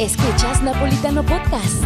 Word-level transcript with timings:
Escuchas 0.00 0.62
Napolitano 0.62 1.22
Podcast. 1.22 1.84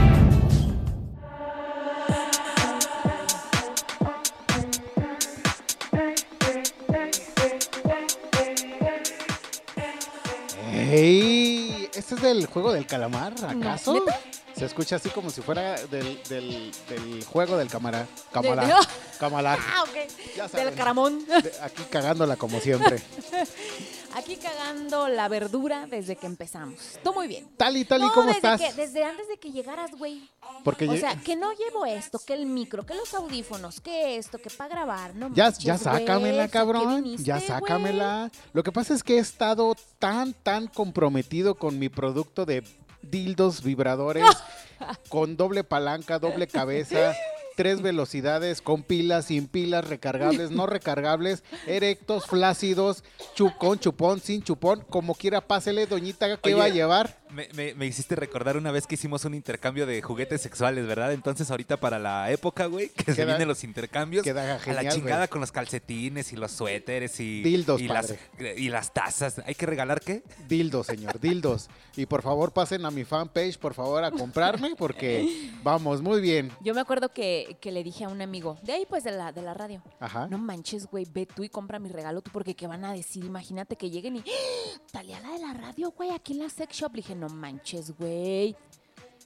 ¡Ey! 10.72 11.88
¿Este 11.94 12.14
es 12.14 12.22
del 12.22 12.46
juego 12.46 12.72
del 12.72 12.86
calamar, 12.86 13.34
acaso? 13.46 13.94
¿neta? 13.94 14.20
Se 14.56 14.64
escucha 14.66 14.96
así 14.96 15.08
como 15.10 15.30
si 15.30 15.42
fuera 15.42 15.74
del, 15.86 16.22
del, 16.28 16.70
del 16.88 17.24
juego 17.24 17.56
del 17.56 17.68
cámara. 17.68 18.06
Cámara. 18.32 18.78
Cámara. 19.18 19.58
Ah, 19.74 19.82
ok. 19.82 20.36
Ya 20.36 20.48
saben. 20.48 20.66
Del 20.66 20.74
caramón. 20.74 21.26
De- 21.26 21.52
Aquí 21.62 21.82
cagándola 21.90 22.36
como 22.36 22.60
siempre. 22.60 23.00
Aquí 24.16 24.36
cagando 24.36 25.08
la 25.08 25.26
verdura 25.28 25.86
desde 25.86 26.14
que 26.16 26.26
empezamos. 26.26 26.98
Tú 27.02 27.12
muy 27.12 27.26
bien. 27.26 27.48
Tali, 27.56 27.84
Tali, 27.84 28.04
No, 28.04 28.12
¿cómo 28.12 28.26
desde 28.26 28.36
estás? 28.38 28.60
que- 28.60 28.72
desde 28.72 29.04
antes 29.04 29.26
de 29.28 29.38
que 29.38 29.50
llegaras, 29.50 29.90
güey. 29.98 30.28
Porque 30.62 30.88
O 30.88 30.96
sea, 30.96 31.16
que 31.16 31.34
no 31.36 31.52
llevo 31.52 31.84
esto, 31.84 32.18
que 32.24 32.32
el 32.34 32.46
micro, 32.46 32.86
que 32.86 32.94
los 32.94 33.12
audífonos, 33.14 33.80
que 33.80 34.16
esto, 34.16 34.38
que 34.38 34.50
para 34.50 34.68
grabar, 34.70 35.14
no 35.16 35.34
ya, 35.34 35.44
manches, 35.46 35.64
ya 35.64 35.78
sácamela, 35.78 36.44
¿a 36.44 36.46
qué 36.46 36.52
cabrón. 36.52 37.02
viniste, 37.02 37.24
Ya 37.24 37.40
sácamela. 37.40 38.30
Lo 38.52 38.62
que 38.62 38.70
pasa 38.72 38.94
es 38.94 39.02
que 39.02 39.16
he 39.16 39.18
estado 39.20 39.74
tan, 39.98 40.32
tan 40.32 40.68
comprometido 40.68 41.56
con 41.56 41.78
mi 41.78 41.88
producto 41.88 42.46
de 42.46 42.62
dildos 43.02 43.62
vibradores 43.62 44.24
con 45.08 45.36
doble 45.36 45.64
palanca, 45.64 46.18
doble 46.18 46.46
cabeza, 46.46 47.14
tres 47.54 47.80
velocidades, 47.82 48.60
con 48.60 48.82
pilas, 48.82 49.26
sin 49.26 49.46
pilas, 49.46 49.86
recargables, 49.88 50.50
no 50.50 50.66
recargables, 50.66 51.42
erectos, 51.66 52.26
flácidos, 52.26 53.04
chu- 53.34 53.56
con 53.58 53.78
chupón, 53.78 54.20
sin 54.20 54.42
chupón, 54.42 54.84
como 54.90 55.14
quiera, 55.14 55.40
pásele, 55.40 55.86
doñita, 55.86 56.26
¿qué 56.28 56.38
Oye, 56.42 56.54
va 56.54 56.64
a 56.64 56.68
llevar? 56.68 57.18
Me, 57.34 57.48
me- 57.54 57.74
me 57.74 57.86
hiciste 57.86 58.14
recordar 58.16 58.56
una 58.56 58.70
vez 58.70 58.86
que 58.86 58.94
hicimos 58.94 59.24
un 59.24 59.34
intercambio 59.34 59.86
de 59.86 60.00
juguetes 60.02 60.40
sexuales, 60.40 60.86
¿verdad? 60.86 61.12
Entonces 61.12 61.50
ahorita 61.50 61.78
para 61.78 61.98
la 61.98 62.30
época, 62.30 62.66
güey, 62.66 62.90
que 62.90 63.12
se 63.12 63.24
vienen 63.24 63.48
los 63.48 63.64
intercambios, 63.64 64.22
queda 64.24 64.54
a 64.54 64.58
genial, 64.58 64.84
la 64.84 64.90
chingada 64.92 65.16
güey. 65.18 65.28
con 65.28 65.40
los 65.40 65.50
calcetines 65.52 66.32
y 66.32 66.36
los 66.36 66.52
suéteres 66.52 67.18
y, 67.20 67.42
Dildos, 67.42 67.80
y, 67.80 67.88
las, 67.88 68.14
y 68.56 68.68
las 68.68 68.92
tazas. 68.92 69.40
¿Hay 69.46 69.54
que 69.54 69.66
regalar 69.66 70.00
qué? 70.00 70.22
Dildos, 70.48 70.86
señor, 70.86 71.18
dildos. 71.20 71.68
Y 71.96 72.06
por 72.06 72.22
favor, 72.22 72.52
pasen 72.52 72.84
a 72.86 72.90
mi 72.90 73.04
fanpage, 73.04 73.58
por 73.58 73.74
favor, 73.74 74.04
a 74.04 74.10
comprarme, 74.10 74.74
porque 74.76 75.50
vamos, 75.62 76.00
muy 76.02 76.20
bien. 76.20 76.50
Yo 76.60 76.74
me 76.74 76.80
acuerdo 76.80 77.08
que, 77.10 77.56
que 77.60 77.72
le 77.72 77.82
dije 77.84 78.04
a 78.04 78.08
un 78.08 78.20
amigo, 78.22 78.58
de 78.62 78.72
ahí 78.72 78.86
pues 78.88 79.04
de 79.04 79.10
la, 79.12 79.32
de 79.32 79.42
la 79.42 79.54
radio, 79.54 79.82
Ajá. 80.00 80.26
no 80.28 80.38
manches, 80.38 80.86
güey, 80.86 81.06
ve 81.12 81.26
tú 81.26 81.42
y 81.44 81.48
compra 81.48 81.78
mi 81.78 81.88
regalo 81.88 82.20
tú, 82.22 82.30
porque 82.32 82.54
¿qué 82.54 82.66
van 82.66 82.84
a 82.84 82.92
decir? 82.92 83.24
Imagínate 83.24 83.76
que 83.76 83.90
lleguen 83.90 84.16
y, 84.16 84.18
¡Ah! 84.20 84.80
Talía 84.92 85.18
la 85.20 85.32
de 85.32 85.38
la 85.40 85.52
radio, 85.54 85.90
güey, 85.92 86.10
aquí 86.10 86.32
en 86.34 86.40
la 86.40 86.48
sex 86.48 86.76
shop. 86.76 86.92
Le 86.94 86.98
dije, 87.02 87.14
no 87.14 87.23
manches, 87.28 87.96
güey. 87.96 88.56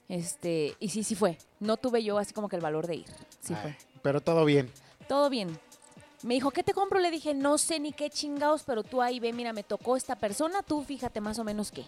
Este, 0.07 0.75
y 0.79 0.89
sí, 0.89 1.03
sí 1.03 1.15
fue. 1.15 1.37
No 1.59 1.77
tuve 1.77 2.03
yo 2.03 2.17
así 2.17 2.33
como 2.33 2.49
que 2.49 2.55
el 2.55 2.61
valor 2.61 2.87
de 2.87 2.95
ir. 2.95 3.05
Sí 3.41 3.53
Ay, 3.53 3.61
fue. 3.61 3.77
pero 4.01 4.21
todo 4.21 4.43
bien. 4.45 4.69
Todo 5.07 5.29
bien. 5.29 5.59
Me 6.21 6.33
dijo, 6.33 6.51
¿qué 6.51 6.63
te 6.63 6.73
compro? 6.73 6.99
Le 6.99 7.11
dije, 7.11 7.33
no 7.33 7.57
sé 7.57 7.79
ni 7.79 7.93
qué 7.93 8.09
chingados, 8.09 8.63
pero 8.63 8.83
tú 8.83 9.01
ahí 9.01 9.21
ve, 9.21 9.31
mira, 9.31 9.53
me 9.53 9.63
tocó 9.63 9.95
esta 9.95 10.17
persona, 10.17 10.61
tú 10.63 10.83
fíjate 10.83 11.21
más 11.21 11.39
o 11.39 11.45
menos 11.45 11.71
qué. 11.71 11.85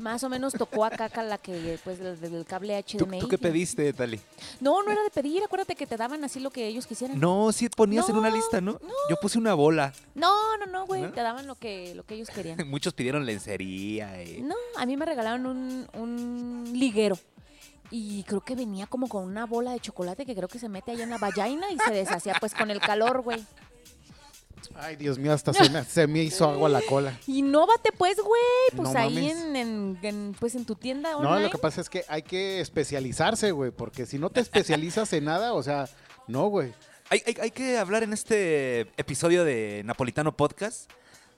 Más 0.00 0.24
o 0.24 0.30
menos 0.30 0.54
tocó 0.54 0.84
acá 0.86 1.06
acá 1.06 1.22
la 1.22 1.36
que, 1.36 1.78
pues, 1.84 1.98
del, 1.98 2.46
cable 2.46 2.82
¿Tú, 2.84 3.04
HDMI. 3.04 3.18
tú 3.18 3.28
qué 3.28 3.36
pediste, 3.36 3.92
Tali? 3.92 4.18
No, 4.60 4.82
no 4.82 4.90
era 4.90 5.02
de 5.02 5.10
pedir, 5.10 5.42
acuérdate 5.44 5.74
que 5.76 5.86
te 5.86 5.98
daban 5.98 6.24
así 6.24 6.40
lo 6.40 6.50
que 6.50 6.66
ellos 6.66 6.86
quisieran. 6.86 7.20
No, 7.20 7.52
sí 7.52 7.68
ponías 7.68 8.08
en 8.08 8.16
una 8.16 8.30
lista, 8.30 8.62
¿no? 8.62 8.80
Yo 9.10 9.16
puse 9.20 9.36
una 9.36 9.52
bola. 9.52 9.92
No, 10.14 10.56
no, 10.56 10.64
no, 10.64 10.86
güey. 10.86 11.02
¿No? 11.02 11.12
Te 11.12 11.20
daban 11.20 11.46
lo 11.46 11.56
que, 11.56 11.94
lo 11.94 12.04
que 12.04 12.14
ellos 12.14 12.30
querían. 12.30 12.56
Muchos 12.68 12.94
pidieron 12.94 13.26
lencería. 13.26 14.22
y- 14.22 14.40
No, 14.40 14.54
a 14.78 14.86
mí 14.86 14.96
me 14.96 15.04
regalaron 15.04 15.44
un, 15.44 15.86
un 15.92 16.70
liguero. 16.72 17.18
Y 17.90 18.22
creo 18.24 18.40
que 18.42 18.54
venía 18.54 18.86
como 18.86 19.08
con 19.08 19.24
una 19.24 19.46
bola 19.46 19.72
de 19.72 19.80
chocolate 19.80 20.24
que 20.24 20.34
creo 20.36 20.48
que 20.48 20.58
se 20.60 20.68
mete 20.68 20.92
allá 20.92 21.04
en 21.04 21.10
la 21.10 21.18
vagina 21.18 21.66
y 21.72 21.78
se 21.78 21.92
deshacía 21.92 22.34
pues 22.38 22.54
con 22.54 22.70
el 22.70 22.80
calor, 22.80 23.22
güey. 23.22 23.44
Ay, 24.76 24.94
Dios 24.96 25.18
mío, 25.18 25.32
hasta 25.32 25.52
se 25.52 25.68
me, 25.70 25.84
se 25.84 26.06
me 26.06 26.22
hizo 26.22 26.48
agua 26.48 26.68
la 26.68 26.80
cola. 26.82 27.18
Innovate 27.26 27.90
pues, 27.92 28.16
güey. 28.18 28.40
Pues 28.76 28.92
No 28.92 28.98
ahí 28.98 29.30
en, 29.30 29.56
en- 29.56 29.98
en, 30.02 30.36
pues 30.38 30.54
en 30.54 30.64
tu 30.64 30.74
tienda 30.76 31.10
No, 31.12 31.18
online. 31.18 31.44
lo 31.44 31.50
que 31.50 31.58
pasa 31.58 31.80
es 31.80 31.88
que 31.90 32.04
hay 32.08 32.22
que 32.22 32.60
especializarse, 32.60 33.50
güey, 33.50 33.70
porque 33.72 34.06
si 34.06 34.18
no 34.18 34.30
te 34.30 34.40
especializas 34.40 35.12
en 35.12 35.24
nada, 35.24 35.54
o 35.54 35.62
sea, 35.62 35.88
no, 36.28 36.46
güey. 36.48 36.72
Hay, 37.08 37.22
hay- 37.26 37.36
hay 37.42 37.50
que 37.50 37.78
hablar 37.78 38.02
en 38.04 38.12
este 38.12 38.82
episodio 38.96 39.44
de 39.44 39.82
Napolitano 39.84 40.36
Podcast 40.36 40.90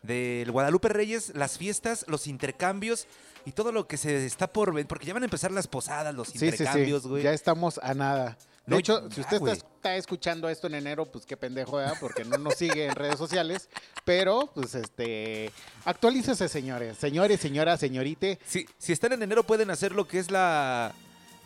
del 0.03 0.51
Guadalupe 0.51 0.89
Reyes, 0.89 1.33
las 1.35 1.57
fiestas, 1.59 2.05
los 2.09 2.27
intercambios 2.27 3.07
y 3.45 3.53
todo 3.53 3.73
lo 3.73 3.87
que 3.87 3.97
se 3.97 4.25
está 4.27 4.47
por 4.53 4.73
ver, 4.75 4.87
porque 4.87 5.07
ya 5.07 5.15
van 5.15 5.23
a 5.23 5.27
empezar 5.27 5.51
las 5.51 5.67
posadas, 5.67 6.15
los 6.15 6.29
Sí, 6.29 6.45
intercambios, 6.45 7.03
sí. 7.03 7.09
güey. 7.09 7.23
Ya 7.23 7.33
estamos 7.33 7.79
a 7.83 7.95
nada. 7.95 8.37
De 8.67 8.71
No, 8.75 8.79
hecho, 8.79 9.11
si 9.11 9.21
usted 9.21 9.39
está, 9.39 9.53
está 9.53 9.97
escuchando 9.97 10.49
esto 10.49 10.69
en 10.69 10.75
enero, 10.75 11.05
pues 11.07 11.27
qué 11.27 11.37
pendejo, 11.37 11.79
¿verdad? 11.79 11.97
Porque 12.01 12.25
no 12.25 12.39
nos 12.39 12.55
sigue 12.55 12.87
en 12.87 12.95
redes 12.95 13.19
sociales. 13.19 13.69
Pero, 14.05 14.51
pues, 14.55 14.77
este, 14.77 15.51
actualícese, 15.85 16.49
señores. 16.49 16.97
Señores, 16.97 17.41
señora, 17.41 17.77
señorite. 17.77 18.39
Si, 18.47 18.67
si 18.79 18.93
están 18.93 19.13
en 19.15 19.23
enero 19.25 19.43
pueden 19.43 19.71
hacer 19.71 19.93
lo 19.93 20.07
que 20.07 20.21
es 20.21 20.31
la 20.31 20.93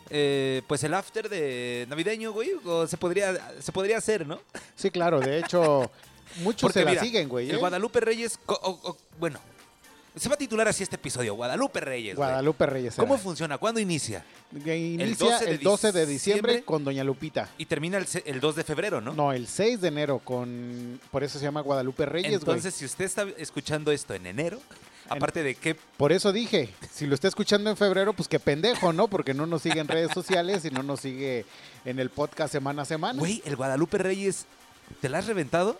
eh, 0.09 0.61
pues 0.67 0.83
el 0.83 0.93
after 0.93 1.27
de 1.27 1.85
navideño, 1.89 2.31
güey, 2.31 2.51
o 2.65 2.85
se 2.87 2.97
podría 2.97 3.35
se 3.61 3.71
podría 3.71 3.97
hacer, 3.97 4.25
¿no? 4.27 4.39
Sí, 4.75 4.89
claro, 4.91 5.19
de 5.19 5.39
hecho, 5.39 5.89
muchos 6.43 6.61
Porque 6.71 6.79
se 6.79 6.85
la 6.85 7.01
siguen, 7.01 7.27
güey. 7.27 7.49
El 7.49 7.55
¿eh? 7.55 7.59
Guadalupe 7.59 7.99
Reyes, 7.99 8.39
co- 8.45 8.59
o- 8.61 8.89
o- 8.91 8.97
bueno, 9.19 9.39
se 10.17 10.29
va 10.29 10.35
a 10.35 10.37
titular 10.37 10.67
así 10.67 10.83
este 10.83 10.95
episodio, 10.95 11.35
Guadalupe 11.35 11.79
Reyes. 11.79 12.15
güey. 12.15 12.27
Guadalupe 12.27 12.65
Reyes. 12.65 12.95
¿Cómo 12.95 13.17
funciona? 13.17 13.57
¿Cuándo 13.57 13.79
inicia? 13.79 14.23
Inicia 14.53 15.39
el 15.39 15.59
12 15.59 15.91
de, 15.91 16.05
diciembre 16.05 16.05
diciembre 16.05 16.63
con 16.63 16.83
Doña 16.83 17.03
Lupita. 17.03 17.49
Y 17.57 17.65
termina 17.65 17.97
el, 17.97 18.07
se- 18.07 18.23
el 18.25 18.39
2 18.39 18.55
de 18.55 18.63
febrero, 18.63 19.01
¿no? 19.01 19.13
¿no? 19.13 19.33
el 19.33 19.47
6 19.47 19.81
de 19.81 19.87
enero 19.87 20.19
con... 20.19 20.99
Por 21.11 21.23
eso 21.23 21.39
se 21.39 21.45
llama 21.45 21.61
Guadalupe 21.61 22.05
Reyes, 22.05 22.29
güey. 22.31 22.35
Entonces, 22.39 22.73
si 22.75 22.85
usted 22.85 23.05
está 23.05 23.25
escuchando 23.37 23.91
esto 23.91 24.13
en 24.13 24.25
enero, 24.25 24.59
aparte 25.09 25.43
de 25.43 25.55
que 25.55 25.75
Por 25.75 26.11
eso 26.11 26.31
dije, 26.31 26.69
si 26.91 27.05
lo 27.05 27.15
está 27.15 27.27
escuchando 27.27 27.69
en 27.69 27.77
febrero, 27.77 28.13
pues 28.13 28.27
qué 28.27 28.39
pendejo, 28.39 28.93
¿no? 28.93 29.07
Porque 29.07 29.33
no 29.33 29.45
nos 29.45 29.61
sigue 29.61 29.79
en 29.79 29.87
redes 29.87 30.11
sociales 30.11 30.65
y 30.65 30.71
no 30.71 30.83
nos 30.83 31.01
sigue 31.01 31.45
en 31.85 31.99
el 31.99 32.09
podcast 32.09 32.51
semana 32.51 32.83
a 32.83 32.85
semana. 32.85 33.19
Güey, 33.19 33.41
el 33.45 33.55
Guadalupe 33.55 33.97
Reyes, 33.97 34.45
¿te 35.01 35.09
la 35.09 35.19
has 35.19 35.27
reventado? 35.27 35.79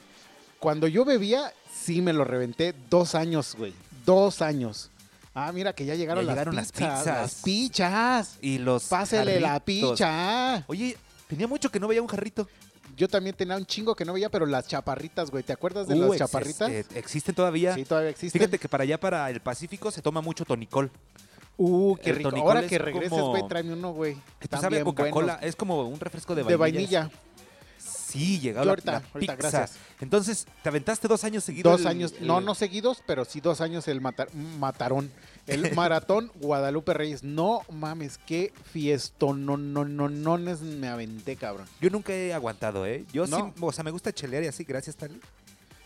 Cuando 0.60 0.88
yo 0.88 1.06
bebía, 1.06 1.54
sí 1.74 2.02
me 2.02 2.14
lo 2.14 2.24
reventé 2.24 2.74
dos 2.90 3.16
años, 3.16 3.56
güey. 3.58 3.74
Dos 4.08 4.42
años. 4.42 4.90
Ah, 5.36 5.52
mira 5.52 5.74
que 5.74 5.86
ya 5.86 5.94
llegaron, 5.94 6.24
Ya 6.24 6.28
las, 6.28 6.34
llegaron 6.36 6.56
las 6.56 6.72
pizzas, 6.72 7.00
pizzas. 7.00 7.06
Las 7.22 7.36
pichas. 7.44 8.38
Y 8.42 8.58
los. 8.58 8.86
Pásele 8.86 9.40
la 9.40 9.60
picha. 9.60 10.64
Oye, 10.68 10.98
tenía 11.28 11.46
mucho 11.48 11.70
que 11.70 11.80
no 11.80 11.88
veía 11.88 12.02
un 12.02 12.08
jarrito. 12.08 12.48
Yo 12.96 13.08
también 13.08 13.36
tenía 13.36 13.56
un 13.58 13.66
chingo 13.66 13.94
que 13.96 14.06
no 14.06 14.14
veía, 14.14 14.30
pero 14.30 14.46
las 14.48 14.66
chaparritas, 14.68 15.30
güey. 15.30 15.44
¿Te 15.44 15.54
acuerdas 15.54 15.88
de 15.88 15.94
Uh, 15.94 16.00
las 16.00 16.10
ex- 16.10 16.18
chaparritas? 16.20 16.72
este, 16.72 16.98
¿Existen 16.98 17.36
todavía? 17.36 17.76
sí, 17.76 17.84
todavía 17.86 18.10
existen. 18.10 18.40
Fíjate 18.40 18.58
que 18.58 18.68
para 18.70 18.84
allá, 18.86 19.00
para 19.00 19.30
el 19.30 19.40
Pacífico, 19.42 19.92
se 19.92 20.02
toma 20.02 20.22
mucho 20.22 20.46
tonicol. 20.46 20.90
Uh, 21.58 21.96
qué 21.98 22.14
rico. 22.14 22.30
Ahora 22.36 22.66
que 22.66 22.78
regreses, 22.80 23.10
como- 23.10 23.30
güey, 23.32 23.48
tráeme 23.48 23.74
uno, 23.74 23.92
güey. 23.92 24.16
Que 24.16 24.22
te 24.40 24.46
Están 24.46 24.62
sabe 24.62 24.78
a 24.78 24.84
bien 24.84 24.86
Coca-Cola. 24.86 25.38
Es 25.44 25.56
como 25.56 25.84
un 25.84 26.00
refresco 26.00 26.34
de 26.34 26.44
De 26.44 26.56
vainilla. 26.56 27.12
Sí, 28.08 28.40
Yo 28.40 28.54
la, 28.54 28.62
ahorita, 28.62 28.92
la 28.92 28.98
ahorita, 29.14 29.36
pizza. 29.36 29.36
gracias. 29.36 29.80
Entonces, 30.00 30.46
¿te 30.64 30.70
aventaste 30.70 31.08
dos 31.10 31.24
años 31.26 31.44
seguidos? 31.44 31.72
Dos 31.74 31.82
el- 31.82 31.88
años, 31.88 32.14
el- 32.20 32.28
no, 32.28 32.40
no 32.40 32.56
seguidos, 32.56 33.04
pero 33.06 33.26
sí 33.26 33.42
dos 33.42 33.60
años 33.60 33.88
el 33.90 34.00
mata- 34.00 34.28
matarón. 34.60 35.12
El 35.46 35.62
maratón 35.76 36.32
Guadalupe 36.36 36.94
Reyes. 36.94 37.24
No 37.24 37.64
mames, 37.70 38.18
qué 38.26 38.54
fiesto, 38.72 39.34
no, 39.34 39.58
no, 39.58 39.84
no, 39.84 40.08
no, 40.08 40.38
me 40.38 40.88
aventé, 40.88 41.36
cabrón. 41.36 41.68
Yo 41.82 41.90
nunca 41.90 42.14
he 42.14 42.34
aguantado, 42.34 42.86
¿eh? 42.86 43.04
Yo 43.12 43.28
No. 43.28 43.38
sí, 43.56 43.62
o 43.62 43.72
sea, 43.74 43.84
me 43.84 43.92
gusta 43.92 44.14
chelear 44.14 44.44
y 44.44 44.48
así, 44.48 44.64
gracias, 44.64 44.96
Tali. 44.96 45.20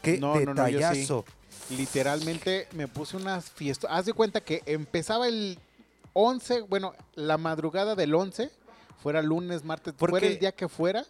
Qué 0.04 0.18
No, 0.20 0.36
no, 0.40 0.54
no, 0.54 0.66
sí. 0.68 0.74
detallazo. 0.74 1.26
Literalmente 1.70 2.68
me 2.74 2.88
puse 2.88 3.18
unas 3.18 3.50
fiestas. 3.50 3.90
Haz 3.92 4.06
de 4.06 4.14
cuenta 4.14 4.42
que 4.42 4.62
empezaba 4.66 5.28
el 5.28 5.58
11, 6.14 6.62
bueno, 6.62 6.94
la 7.16 7.38
madrugada 7.38 7.96
del 7.96 8.14
11, 8.14 8.52
fuera 9.02 9.22
lunes, 9.22 9.64
martes, 9.64 9.94
¿Por 9.94 10.12
fuera 10.12 10.28
el 10.28 10.38
día 10.38 10.52
que 10.52 10.68
fuera, 10.70 11.06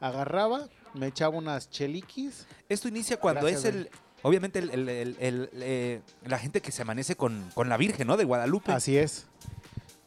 agarraba, 0.00 0.68
me 0.94 1.06
echaba 1.08 1.36
unas 1.36 1.70
cheliquis. 1.70 2.46
Esto 2.68 2.88
inicia 2.88 3.18
cuando 3.18 3.42
Gracias, 3.42 3.64
es 3.64 3.74
el... 3.74 3.90
Obviamente 4.22 4.58
el, 4.58 4.70
el- 4.70 4.88
el- 4.88 5.16
el- 5.20 5.50
eh, 5.54 6.00
la 6.24 6.38
gente 6.38 6.60
que 6.60 6.72
se 6.72 6.82
amanece 6.82 7.14
con, 7.14 7.50
con 7.54 7.68
la 7.68 7.76
Virgen, 7.76 8.06
¿no? 8.08 8.16
De 8.16 8.24
Guadalupe. 8.24 8.72
Así 8.72 8.96
es. 8.98 9.26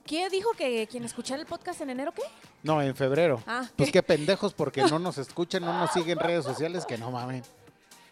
¿Qué 0.06 0.30
dijo 0.30 0.52
que 0.58 0.86
quien 0.88 1.06
escuchara 1.06 1.40
el 1.40 1.48
podcast 1.48 1.80
en 1.80 1.92
enero 1.92 2.12
qué? 2.14 2.24
No, 2.64 2.82
en 2.82 2.94
febrero. 2.96 3.42
Ah, 3.48 3.66
Pues 3.78 3.90
qué 3.92 4.04
pendejos 4.04 4.54
porque 4.54 4.82
no 4.84 5.00
nos 5.00 5.18
escuchan, 5.18 5.64
no 5.64 5.72
nos 5.78 5.92
siguen 5.94 6.18
en 6.20 6.26
redes 6.26 6.44
sociales, 6.44 6.86
que 6.86 6.98
no 6.98 7.10
mamen. 7.12 7.42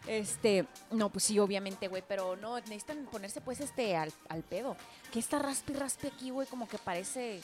Este, 0.06 0.66
no, 0.90 1.10
pues 1.10 1.24
sí, 1.24 1.38
obviamente, 1.38 1.88
güey, 1.88 2.02
pero 2.08 2.34
no, 2.36 2.56
necesitan 2.60 3.04
ponerse 3.12 3.42
pues 3.42 3.60
este 3.60 3.94
al, 3.96 4.10
al 4.30 4.42
pedo. 4.42 4.76
Que 5.12 5.18
está 5.18 5.38
raspi 5.38 5.74
raspi 5.74 6.06
aquí, 6.06 6.30
güey, 6.30 6.46
como 6.48 6.66
que 6.66 6.78
parece. 6.78 7.42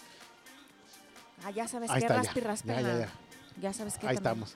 Ah, 1.44 1.50
ya 1.50 1.68
sabes 1.68 1.90
Ahí 1.90 2.00
qué 2.00 2.06
está, 2.06 2.16
raspi 2.16 2.40
ya. 2.40 2.46
raspi. 2.46 2.68
Ya. 2.68 3.08
Ya 3.60 3.72
sabes 3.72 3.94
qué 3.98 4.06
Ahí 4.08 4.16
también. 4.16 4.44
estamos. 4.44 4.54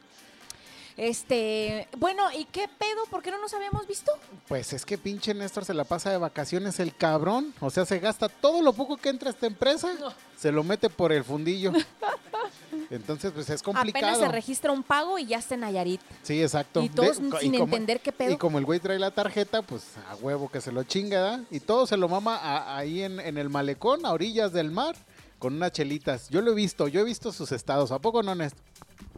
Este, 0.97 1.89
bueno, 1.97 2.25
¿y 2.37 2.45
qué 2.47 2.69
pedo? 2.69 3.05
¿Por 3.11 3.23
qué 3.23 3.31
no 3.31 3.41
nos 3.41 3.55
habíamos 3.55 3.87
visto? 3.87 4.13
Pues 4.49 4.73
es 4.75 4.85
que 4.85 4.99
pinche 4.99 5.33
Néstor 5.33 5.65
se 5.65 5.73
la 5.73 5.85
pasa 5.85 6.11
de 6.11 6.19
vacaciones 6.19 6.79
el 6.79 6.95
cabrón. 6.95 7.55
O 7.61 7.71
sea, 7.71 7.87
se 7.87 7.99
gasta 8.01 8.29
todo 8.29 8.61
lo 8.61 8.73
poco 8.75 8.97
que 8.99 9.09
entra 9.09 9.31
a 9.31 9.33
esta 9.33 9.47
empresa, 9.47 9.95
No. 9.99 10.13
se 10.37 10.53
lo 10.53 10.63
mete 10.63 10.91
por 10.91 11.13
el 11.13 11.25
fundillo. 11.25 11.73
Entonces, 12.91 13.31
pues 13.33 13.49
es 13.51 13.63
complicado. 13.63 14.05
Apenas 14.07 14.19
se 14.19 14.29
registra 14.29 14.73
un 14.73 14.83
pago 14.83 15.19
y 15.19 15.27
ya 15.27 15.39
está 15.39 15.55
en 15.55 15.61
Nayarit. 15.61 16.01
Sí, 16.23 16.43
exacto. 16.43 16.83
Y 16.83 16.89
todos 16.89 17.19
De- 17.21 17.39
sin 17.41 17.53
como- 17.53 17.65
entender 17.65 18.01
qué 18.01 18.11
pedo. 18.13 18.33
Y 18.33 18.37
como 18.37 18.59
el 18.59 18.65
güey 18.65 18.81
trae 18.81 18.99
la 18.99 19.13
tarjeta, 19.13 19.63
pues 19.63 19.85
a 20.11 20.17
huevo 20.17 20.51
que 20.51 20.61
se 20.61 20.73
lo 20.73 20.83
chinga, 20.83 21.23
¿verdad? 21.23 21.41
Y 21.51 21.61
todo 21.61 21.87
se 21.87 21.97
lo 21.97 22.09
mama 22.09 22.37
a- 22.37 22.77
ahí 22.77 23.03
en, 23.03 23.21
en 23.21 23.39
el 23.39 23.49
malecón, 23.49 24.05
a 24.05 24.11
orillas 24.13 24.53
del 24.53 24.71
mar, 24.73 24.97
con 25.41 25.55
unas 25.55 25.73
chelitas. 25.73 26.29
Yo 26.29 26.41
lo 26.43 26.53
he 26.53 26.55
visto, 26.55 26.87
yo 26.87 27.01
he 27.01 27.05
visto 27.05 27.33
sus 27.33 27.51
estados. 27.51 27.91
¿A 27.91 27.99
poco 27.99 28.23
no, 28.23 28.37
Néstor? 28.37 28.63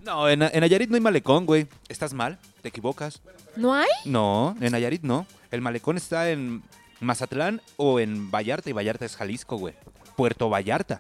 No, 0.02 0.28
en, 0.28 0.40
en 0.42 0.60
Nayarit 0.60 0.88
no 0.88 0.94
hay 0.94 1.00
malecón, 1.02 1.44
güey. 1.44 1.66
Estás 1.88 2.14
mal, 2.14 2.38
te 2.62 2.69
equivocas. 2.70 3.20
¿No 3.56 3.74
hay? 3.74 3.88
No, 4.06 4.56
en 4.60 4.72
Nayarit 4.72 5.02
no. 5.02 5.26
El 5.50 5.60
malecón 5.60 5.98
está 5.98 6.30
en 6.30 6.62
Mazatlán 7.00 7.60
o 7.76 8.00
en 8.00 8.30
Vallarta 8.30 8.70
y 8.70 8.72
Vallarta 8.72 9.04
es 9.04 9.16
Jalisco, 9.16 9.56
güey. 9.58 9.74
Puerto 10.16 10.48
Vallarta. 10.48 10.98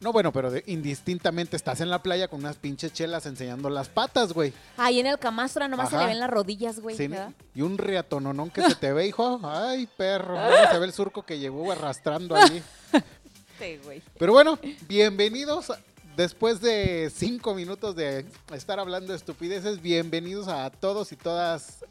No, 0.00 0.12
bueno, 0.12 0.32
pero 0.32 0.48
de- 0.52 0.62
indistintamente 0.68 1.56
estás 1.56 1.80
en 1.80 1.90
la 1.90 2.00
playa 2.04 2.28
con 2.28 2.38
unas 2.38 2.54
pinches 2.56 2.92
chelas 2.92 3.26
enseñando 3.26 3.68
las 3.68 3.88
patas, 3.88 4.32
güey. 4.32 4.52
Ahí 4.76 5.00
en 5.00 5.06
el 5.08 5.18
Camastra 5.18 5.66
nomás 5.66 5.90
se 5.90 5.96
Ajá. 5.96 6.04
le 6.04 6.10
ven 6.12 6.20
las 6.20 6.30
rodillas, 6.30 6.78
güey. 6.78 6.96
Sí, 6.96 7.08
¿verdad? 7.08 7.32
y 7.52 7.62
un 7.62 7.76
riatononón 7.78 8.50
que 8.50 8.62
se 8.62 8.76
te 8.76 8.92
ve, 8.92 9.08
hijo. 9.08 9.40
Ay, 9.42 9.88
perro. 9.96 10.36
Se 10.70 10.78
ve 10.78 10.86
el 10.86 10.92
surco 10.92 11.22
que 11.24 11.40
llegó 11.40 11.72
arrastrando 11.72 12.36
allí. 12.36 12.62
Güey. 13.58 14.00
Pero 14.16 14.32
bueno, 14.32 14.56
bienvenidos. 14.86 15.72
Después 16.16 16.60
de 16.60 17.10
cinco 17.12 17.54
minutos 17.54 17.96
de 17.96 18.24
estar 18.54 18.78
hablando 18.78 19.12
de 19.12 19.16
estupideces, 19.16 19.82
bienvenidos 19.82 20.46
a 20.46 20.70
todos 20.70 21.10
y 21.10 21.16
todas, 21.16 21.84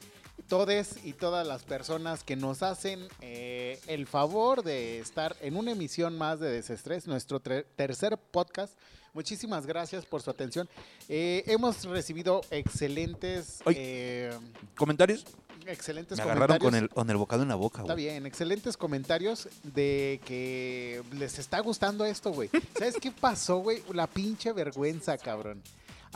todes 0.47 1.03
y 1.03 1.11
todas 1.11 1.45
las 1.45 1.63
personas 1.63 2.23
que 2.23 2.37
nos 2.37 2.63
hacen 2.63 3.05
eh, 3.19 3.81
el 3.87 4.07
favor 4.07 4.63
de 4.63 4.99
estar 4.99 5.35
en 5.41 5.57
una 5.57 5.71
emisión 5.71 6.17
más 6.17 6.39
de 6.39 6.51
Desestrés, 6.51 7.05
nuestro 7.05 7.41
tercer 7.41 8.17
podcast. 8.17 8.73
Muchísimas 9.21 9.65
gracias 9.65 10.05
por 10.05 10.21
su 10.21 10.29
atención. 10.29 10.69
Eh, 11.09 11.43
hemos 11.47 11.83
recibido 11.85 12.41
excelentes, 12.51 13.61
Ay. 13.65 13.73
eh, 13.75 14.31
¿Comentarios? 14.75 15.25
excelentes 15.65 16.19
Me 16.19 16.23
agarraron 16.23 16.59
con 16.59 16.67
comentarios. 16.67 16.91
el, 16.91 16.95
con 16.95 17.09
el 17.09 17.17
bocado 17.17 17.41
en 17.41 17.49
la 17.49 17.55
boca, 17.55 17.81
Está 17.81 17.95
bien, 17.95 18.27
excelentes 18.27 18.77
comentarios 18.77 19.49
de 19.63 20.21
que 20.23 21.01
les 21.13 21.39
está 21.39 21.61
gustando 21.61 22.05
esto, 22.05 22.31
güey. 22.31 22.51
¿Sabes 22.77 22.97
qué 23.01 23.11
pasó, 23.11 23.57
güey? 23.57 23.81
La 23.91 24.05
pinche 24.05 24.53
vergüenza, 24.53 25.17
cabrón. 25.17 25.63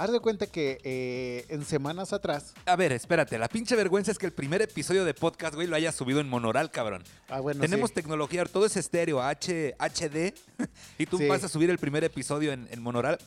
Haz 0.01 0.11
de 0.11 0.19
cuenta 0.19 0.47
que 0.47 0.79
eh, 0.83 1.45
en 1.49 1.63
semanas 1.63 2.11
atrás. 2.11 2.55
A 2.65 2.75
ver, 2.75 2.91
espérate. 2.91 3.37
La 3.37 3.47
pinche 3.47 3.75
vergüenza 3.75 4.09
es 4.11 4.17
que 4.17 4.25
el 4.25 4.31
primer 4.33 4.59
episodio 4.63 5.05
de 5.05 5.13
podcast, 5.13 5.53
güey, 5.53 5.67
lo 5.67 5.75
haya 5.75 5.91
subido 5.91 6.19
en 6.19 6.27
monoral, 6.27 6.71
cabrón. 6.71 7.03
Ah, 7.29 7.39
bueno, 7.39 7.61
Tenemos 7.61 7.91
sí. 7.91 7.93
tecnología, 7.93 8.43
todo 8.45 8.65
es 8.65 8.75
estéreo, 8.77 9.21
H, 9.21 9.75
HD, 9.77 10.33
y 10.97 11.05
tú 11.05 11.19
Sí. 11.19 11.27
vas 11.27 11.43
a 11.43 11.49
subir 11.49 11.69
el 11.69 11.77
primer 11.77 12.03
episodio 12.03 12.51
en, 12.51 12.67
en 12.71 12.81
monoral. 12.81 13.19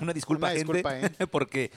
Una 0.00 0.12
disculpa, 0.12 0.52
Una 0.52 0.56
gente, 0.56 0.82
¿eh? 1.18 1.26
porque 1.30 1.72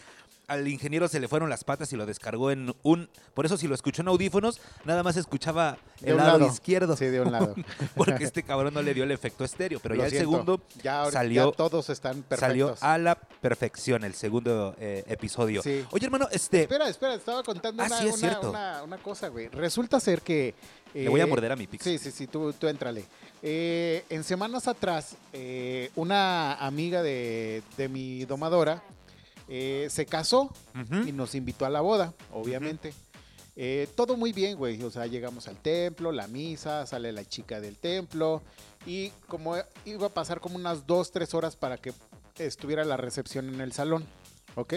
al 0.50 0.68
ingeniero 0.68 1.07
se 1.07 1.19
le 1.19 1.28
fueron 1.28 1.50
las 1.50 1.63
patas 1.63 1.94
y 1.94 1.96
lo 1.96 2.06
descargó 2.06 2.51
en 2.51 2.74
un... 2.84 3.10
Por 3.34 3.46
eso 3.46 3.56
si 3.57 3.68
lo 3.68 3.75
escuchó 3.75 4.01
en 4.01 4.10
audífonos, 4.10 4.60
nada 4.84 5.04
más 5.04 5.16
escuchaba 5.16 5.78
el 6.04 6.18
lado, 6.18 6.40
lado. 6.40 6.51
izquierdo. 6.51 6.98
Sí, 6.98 7.06
de 7.06 7.22
un 7.22 7.31
lado. 7.31 7.56
Porque 7.96 8.24
este 8.25 8.44
cabrón 8.44 8.74
no 8.74 8.81
le 8.81 8.94
dio 8.94 9.04
el 9.04 9.12
efecto 9.12 9.46
estéreo, 9.46 9.80
pero 9.80 9.96
Lo 9.96 10.01
ya 10.01 10.07
el 10.07 10.12
segundo 10.18 10.62
ya, 10.84 11.10
salió- 11.12 11.51
ya 11.51 11.56
todos 11.56 11.90
están 11.90 12.24
perfectos. 12.24 12.40
salió 12.40 12.75
a 12.81 12.98
la 12.98 13.16
perfección, 13.16 14.04
el 14.04 14.13
segundo 14.16 14.75
eh, 14.80 15.04
episodio. 15.07 15.62
Sí. 15.62 15.86
Oye, 15.92 16.06
hermano, 16.06 16.28
este... 16.31 16.63
Espera, 16.63 16.90
espera, 16.90 17.13
estaba 17.16 17.44
contando 17.44 17.81
Ah, 17.84 17.88
una, 17.88 17.98
sí, 18.00 18.07
es 18.07 18.13
una- 18.18 18.30
cierto. 18.30 18.50
una- 18.50 18.84
una 18.84 18.98
cosa, 18.98 19.28
güey. 19.30 19.48
Resulta 19.50 20.00
ser 20.00 20.22
que... 20.22 20.54
Le 20.94 21.07
voy 21.07 21.22
a 21.22 21.25
eh, 21.25 21.28
morder 21.28 21.52
a 21.52 21.56
mi 21.56 21.68
pix. 21.68 21.84
Sí, 21.84 22.00
sí, 22.00 22.10
sí, 22.12 22.25
tú, 22.25 22.52
tú 22.54 22.68
éntrale. 22.68 23.06
Eh, 23.44 24.04
en 24.10 24.24
semanas 24.24 24.68
atrás, 24.68 25.16
eh, 25.34 25.92
una 25.95 26.56
amiga 26.56 27.04
de, 27.04 27.62
de 27.78 27.88
mi 27.88 28.25
domadora 28.25 28.81
eh, 29.50 29.88
se 29.90 30.06
casó 30.06 30.54
y 31.06 31.12
nos 31.12 31.34
invitó 31.34 31.66
a 31.66 31.69
la 31.69 31.81
boda, 31.81 32.13
obviamente. 32.31 32.94
Eh, 33.56 33.90
todo 33.96 34.16
muy 34.16 34.31
bien, 34.31 34.57
güey. 34.57 34.81
O 34.84 34.92
sea, 34.92 35.07
llegamos 35.07 35.48
al 35.48 35.57
templo, 35.57 36.12
la 36.12 36.28
misa, 36.28 36.86
sale 36.86 37.12
la 37.12 37.25
chica 37.25 37.60
del 37.60 37.78
templo. 37.78 38.42
Y 38.86 39.10
como 39.28 39.56
iba 39.86 40.07
a 40.07 40.13
pasar 40.13 40.40
como 40.40 40.56
unas 40.56 40.88
dos, 40.88 41.12
tres 41.12 41.34
horas 41.34 41.56
para 41.56 41.78
que 41.78 41.92
estuviera 42.38 42.86
la 42.86 42.96
recepción 42.96 43.54
en 43.54 43.60
el 43.60 43.74
salón. 43.74 44.06
¿Ok? 44.56 44.75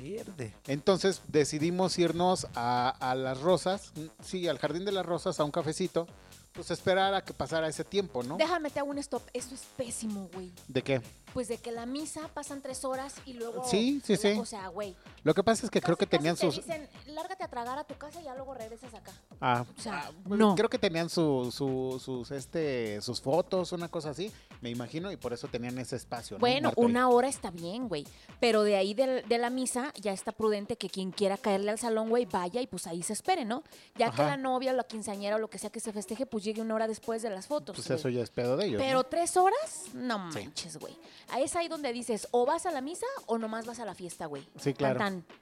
Verde. 0.00 0.54
Entonces 0.66 1.22
decidimos 1.28 1.98
irnos 1.98 2.46
a, 2.54 2.88
a 2.88 3.14
las 3.14 3.40
rosas, 3.40 3.92
mm, 3.94 4.24
sí, 4.24 4.48
al 4.48 4.58
jardín 4.58 4.84
de 4.84 4.92
las 4.92 5.04
rosas, 5.04 5.38
a 5.40 5.44
un 5.44 5.50
cafecito, 5.50 6.06
pues 6.52 6.70
esperar 6.70 7.14
a 7.14 7.22
que 7.24 7.32
pasara 7.32 7.68
ese 7.68 7.84
tiempo, 7.84 8.22
¿no? 8.22 8.36
Déjame 8.36 8.70
te 8.70 8.80
hago 8.80 8.90
un 8.90 8.98
stop. 8.98 9.22
Esto 9.32 9.54
es 9.54 9.62
pésimo, 9.76 10.28
güey. 10.34 10.50
¿De 10.68 10.82
qué? 10.82 11.00
Pues 11.32 11.46
de 11.48 11.58
que 11.58 11.70
la 11.70 11.86
misa 11.86 12.28
pasan 12.34 12.60
tres 12.60 12.84
horas 12.84 13.14
y 13.24 13.34
luego. 13.34 13.64
Sí, 13.68 14.00
sí, 14.04 14.16
sí. 14.16 14.32
O 14.38 14.44
sea, 14.44 14.68
güey. 14.68 14.96
Lo 15.22 15.32
que 15.32 15.44
pasa 15.44 15.64
es 15.64 15.70
que 15.70 15.80
creo 15.80 15.96
que 15.96 16.06
tenían 16.06 16.34
casi 16.34 16.46
sus... 16.50 16.64
Te 16.66 16.78
dicen, 16.78 16.88
lárgate 17.14 17.44
a 17.44 17.48
tragar 17.48 17.78
a 17.78 17.84
tu 17.84 17.94
casa 17.94 18.20
y 18.20 18.24
ya 18.24 18.34
luego 18.34 18.54
regresas 18.54 18.92
acá. 18.94 19.12
Ah, 19.40 19.64
O 19.78 19.80
sea, 19.80 20.08
ah, 20.08 20.12
no. 20.26 20.54
creo 20.56 20.68
que 20.68 20.78
tenían 20.78 21.08
su, 21.08 21.50
su- 21.52 22.00
sus, 22.04 22.30
este, 22.32 23.00
sus 23.00 23.20
fotos, 23.20 23.70
una 23.72 23.88
cosa 23.88 24.10
así, 24.10 24.32
me 24.60 24.70
imagino, 24.70 25.10
y 25.10 25.16
por 25.16 25.32
eso 25.32 25.48
tenían 25.48 25.78
ese 25.78 25.96
espacio. 25.96 26.36
¿no? 26.36 26.40
Bueno, 26.40 26.68
ahí. 26.68 26.74
una 26.76 27.08
hora 27.08 27.28
está 27.28 27.50
bien, 27.50 27.88
güey. 27.88 28.06
Pero 28.40 28.62
de 28.62 28.76
ahí 28.76 28.94
de, 28.94 29.24
la 29.38 29.50
misa 29.50 29.92
ya 30.00 30.12
está 30.12 30.32
prudente 30.32 30.76
que 30.76 30.90
quien 30.90 31.12
quiera 31.12 31.38
caerle 31.38 31.70
al 31.70 31.78
salón, 31.78 32.08
güey, 32.10 32.26
vaya 32.26 32.60
y 32.60 32.66
pues 32.66 32.86
ahí 32.86 33.02
se 33.02 33.14
espere, 33.14 33.44
¿no? 33.44 33.62
Ya 33.96 34.10
que 34.10 34.22
la 34.22 34.36
novia 34.36 34.72
o 34.72 34.76
la 34.76 34.84
quinceañera 34.84 35.36
o 35.36 35.38
lo 35.38 35.48
que 35.48 35.58
sea 35.58 35.70
que 35.70 35.80
se 35.80 35.92
festeje, 35.92 36.26
pues 36.26 36.44
llegue 36.44 36.60
una 36.60 36.74
hora 36.74 36.88
después 36.88 37.22
de 37.22 37.30
las 37.30 37.46
fotos. 37.46 37.76
Pues 37.76 37.90
eso 37.90 38.08
ya 38.08 38.22
es 38.22 38.30
pedo 38.30 38.56
de 38.56 38.66
ellos. 38.66 38.80
¿no? 38.80 38.86
Pero 38.86 39.04
tres 39.04 39.36
horas, 39.36 39.86
no 39.94 40.18
manches, 40.18 40.76
güey. 40.76 40.94
Ahí 41.28 41.44
es 41.44 41.56
ahí 41.56 41.68
donde 41.68 41.92
dices, 41.92 42.28
o 42.30 42.44
vas 42.44 42.66
a 42.66 42.70
la 42.70 42.80
misa 42.80 43.06
o 43.26 43.38
nomás 43.38 43.66
vas 43.66 43.80
a 43.80 43.84
la 43.84 43.94
fiesta, 43.94 44.26
güey. 44.26 44.46
Sí, 44.58 44.74
claro. 44.74 44.98
Tan, 44.98 45.22
tan. 45.22 45.36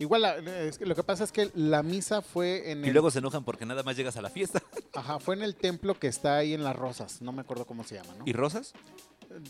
Igual, 0.00 0.22
la- 0.22 0.36
es 0.38 0.78
que 0.78 0.86
lo 0.86 0.94
que 0.96 1.02
pasa 1.04 1.24
es 1.24 1.30
que 1.30 1.50
la 1.54 1.82
misa 1.82 2.22
fue 2.22 2.72
en 2.72 2.84
Y 2.84 2.88
el, 2.88 2.94
luego 2.94 3.10
se 3.10 3.18
enojan 3.18 3.44
porque 3.44 3.66
nada 3.66 3.82
más 3.82 3.96
llegas 3.96 4.16
a 4.16 4.22
la 4.22 4.30
fiesta. 4.30 4.62
ajá, 4.94 5.20
fue 5.20 5.34
en 5.36 5.42
el 5.42 5.54
templo 5.54 5.98
que 5.98 6.08
está 6.08 6.38
ahí 6.38 6.54
en 6.54 6.64
las 6.64 6.74
rosas, 6.74 7.20
no 7.20 7.32
me 7.32 7.42
acuerdo 7.42 7.66
cómo 7.66 7.84
se 7.84 7.96
llama, 7.96 8.14
¿no? 8.18 8.24
¿Y 8.26 8.32
rosas? 8.32 8.72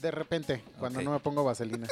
De 0.02 0.10
repente, 0.10 0.62
cuando 0.78 1.00
no 1.02 1.12
me 1.12 1.20
pongo 1.20 1.44
vaselina. 1.44 1.86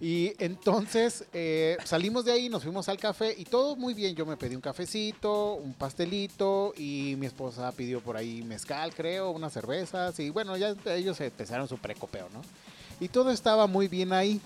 Y 0.00 0.34
entonces 0.38 1.24
eh, 1.32 1.78
salimos 1.84 2.24
de 2.24 2.32
ahí, 2.32 2.48
nos 2.48 2.64
fuimos 2.64 2.88
al 2.88 2.98
café 2.98 3.34
y 3.38 3.44
todo 3.44 3.76
muy 3.76 3.94
bien. 3.94 4.14
Yo 4.14 4.26
me 4.26 4.36
pedí 4.36 4.54
un 4.54 4.60
cafecito, 4.60 5.54
un 5.54 5.72
pastelito 5.72 6.74
y 6.76 7.14
mi 7.16 7.24
esposa 7.26 7.72
pidió 7.72 8.00
por 8.02 8.16
ahí 8.16 8.42
mezcal, 8.42 8.92
creo, 8.94 9.30
unas 9.30 9.52
cervezas 9.54 10.18
y 10.20 10.28
bueno, 10.30 10.56
ya 10.56 10.74
ellos 10.86 11.18
empezaron 11.20 11.66
su 11.68 11.78
precopeo, 11.78 12.28
¿no? 12.34 12.42
Y 13.00 13.08
todo 13.08 13.30
estaba 13.30 13.66
muy 13.66 13.88
bien 13.88 14.12
ahí, 14.12 14.40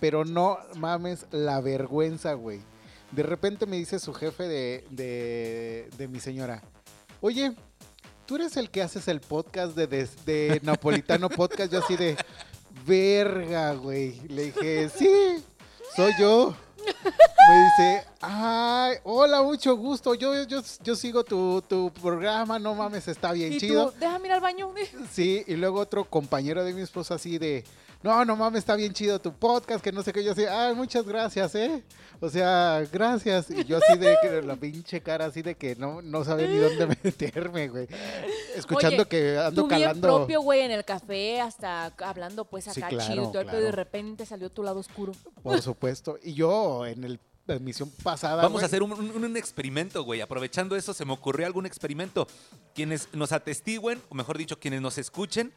pero 0.00 0.24
no 0.24 0.58
mames 0.76 1.26
la 1.32 1.60
vergüenza, 1.60 2.34
güey. 2.34 2.60
De 3.14 3.22
repente 3.22 3.66
me 3.66 3.76
dice 3.76 3.98
su 3.98 4.12
jefe 4.12 4.44
de, 4.44 4.84
de, 4.90 5.88
de 5.96 6.08
mi 6.08 6.20
señora, 6.20 6.62
oye, 7.20 7.54
tú 8.26 8.36
eres 8.36 8.56
el 8.56 8.70
que 8.70 8.82
haces 8.82 9.06
el 9.08 9.20
podcast 9.20 9.76
de, 9.76 9.86
de 10.26 10.60
Napolitano 10.62 11.28
Podcast, 11.28 11.72
yo 11.72 11.78
así 11.78 11.96
de 11.96 12.16
verga, 12.86 13.74
güey. 13.74 14.20
Le 14.28 14.46
dije, 14.46 14.88
sí, 14.88 15.08
soy 15.96 16.12
yo. 16.18 16.54
Me 16.86 17.64
dice, 17.64 18.04
ay, 18.20 18.96
hola, 19.04 19.42
mucho 19.42 19.76
gusto. 19.76 20.14
Yo, 20.14 20.42
yo, 20.44 20.60
yo 20.82 20.96
sigo 20.96 21.24
tu, 21.24 21.62
tu 21.66 21.92
programa, 21.92 22.58
no 22.58 22.74
mames, 22.74 23.06
está 23.08 23.32
bien 23.32 23.52
Y 23.54 23.58
chido. 23.58 23.90
tú, 23.90 23.98
déjame 24.00 24.26
ir 24.28 24.32
al 24.32 24.40
baño. 24.40 24.72
Sí, 25.10 25.44
y 25.46 25.54
luego 25.54 25.80
otro 25.80 26.04
compañero 26.04 26.64
de 26.64 26.72
mi 26.74 26.82
esposa 26.82 27.14
así 27.14 27.38
de, 27.38 27.64
no, 28.04 28.24
no 28.24 28.36
mames, 28.36 28.58
está 28.58 28.76
bien 28.76 28.92
chido 28.92 29.18
tu 29.18 29.32
podcast, 29.32 29.82
que 29.82 29.90
no 29.90 30.02
sé 30.02 30.12
qué. 30.12 30.22
Yo 30.22 30.32
así, 30.32 30.44
ay, 30.44 30.74
muchas 30.74 31.04
gracias, 31.06 31.54
¿eh? 31.54 31.82
O 32.20 32.28
sea, 32.28 32.82
gracias. 32.92 33.50
Y 33.50 33.64
yo 33.64 33.78
así 33.78 33.98
de 33.98 34.16
que 34.22 34.42
la 34.46 34.56
pinche 34.56 35.00
cara 35.00 35.24
así 35.24 35.40
de 35.42 35.54
que 35.56 35.74
no, 35.74 36.02
no 36.02 36.22
sabía 36.22 36.46
ni 36.46 36.58
dónde 36.58 36.86
meterme, 37.02 37.68
güey. 37.68 37.88
Escuchando 38.54 39.02
Oye, 39.02 39.08
que 39.08 39.38
ando 39.38 39.62
Tú 39.62 39.68
bien 39.68 39.80
calando. 39.80 40.16
propio, 40.18 40.42
güey, 40.42 40.60
en 40.60 40.70
el 40.70 40.84
café, 40.84 41.40
hasta 41.40 41.86
hablando 42.04 42.44
pues 42.44 42.64
Sí, 42.64 42.80
acá 42.80 42.90
claro, 42.90 43.12
chido 43.12 43.30
claro. 43.32 43.58
de 43.60 43.72
repente 43.72 44.26
salió 44.26 44.50
tu 44.50 44.62
lado 44.62 44.80
oscuro. 44.80 45.12
Por 45.42 45.60
supuesto. 45.62 46.18
Y 46.22 46.34
yo 46.34 46.86
en 46.86 47.04
el, 47.04 47.18
la 47.46 47.54
emisión 47.56 47.90
pasada. 48.02 48.36
Vamos 48.36 48.52
güey, 48.52 48.62
a 48.64 48.66
hacer 48.66 48.82
un, 48.82 48.92
un- 48.92 49.24
un 49.24 49.36
experimento, 49.36 50.04
güey. 50.04 50.20
Aprovechando 50.20 50.76
eso, 50.76 50.92
se 50.94 51.04
me 51.04 51.12
ocurrió 51.14 51.46
algún 51.46 51.66
experimento. 51.66 52.26
Quienes 52.74 53.08
nos 53.12 53.32
atestiguen, 53.32 54.00
o 54.08 54.14
mejor 54.14 54.38
dicho, 54.38 54.58
quienes 54.60 54.80
nos 54.80 54.98
escuchen, 54.98 55.52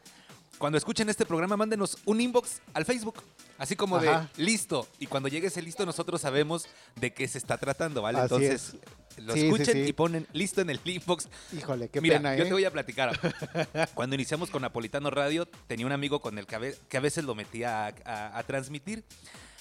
cuando 0.56 0.78
escuchen 0.78 1.08
este 1.08 1.26
programa, 1.26 1.56
mándenos 1.56 1.98
un 2.04 2.20
inbox 2.20 2.60
al 2.74 2.84
Facebook. 2.84 3.22
Así 3.58 3.74
como 3.76 3.96
Ajá. 3.96 4.28
de 4.36 4.42
listo. 4.44 4.86
Y 5.00 5.06
cuando 5.06 5.28
llegue 5.28 5.48
ese 5.48 5.60
listo, 5.62 5.84
nosotros 5.84 6.20
sabemos 6.20 6.66
de 6.96 7.12
qué 7.12 7.26
se 7.28 7.38
está 7.38 7.58
tratando, 7.58 8.02
¿vale? 8.02 8.18
Así 8.18 8.34
Entonces, 8.34 8.76
lo 9.18 9.34
Sí, 9.34 9.40
sí, 9.40 9.46
escuchen 9.46 9.74
sí. 9.74 9.80
y 9.88 9.92
ponen 9.92 10.26
listo 10.32 10.60
en 10.60 10.70
el 10.70 10.80
inbox. 10.84 11.28
Híjole, 11.56 11.88
qué 11.88 12.00
Mira, 12.00 12.16
pena, 12.18 12.34
¿eh? 12.34 12.38
yo 12.38 12.44
te 12.44 12.52
voy 12.52 12.64
a 12.64 12.70
platicar. 12.72 13.18
Cuando 13.94 14.14
iniciamos 14.14 14.50
con 14.50 14.62
Napolitano 14.62 15.10
Radio, 15.10 15.46
tenía 15.66 15.86
un 15.86 15.92
amigo 15.92 16.20
con 16.20 16.38
el 16.38 16.46
que 16.46 16.54
a 16.54 16.58
ve- 16.60 16.78
que 16.88 16.96
a 16.96 17.00
veces 17.00 17.24
lo 17.24 17.34
metía 17.34 17.86
a, 17.88 17.94
a- 18.04 18.38
a 18.38 18.42
transmitir. 18.44 19.02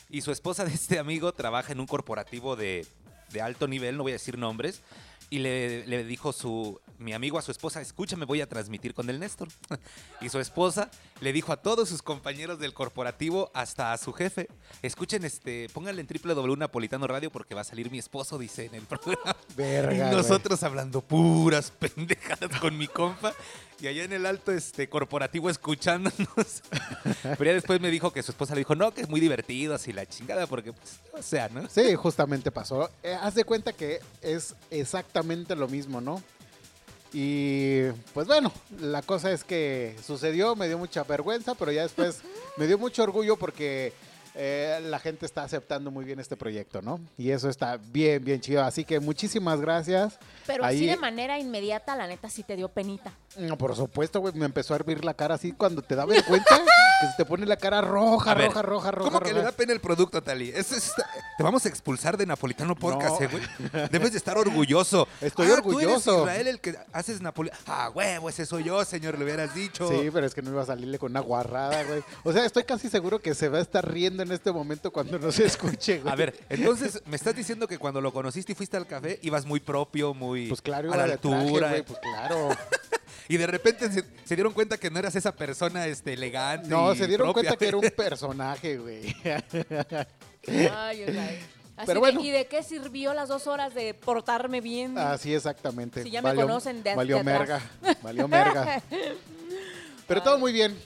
Y 0.09 0.21
su 0.21 0.31
esposa 0.31 0.63
de 0.63 0.73
este 0.73 0.99
amigo 0.99 1.33
trabaja 1.33 1.71
en 1.71 1.79
un 1.79 1.87
corporativo 1.87 2.55
de, 2.55 2.85
de 3.31 3.41
alto 3.41 3.67
nivel, 3.67 3.97
no 3.97 4.03
voy 4.03 4.11
a 4.11 4.15
decir 4.15 4.37
nombres. 4.37 4.81
Y 5.29 5.39
le, 5.39 5.85
le 5.87 6.03
dijo 6.05 6.31
su, 6.31 6.79
mi 6.99 7.13
amigo 7.13 7.37
a 7.37 7.41
su 7.41 7.51
esposa, 7.51 7.81
escúchame, 7.81 8.25
voy 8.25 8.41
a 8.41 8.47
transmitir 8.47 8.93
con 8.93 9.09
el 9.09 9.19
Néstor. 9.19 9.49
y 10.21 10.29
su 10.29 10.39
esposa 10.39 10.89
le 11.19 11.33
dijo 11.33 11.51
a 11.51 11.57
todos 11.57 11.89
sus 11.89 12.01
compañeros 12.01 12.59
del 12.59 12.73
corporativo, 12.73 13.51
hasta 13.53 13.93
a 13.93 13.97
su 13.97 14.13
jefe, 14.13 14.47
escuchen, 14.81 15.25
este, 15.25 15.67
pónganle 15.73 16.01
en 16.01 16.07
www 16.07 16.55
Napolitano 16.55 17.07
Radio 17.07 17.31
porque 17.31 17.55
va 17.55 17.61
a 17.61 17.65
salir 17.65 17.91
mi 17.91 17.99
esposo, 17.99 18.37
dice 18.37 18.65
en 18.65 18.75
el 18.75 18.83
programa. 18.83 19.35
Verga, 19.55 20.11
Y 20.11 20.15
nosotros 20.15 20.63
hablando 20.63 21.01
puras 21.01 21.71
pendejadas 21.71 22.59
con 22.59 22.77
mi 22.77 22.87
compa. 22.87 23.33
Y 23.79 23.85
allá 23.85 24.05
en 24.05 24.13
el 24.13 24.25
alto 24.25 24.51
este 24.51 24.89
corporativo 24.89 25.51
escuchándonos. 25.51 26.17
Pero 27.21 27.43
ya 27.43 27.53
después 27.53 27.79
me 27.79 27.91
dijo 27.91 28.11
que 28.11 28.23
su 28.23 28.31
esposa 28.31 28.55
le 28.55 28.61
dijo, 28.61 28.73
no, 28.73 28.91
que 28.91 29.01
es 29.01 29.09
muy 29.09 29.19
divertido, 29.19 29.75
así 29.75 29.93
la 29.93 30.07
chingada, 30.07 30.47
porque, 30.47 30.73
pues, 30.73 30.99
o 31.13 31.21
sea, 31.21 31.47
¿no? 31.49 31.69
Sí, 31.69 31.93
justamente 31.93 32.49
pasó. 32.49 32.89
Eh, 33.03 33.13
haz 33.13 33.35
de 33.35 33.43
cuenta 33.43 33.73
que 33.73 33.99
es 34.23 34.55
exactamente 34.71 35.16
lo 35.23 35.67
mismo, 35.67 36.01
¿no? 36.01 36.21
Y 37.13 37.83
pues 38.13 38.27
bueno, 38.27 38.51
la 38.81 39.01
cosa 39.01 39.31
es 39.31 39.43
que 39.43 39.95
sucedió, 40.05 40.55
me 40.55 40.67
dio 40.67 40.77
mucha 40.77 41.03
vergüenza, 41.03 41.55
pero 41.55 41.71
ya 41.71 41.83
después 41.83 42.19
me 42.57 42.67
dio 42.67 42.77
mucho 42.77 43.03
orgullo 43.03 43.37
porque 43.37 43.93
eh, 44.35 44.79
la 44.83 44.99
gente 44.99 45.25
está 45.25 45.43
aceptando 45.43 45.89
muy 45.89 46.03
bien 46.05 46.19
este 46.19 46.35
proyecto, 46.35 46.81
¿no? 46.81 46.99
Y 47.17 47.31
eso 47.31 47.49
está 47.49 47.77
bien, 47.77 48.23
bien 48.23 48.41
chido. 48.41 48.61
Así 48.63 48.83
que 48.83 48.99
muchísimas 48.99 49.61
gracias. 49.61 50.19
Pero 50.45 50.63
Ahí- 50.65 50.75
así 50.77 50.85
de 50.85 50.97
manera 50.97 51.39
inmediata, 51.39 51.95
la 51.95 52.07
neta 52.07 52.29
sí 52.29 52.43
te 52.43 52.55
dio 52.55 52.67
penita. 52.69 53.11
No, 53.37 53.57
por 53.57 53.75
supuesto, 53.75 54.19
güey, 54.19 54.33
me 54.35 54.45
empezó 54.45 54.73
a 54.73 54.77
hervir 54.77 55.03
la 55.05 55.13
cara 55.13 55.35
así 55.35 55.53
cuando 55.53 55.81
te 55.81 55.95
da 55.95 56.05
vergüenza, 56.05 56.55
que 56.99 57.07
se 57.07 57.13
te 57.17 57.25
pone 57.25 57.45
la 57.45 57.57
cara 57.57 57.81
roja, 57.81 58.33
ver, 58.33 58.47
roja, 58.47 58.61
roja, 58.61 58.91
roja. 58.91 59.09
¿Cómo 59.11 59.19
que 59.21 59.29
le 59.33 59.39
roja. 59.41 59.51
da 59.51 59.57
pena 59.57 59.73
el 59.73 59.79
producto, 59.79 60.21
Tali? 60.21 60.49
Eso 60.49 60.75
es- 60.75 60.93
te 61.37 61.43
vamos 61.43 61.65
a 61.65 61.69
expulsar 61.69 62.17
de 62.17 62.25
Napolitano 62.25 62.75
Podcast, 62.75 63.19
No. 63.21 63.25
eh, 63.25 63.29
güey. 63.31 63.87
Debes 63.91 64.11
de 64.13 64.17
estar 64.17 64.37
orgulloso. 64.37 65.07
Estoy 65.21 65.27
Ah, 65.27 65.33
Tú 65.35 65.41
eres 65.53 65.57
orgulloso. 65.57 66.21
Israel 66.23 66.47
el 66.47 66.59
que 66.59 66.75
haces 66.93 67.21
Napolitano. 67.21 67.61
Ah, 67.67 67.91
huevo, 67.93 68.29
ese 68.29 68.45
soy 68.45 68.63
yo, 68.63 68.83
señor, 68.85 69.17
le 69.17 69.25
hubieras 69.25 69.53
dicho. 69.53 69.87
Sí, 69.89 70.09
pero 70.11 70.25
es 70.25 70.33
que 70.33 70.41
no 70.41 70.49
iba 70.51 70.63
a 70.63 70.65
salirle 70.65 70.97
con 70.99 71.11
una 71.11 71.19
guarrada, 71.19 71.83
güey. 71.83 72.03
O 72.23 72.33
sea, 72.33 72.45
estoy 72.45 72.63
casi 72.63 72.89
seguro 72.89 73.19
que 73.19 73.35
se 73.35 73.49
va 73.49 73.59
a 73.59 73.61
estar 73.61 73.87
riendo 73.91 74.23
en 74.23 74.31
este 74.31 74.51
momento 74.51 74.91
cuando 74.91 75.19
no 75.19 75.31
se 75.31 75.45
escuche, 75.77 75.99
güey. 75.99 76.11
A 76.11 76.15
ver, 76.15 76.37
entonces 76.49 77.01
me 77.05 77.15
estás 77.15 77.35
diciendo 77.35 77.67
que 77.67 77.77
cuando 77.77 78.01
lo 78.01 78.11
conociste 78.11 78.53
y 78.53 78.55
fuiste 78.55 78.77
al 78.77 78.87
café, 78.87 79.19
ibas 79.21 79.45
muy 79.45 79.59
propio, 79.59 80.13
muy 80.13 80.47
Pues 80.47 80.61
claro, 80.61 80.91
a 80.91 80.97
la 80.97 81.03
traje, 81.03 81.13
altura. 81.13 81.69
güey, 81.69 81.83
pues 81.83 81.99
claro. 81.99 82.49
y 83.27 83.37
de 83.37 83.47
repente 83.47 83.91
se, 83.91 84.03
se 84.25 84.35
dieron 84.35 84.53
cuenta 84.53 84.77
que 84.77 84.89
no 84.89 84.99
eras 84.99 85.15
esa 85.15 85.35
persona 85.35 85.85
este, 85.87 86.13
elegante. 86.13 86.67
No, 86.69 86.93
y 86.93 86.97
se 86.97 87.07
dieron 87.07 87.27
propia. 87.27 87.49
cuenta 87.51 87.57
que 87.57 87.67
era 87.67 87.77
un 87.77 87.89
personaje, 87.95 88.77
güey. 88.77 89.15
Ay, 90.73 91.03
o 91.03 91.11
sea, 91.11 91.23
así 91.25 91.85
Pero 91.85 91.93
de- 91.93 91.99
bueno. 91.99 92.21
¿Y 92.23 92.31
de 92.31 92.47
qué 92.47 92.63
sirvió 92.63 93.13
las 93.13 93.29
dos 93.29 93.47
horas 93.47 93.73
de 93.73 93.93
portarme 93.93 94.61
bien? 94.61 94.97
Así 94.97 95.33
exactamente. 95.33 96.03
Si 96.03 96.11
ya 96.11 96.21
me 96.21 96.33
conocen 96.35 96.83
de- 96.83 96.95
Valió 96.95 97.23
merga. 97.23 97.57
atrás. 97.81 97.97
Valió 98.01 98.27
merga. 98.27 98.81
Pero 100.07 100.23
todo 100.23 100.37
muy 100.37 100.53
bien. 100.53 100.77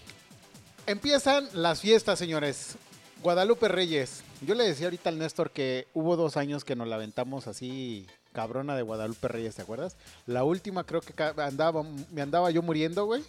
Empiezan 0.88 1.48
las 1.54 1.80
fiestas, 1.82 2.18
señores. 2.18 2.76
Guadalupe 3.22 3.68
Reyes. 3.68 4.24
Yo 4.42 4.56
le 4.56 4.64
decía 4.64 4.88
ahorita 4.88 5.10
al 5.10 5.20
Néstor 5.20 5.52
que 5.52 5.88
hubo 5.94 6.16
dos 6.16 6.38
años 6.38 6.66
que 6.66 6.76
nos 6.76 6.88
la 6.88 6.96
aventamos 6.96 7.46
así 7.46 8.08
cabrona 8.32 8.76
de 8.76 8.82
Guadalupe 8.82 9.28
Reyes, 9.28 9.56
¿te 9.56 9.62
acuerdas? 9.62 9.96
La 10.26 10.44
última 10.44 10.84
creo 10.84 11.02
que 11.02 11.14
andaba, 11.42 11.84
me 12.12 12.22
andaba 12.22 12.52
yo 12.52 12.62
muriendo, 12.62 13.06
güey. 13.06 13.24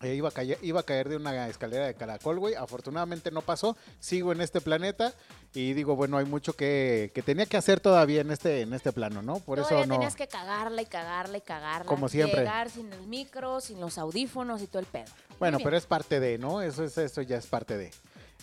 Eh, 0.00 0.14
iba, 0.14 0.28
a 0.28 0.32
caer, 0.32 0.58
iba 0.62 0.78
a 0.78 0.84
caer 0.84 1.08
de 1.08 1.16
una 1.16 1.48
escalera 1.48 1.86
de 1.86 1.94
caracol, 1.94 2.38
güey. 2.38 2.54
Afortunadamente 2.54 3.32
no 3.32 3.42
pasó. 3.42 3.76
Sigo 3.98 4.30
en 4.30 4.40
este 4.40 4.60
planeta 4.60 5.12
y 5.54 5.72
digo, 5.72 5.96
bueno, 5.96 6.18
hay 6.18 6.24
mucho 6.24 6.52
que, 6.52 7.10
que 7.14 7.22
tenía 7.22 7.46
que 7.46 7.56
hacer 7.56 7.80
todavía 7.80 8.20
en 8.20 8.30
este, 8.30 8.60
en 8.60 8.74
este 8.74 8.92
plano, 8.92 9.22
¿no? 9.22 9.40
Por 9.40 9.58
Todavía 9.58 9.80
eso 9.80 9.88
no. 9.88 9.94
tenías 9.94 10.14
que 10.14 10.28
cagarla 10.28 10.82
y 10.82 10.86
cagarla 10.86 11.38
y 11.38 11.40
cagarla. 11.40 11.86
Como 11.86 12.08
siempre. 12.08 12.42
Llegar 12.42 12.70
sin 12.70 12.92
el 12.92 13.08
micro, 13.08 13.60
sin 13.60 13.80
los 13.80 13.98
audífonos 13.98 14.62
y 14.62 14.68
todo 14.68 14.78
el 14.78 14.86
pedo. 14.86 15.10
Bueno, 15.40 15.58
pero 15.64 15.76
es 15.76 15.86
parte 15.86 16.20
de, 16.20 16.38
¿no? 16.38 16.62
Eso, 16.62 16.84
es, 16.84 16.96
eso 16.96 17.22
ya 17.22 17.36
es 17.36 17.46
parte 17.46 17.76
de. 17.76 17.90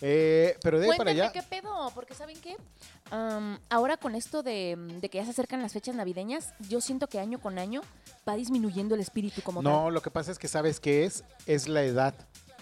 Eh, 0.02 0.58
pero 0.62 0.80
de 0.80 0.92
ahí 0.92 0.98
para 0.98 1.12
allá. 1.12 1.32
qué 1.32 1.42
pedo, 1.42 1.90
porque 1.96 2.14
¿saben 2.14 2.38
qué? 2.42 2.58
Ahora 3.70 3.98
con 3.98 4.16
esto 4.16 4.44
de, 4.44 4.76
de 5.00 5.10
que 5.10 5.20
ya 5.20 5.26
se 5.26 5.32
acercan 5.32 5.62
las 5.62 5.74
fechas 5.74 5.96
navideñas, 5.96 6.54
yo 6.70 6.82
siento 6.82 7.08
que 7.08 7.20
año 7.20 7.40
con 7.40 7.58
año 7.58 7.82
va 8.28 8.36
disminuyendo 8.36 8.96
el 8.96 9.02
espíritu 9.02 9.42
como 9.42 9.62
No, 9.62 9.90
lo 9.92 10.02
que 10.02 10.12
pasa 10.12 10.32
es 10.32 10.40
que 10.40 10.48
sabes 10.48 10.80
qué 10.80 11.06
es, 11.06 11.24
es 11.46 11.68
la 11.68 11.84
edad. 11.84 12.14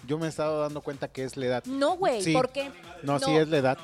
Yo 0.06 0.18
me 0.18 0.26
he 0.26 0.28
estado 0.28 0.60
dando 0.60 0.80
cuenta 0.82 1.08
que 1.08 1.24
es 1.24 1.36
la 1.36 1.46
edad. 1.46 1.62
tal. 1.64 1.78
No, 1.78 1.96
güey, 1.96 2.22
Sí. 2.22 2.32
¿por 2.34 2.50
qué? 2.50 2.70
No, 3.02 3.18
sí 3.18 3.32
es 3.34 3.48
la 3.48 3.56
edad. 3.58 3.78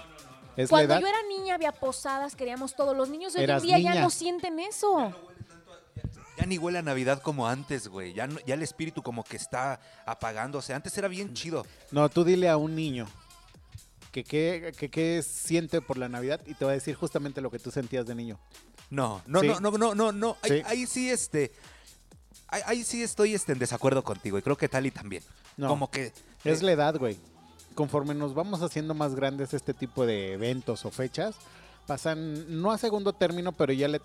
Es 0.56 0.68
Cuando 0.68 0.88
la 0.88 0.94
edad. 0.96 1.00
yo 1.00 1.06
era 1.08 1.22
niña 1.28 1.54
había 1.54 1.72
posadas, 1.72 2.36
queríamos 2.36 2.76
todos. 2.76 2.94
Los 2.96 3.08
niños 3.08 3.32
de 3.32 3.38
hoy 3.40 3.44
Eras 3.44 3.62
en 3.62 3.66
día 3.68 3.78
ya 3.78 4.00
no 4.00 4.10
sienten 4.10 4.58
eso. 4.60 5.12
Ya 6.36 6.46
ni 6.46 6.58
huele 6.58 6.78
a 6.78 6.82
Navidad 6.82 7.20
como 7.22 7.48
antes, 7.48 7.88
güey. 7.88 8.12
Ya, 8.12 8.26
no- 8.26 8.40
ya 8.46 8.54
el 8.54 8.62
espíritu 8.62 9.02
como 9.02 9.24
que 9.24 9.36
está 9.36 9.80
apagándose. 10.06 10.72
Antes 10.74 10.96
era 10.98 11.08
bien 11.08 11.34
chido. 11.34 11.64
No, 11.90 12.08
tú 12.08 12.24
dile 12.24 12.48
a 12.48 12.56
un 12.56 12.74
niño 12.74 13.06
que 14.10 14.24
qué 14.24 14.72
que, 14.76 14.90
qué 14.90 15.22
siente 15.22 15.80
por 15.80 15.98
la 15.98 16.08
Navidad 16.08 16.40
y 16.46 16.54
te 16.54 16.64
va 16.64 16.72
a 16.72 16.74
decir 16.74 16.94
justamente 16.94 17.40
lo 17.40 17.50
que 17.50 17.58
tú 17.58 17.70
sentías 17.70 18.06
de 18.06 18.14
niño. 18.14 18.38
No, 18.90 19.22
no, 19.26 19.40
Sí. 19.40 19.46
no, 19.46 19.60
no, 19.60 19.70
no, 19.78 19.94
no, 19.94 20.12
no. 20.12 20.36
Ahí, 20.42 20.50
Sí. 20.50 20.62
ahí 20.66 20.86
sí, 20.86 21.10
este. 21.10 21.52
Ahí, 22.48 22.62
ahí 22.66 22.84
sí 22.84 23.02
estoy 23.02 23.34
este, 23.34 23.52
en 23.52 23.58
desacuerdo 23.60 24.02
contigo. 24.02 24.36
Y 24.38 24.42
creo 24.42 24.56
que 24.56 24.68
Tali 24.68 24.90
también. 24.90 25.22
No. 25.56 25.68
Como 25.68 25.90
que. 25.90 26.12
Es 26.44 26.60
eh, 26.60 26.64
la 26.64 26.72
edad, 26.72 26.96
güey. 26.98 27.16
Conforme 27.74 28.14
nos 28.14 28.34
vamos 28.34 28.62
haciendo 28.62 28.94
más 28.94 29.14
grandes 29.14 29.54
este 29.54 29.74
tipo 29.74 30.04
de 30.04 30.32
eventos 30.32 30.84
o 30.84 30.90
fechas, 30.90 31.36
pasan 31.90 32.62
no 32.62 32.70
a 32.70 32.78
segundo 32.78 33.12
término, 33.12 33.50
pero 33.50 33.72
ya 33.72 33.88
le, 33.88 34.00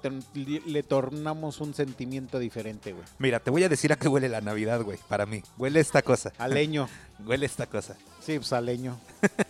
le 0.65 0.81
tornamos 0.81 1.61
un 1.61 1.75
sentimiento 1.75 2.39
diferente, 2.39 2.93
güey. 2.93 3.05
Mira, 3.19 3.39
te 3.39 3.51
voy 3.51 3.63
a 3.63 3.69
decir 3.69 3.93
a 3.93 3.95
qué 3.95 4.07
huele 4.07 4.27
la 4.27 4.41
Navidad, 4.41 4.81
güey. 4.81 4.97
Para 5.07 5.27
mí. 5.27 5.43
Huele 5.59 5.81
esta 5.81 6.01
cosa. 6.01 6.33
A 6.39 6.47
leño. 6.47 6.89
Huele 7.27 7.45
esta 7.45 7.67
cosa. 7.67 7.95
Sí, 8.25 8.39
pues 8.39 8.51
a 8.53 8.59
leño. 8.59 8.99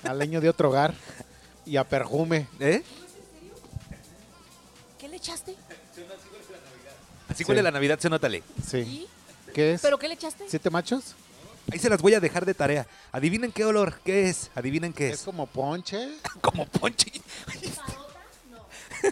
A 0.03 0.13
leño 0.13 0.41
de 0.41 0.49
otro 0.49 0.67
hogar. 0.67 0.93
Y 1.65 1.77
a 1.77 1.85
perfume. 1.85 2.45
¿Eh? 2.59 2.83
¿Qué 4.99 5.07
le 5.07 5.15
echaste? 5.15 5.55
Así 7.29 7.45
Sí. 7.45 7.49
huele 7.49 7.63
la 7.63 7.71
Navidad, 7.71 7.97
se 7.99 8.09
nótale. 8.09 8.43
Sí. 8.67 8.79
¿Y? 8.79 9.07
¿Qué 9.53 9.75
es? 9.75 9.81
¿Pero 9.81 9.97
qué 9.97 10.09
le 10.09 10.15
echaste? 10.15 10.43
¿Siete 10.49 10.69
machos? 10.69 11.15
Ahí 11.71 11.79
se 11.79 11.89
las 11.89 12.01
voy 12.01 12.13
a 12.15 12.19
dejar 12.19 12.45
de 12.45 12.53
tarea. 12.53 12.85
Adivinen 13.13 13.53
qué 13.53 13.63
olor, 13.63 13.97
qué 14.03 14.27
es. 14.27 14.51
Adivinen 14.55 14.91
qué 14.91 15.07
Es 15.07 15.19
es. 15.19 15.23
como 15.23 15.47
ponche. 15.47 16.09
Como 16.41 16.65
ponche. 16.65 17.13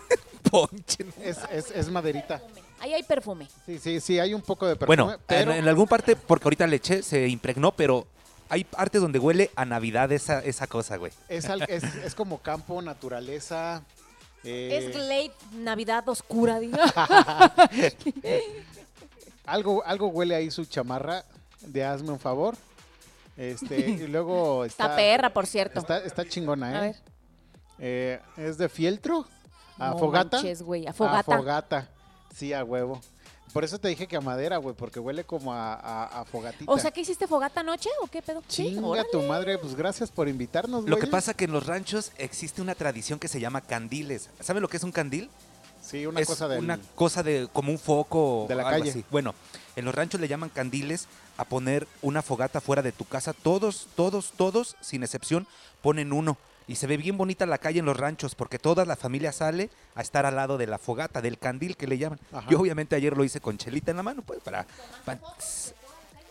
ponche. 0.51 1.03
¿no? 1.03 1.11
Es, 1.23 1.37
es, 1.51 1.71
es 1.71 1.89
maderita. 1.89 2.41
Ahí 2.79 2.93
hay 2.93 3.03
perfume. 3.03 3.47
Sí, 3.65 3.79
sí, 3.79 3.99
sí, 4.01 4.19
hay 4.19 4.33
un 4.33 4.41
poco 4.41 4.67
de 4.67 4.75
perfume. 4.75 5.03
Bueno, 5.03 5.19
pero 5.25 5.51
en, 5.53 5.59
en 5.59 5.67
algún 5.67 5.87
parte, 5.87 6.15
porque 6.15 6.45
ahorita 6.45 6.67
le 6.67 6.75
eché, 6.77 7.01
se 7.01 7.27
impregnó, 7.27 7.71
pero 7.71 8.05
hay 8.49 8.63
partes 8.65 9.01
donde 9.01 9.19
huele 9.19 9.51
a 9.55 9.63
Navidad 9.65 10.11
esa, 10.11 10.39
esa 10.39 10.67
cosa, 10.67 10.97
güey. 10.97 11.11
es, 11.29 11.45
al- 11.45 11.63
es, 11.69 11.83
es 11.83 12.13
como 12.13 12.39
campo, 12.39 12.81
naturaleza. 12.81 13.83
eh, 14.43 14.79
Es 14.89 14.93
Glade 14.93 15.31
Navidad 15.53 16.07
Oscura, 16.09 16.59
diga. 16.59 16.83
algo, 19.45 19.83
algo 19.85 20.07
huele 20.07 20.35
ahí 20.35 20.51
su 20.51 20.65
chamarra 20.65 21.23
de 21.61 21.83
hazme 21.83 22.11
un 22.11 22.19
favor. 22.19 22.55
Este, 23.37 23.79
y 23.89 24.07
luego 24.07 24.65
está, 24.65 24.83
Está 24.85 24.95
perra, 24.95 25.29
por 25.33 25.47
cierto. 25.47 25.79
Está, 25.79 25.99
está 25.99 26.27
chingona, 26.27 26.71
¿eh? 26.73 26.77
A 26.77 26.81
ver. 26.81 26.95
Eh, 27.79 28.19
¿Es 28.37 28.57
de 28.57 28.69
fieltro? 28.69 29.25
¿A 29.79 29.89
No 29.91 29.99
fogata? 29.99 30.37
manches, 30.37 30.61
güey, 30.61 30.87
a 30.87 30.93
fogata. 30.93 31.33
A 31.33 31.37
fogata. 31.37 31.89
Sí, 32.35 32.53
a 32.53 32.63
huevo. 32.63 32.99
Por 33.51 33.63
eso 33.63 33.77
te 33.77 33.87
dije 33.87 34.07
que 34.07 34.15
a 34.15 34.21
madera, 34.21 34.57
güey, 34.57 34.75
porque 34.75 34.99
huele 34.99 35.23
como 35.25 35.53
a, 35.53 35.75
a, 35.75 36.21
a 36.21 36.25
fogatita. 36.25 36.71
O 36.71 36.79
sea, 36.79 36.89
¿qué 36.89 37.01
hiciste 37.01 37.27
fogata 37.27 37.59
anoche 37.59 37.89
o 38.01 38.07
qué 38.07 38.21
pedo? 38.23 38.41
Sí, 38.47 38.63
Chinga 38.73 38.87
órale. 38.87 39.07
tu 39.11 39.21
madre, 39.23 39.59
pues 39.59 39.75
gracias 39.75 40.09
por 40.09 40.27
invitarnos, 40.27 40.85
Lo 40.85 40.95
que 40.95 41.01
güey. 41.03 41.11
pasa 41.11 41.35
que 41.35 41.45
en 41.45 41.51
los 41.51 41.67
ranchos 41.67 42.11
existe 42.17 42.63
una 42.63 42.73
tradición 42.73 43.19
que 43.19 43.27
se 43.27 43.39
llama 43.39 43.61
candiles. 43.61 44.29
¿Saben 44.39 44.61
lo 44.63 44.67
que 44.69 44.77
es 44.77 44.83
un 44.83 44.91
candil? 44.91 45.29
Sí, 45.83 46.05
una 46.07 46.21
es 46.21 46.27
cosa 46.27 46.47
del... 46.47 46.63
una 46.63 46.79
cosa 46.95 47.21
de 47.21 47.47
como 47.53 47.71
un 47.71 47.77
foco 47.77 48.45
De 48.49 48.55
la 48.55 48.63
o 48.63 48.67
algo 48.67 48.79
calle. 48.79 48.89
así. 48.89 49.05
Bueno, 49.11 49.35
en 49.75 49.85
los 49.85 49.93
ranchos 49.93 50.19
le 50.19 50.27
llaman 50.27 50.49
candiles 50.49 51.07
a 51.37 51.45
poner 51.45 51.87
una 52.01 52.23
fogata 52.23 52.59
fuera 52.61 52.81
de 52.81 52.91
tu 52.91 53.05
casa. 53.05 53.33
Todos, 53.33 53.87
todos, 53.95 54.31
todos, 54.35 54.77
sin 54.81 55.03
excepción, 55.03 55.45
ponen 55.83 56.11
uno. 56.11 56.37
Y 56.67 56.75
se 56.75 56.87
ve 56.87 56.95
bien 56.97 57.17
bonita 57.17 57.45
la 57.45 57.57
calle 57.57 57.79
en 57.79 57.85
los 57.85 57.97
ranchos 57.97 58.35
porque 58.35 58.57
toda 58.59 58.85
la 58.85 58.95
familia 58.95 59.31
sale 59.31 59.69
a 59.95 60.01
estar 60.01 60.25
al 60.25 60.35
lado 60.35 60.57
de 60.57 60.67
la 60.67 60.77
fogata, 60.77 61.21
del 61.21 61.37
candil 61.37 61.75
que 61.75 61.87
le 61.87 61.97
llaman. 61.97 62.19
Ajá. 62.31 62.47
Yo 62.49 62.59
obviamente 62.59 62.95
ayer 62.95 63.15
lo 63.17 63.23
hice 63.23 63.41
con 63.41 63.57
chelita 63.57 63.91
en 63.91 63.97
la 63.97 64.03
mano, 64.03 64.21
pues 64.21 64.39
para... 64.41 64.65
para- 65.05 65.19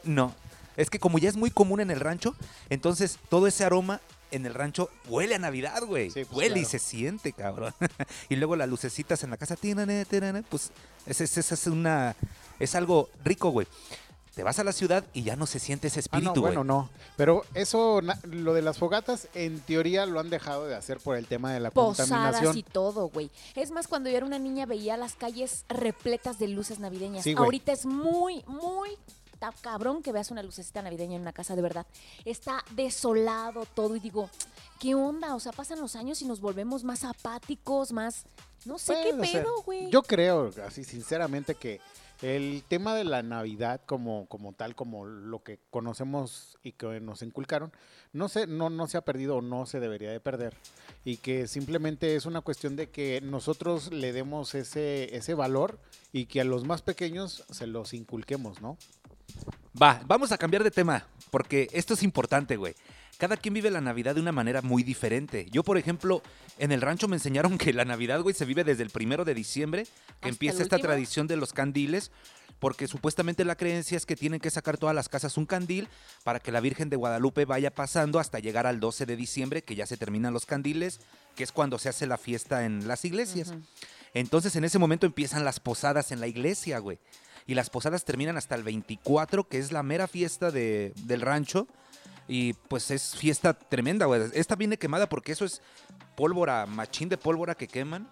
no, 0.04 0.34
es 0.76 0.90
que 0.90 0.98
como 0.98 1.18
ya 1.18 1.28
es 1.28 1.36
muy 1.36 1.50
común 1.50 1.80
en 1.80 1.90
el 1.90 2.00
rancho, 2.00 2.34
entonces 2.70 3.18
todo 3.28 3.46
ese 3.46 3.64
aroma 3.64 4.00
en 4.30 4.46
el 4.46 4.54
rancho 4.54 4.88
huele 5.06 5.34
a 5.34 5.38
Navidad, 5.38 5.82
güey. 5.84 6.10
Sí, 6.10 6.24
pues, 6.24 6.32
huele 6.36 6.60
y 6.60 6.64
se 6.64 6.78
siente, 6.78 7.32
cabrón. 7.32 7.74
y 8.30 8.36
luego 8.36 8.56
las 8.56 8.68
lucecitas 8.68 9.22
en 9.22 9.30
la 9.30 9.36
casa, 9.36 9.56
pues 10.48 10.72
es, 11.06 11.20
es, 11.20 11.36
es- 11.38 11.52
es 11.52 11.66
una 11.66 12.16
es 12.58 12.74
algo 12.74 13.10
rico, 13.24 13.50
güey. 13.50 13.66
Te 14.34 14.42
vas 14.42 14.58
a 14.58 14.64
la 14.64 14.72
ciudad 14.72 15.04
y 15.12 15.24
ya 15.24 15.36
no 15.36 15.46
se 15.46 15.58
siente 15.58 15.88
ese 15.88 15.98
Ah, 15.98 16.00
espíritu, 16.00 16.34
no, 16.36 16.40
güey. 16.40 16.54
bueno, 16.54 16.64
no. 16.64 16.88
Pero 17.16 17.44
eso, 17.54 18.00
lo 18.24 18.54
de 18.54 18.62
las 18.62 18.78
fogatas, 18.78 19.28
en 19.34 19.60
teoría 19.60 20.06
lo 20.06 20.20
han 20.20 20.30
dejado 20.30 20.66
de 20.66 20.74
hacer 20.74 20.98
por 21.00 21.16
el 21.18 21.26
tema 21.26 21.52
de 21.52 21.60
la 21.60 21.70
Posadas 21.70 22.08
contaminación. 22.08 22.56
y 22.56 22.62
todo, 22.62 23.08
güey. 23.08 23.30
Es 23.54 23.70
más, 23.70 23.88
cuando 23.88 24.08
yo 24.08 24.16
era 24.16 24.24
una 24.24 24.38
niña 24.38 24.64
veía 24.64 24.96
las 24.96 25.14
calles 25.14 25.64
repletas 25.68 26.38
de 26.38 26.48
luces 26.48 26.78
navideñas. 26.78 27.24
Sí. 27.24 27.34
Ahorita 27.36 27.72
es 27.72 27.84
muy, 27.84 28.42
muy 28.46 28.90
cabrón 29.60 30.02
que 30.04 30.12
veas 30.12 30.30
una 30.30 30.42
lucecita 30.42 30.82
navideña 30.82 31.16
en 31.16 31.22
una 31.22 31.32
casa, 31.32 31.56
de 31.56 31.62
verdad. 31.62 31.84
Está 32.24 32.64
desolado 32.76 33.66
todo 33.74 33.96
y 33.96 34.00
digo, 34.00 34.30
¿qué 34.78 34.94
onda? 34.94 35.34
O 35.34 35.40
sea, 35.40 35.50
pasan 35.52 35.80
los 35.80 35.96
años 35.96 36.22
y 36.22 36.26
nos 36.26 36.40
volvemos 36.40 36.84
más 36.84 37.04
apáticos, 37.04 37.92
más... 37.92 38.24
No 38.64 38.78
sé 38.78 38.94
qué 39.02 39.12
Puede 39.14 39.26
ser. 39.26 39.42
pedo, 39.42 39.62
güey. 39.64 39.90
Yo 39.90 40.02
creo, 40.04 40.52
así 40.64 40.84
sinceramente, 40.84 41.56
que 41.56 41.80
el 42.22 42.62
tema 42.66 42.94
de 42.94 43.04
la 43.04 43.22
Navidad 43.22 43.80
como, 43.84 44.26
como 44.26 44.52
tal, 44.52 44.74
como 44.76 45.04
lo 45.04 45.42
que 45.42 45.58
conocemos 45.70 46.56
y 46.62 46.72
que 46.72 47.00
nos 47.00 47.22
inculcaron, 47.22 47.72
no 48.12 48.28
se, 48.28 48.46
no, 48.46 48.70
no 48.70 48.86
se 48.86 48.96
ha 48.96 49.04
perdido 49.04 49.36
o 49.36 49.42
no 49.42 49.66
se 49.66 49.80
debería 49.80 50.10
de 50.10 50.20
perder. 50.20 50.54
Y 51.04 51.16
que 51.16 51.48
simplemente 51.48 52.14
es 52.14 52.24
una 52.24 52.40
cuestión 52.40 52.76
de 52.76 52.88
que 52.88 53.20
nosotros 53.20 53.92
le 53.92 54.12
demos 54.12 54.54
ese, 54.54 55.14
ese 55.16 55.34
valor 55.34 55.80
y 56.12 56.26
que 56.26 56.40
a 56.40 56.44
los 56.44 56.64
más 56.64 56.80
pequeños 56.80 57.44
se 57.50 57.66
los 57.66 57.92
inculquemos, 57.92 58.62
¿no? 58.62 58.78
Va, 59.80 60.02
vamos 60.06 60.30
a 60.30 60.38
cambiar 60.38 60.62
de 60.62 60.70
tema, 60.70 61.06
porque 61.30 61.68
esto 61.72 61.94
es 61.94 62.02
importante, 62.02 62.56
güey. 62.56 62.74
Cada 63.22 63.36
quien 63.36 63.54
vive 63.54 63.70
la 63.70 63.80
Navidad 63.80 64.16
de 64.16 64.20
una 64.20 64.32
manera 64.32 64.62
muy 64.62 64.82
diferente. 64.82 65.46
Yo, 65.52 65.62
por 65.62 65.78
ejemplo, 65.78 66.24
en 66.58 66.72
el 66.72 66.80
rancho 66.80 67.06
me 67.06 67.14
enseñaron 67.14 67.56
que 67.58 67.72
la 67.72 67.84
Navidad, 67.84 68.20
güey, 68.20 68.34
se 68.34 68.44
vive 68.44 68.64
desde 68.64 68.82
el 68.82 68.90
primero 68.90 69.24
de 69.24 69.32
diciembre, 69.32 69.84
que 69.84 69.90
¿Hasta 70.14 70.28
empieza 70.28 70.60
esta 70.64 70.76
tradición 70.80 71.28
de 71.28 71.36
los 71.36 71.52
candiles, 71.52 72.10
porque 72.58 72.88
supuestamente 72.88 73.44
la 73.44 73.54
creencia 73.54 73.96
es 73.96 74.06
que 74.06 74.16
tienen 74.16 74.40
que 74.40 74.50
sacar 74.50 74.76
todas 74.76 74.96
las 74.96 75.08
casas 75.08 75.36
un 75.36 75.46
candil 75.46 75.86
para 76.24 76.40
que 76.40 76.50
la 76.50 76.58
Virgen 76.58 76.90
de 76.90 76.96
Guadalupe 76.96 77.44
vaya 77.44 77.72
pasando 77.72 78.18
hasta 78.18 78.40
llegar 78.40 78.66
al 78.66 78.80
12 78.80 79.06
de 79.06 79.14
diciembre, 79.14 79.62
que 79.62 79.76
ya 79.76 79.86
se 79.86 79.96
terminan 79.96 80.32
los 80.32 80.44
candiles, 80.44 80.98
que 81.36 81.44
es 81.44 81.52
cuando 81.52 81.78
se 81.78 81.90
hace 81.90 82.08
la 82.08 82.18
fiesta 82.18 82.64
en 82.64 82.88
las 82.88 83.04
iglesias. 83.04 83.54
Entonces 84.14 84.56
en 84.56 84.64
ese 84.64 84.80
momento 84.80 85.06
empiezan 85.06 85.44
las 85.44 85.60
posadas 85.60 86.10
en 86.10 86.18
la 86.18 86.26
iglesia, 86.26 86.80
güey. 86.80 86.98
Y 87.46 87.54
las 87.54 87.70
posadas 87.70 88.04
terminan 88.04 88.36
hasta 88.36 88.56
el 88.56 88.64
24, 88.64 89.46
que 89.46 89.58
es 89.58 89.70
la 89.70 89.84
mera 89.84 90.08
fiesta 90.08 90.50
de- 90.50 90.92
del 91.04 91.20
rancho. 91.20 91.68
Y 92.28 92.52
pues 92.52 92.90
es 92.90 93.16
fiesta 93.16 93.52
tremenda, 93.54 94.06
güey. 94.06 94.22
Esta 94.34 94.56
viene 94.56 94.78
quemada 94.78 95.08
porque 95.08 95.32
eso 95.32 95.44
es 95.44 95.60
pólvora, 96.16 96.66
machín 96.66 97.08
de 97.08 97.18
pólvora 97.18 97.54
que 97.54 97.68
queman. 97.68 98.08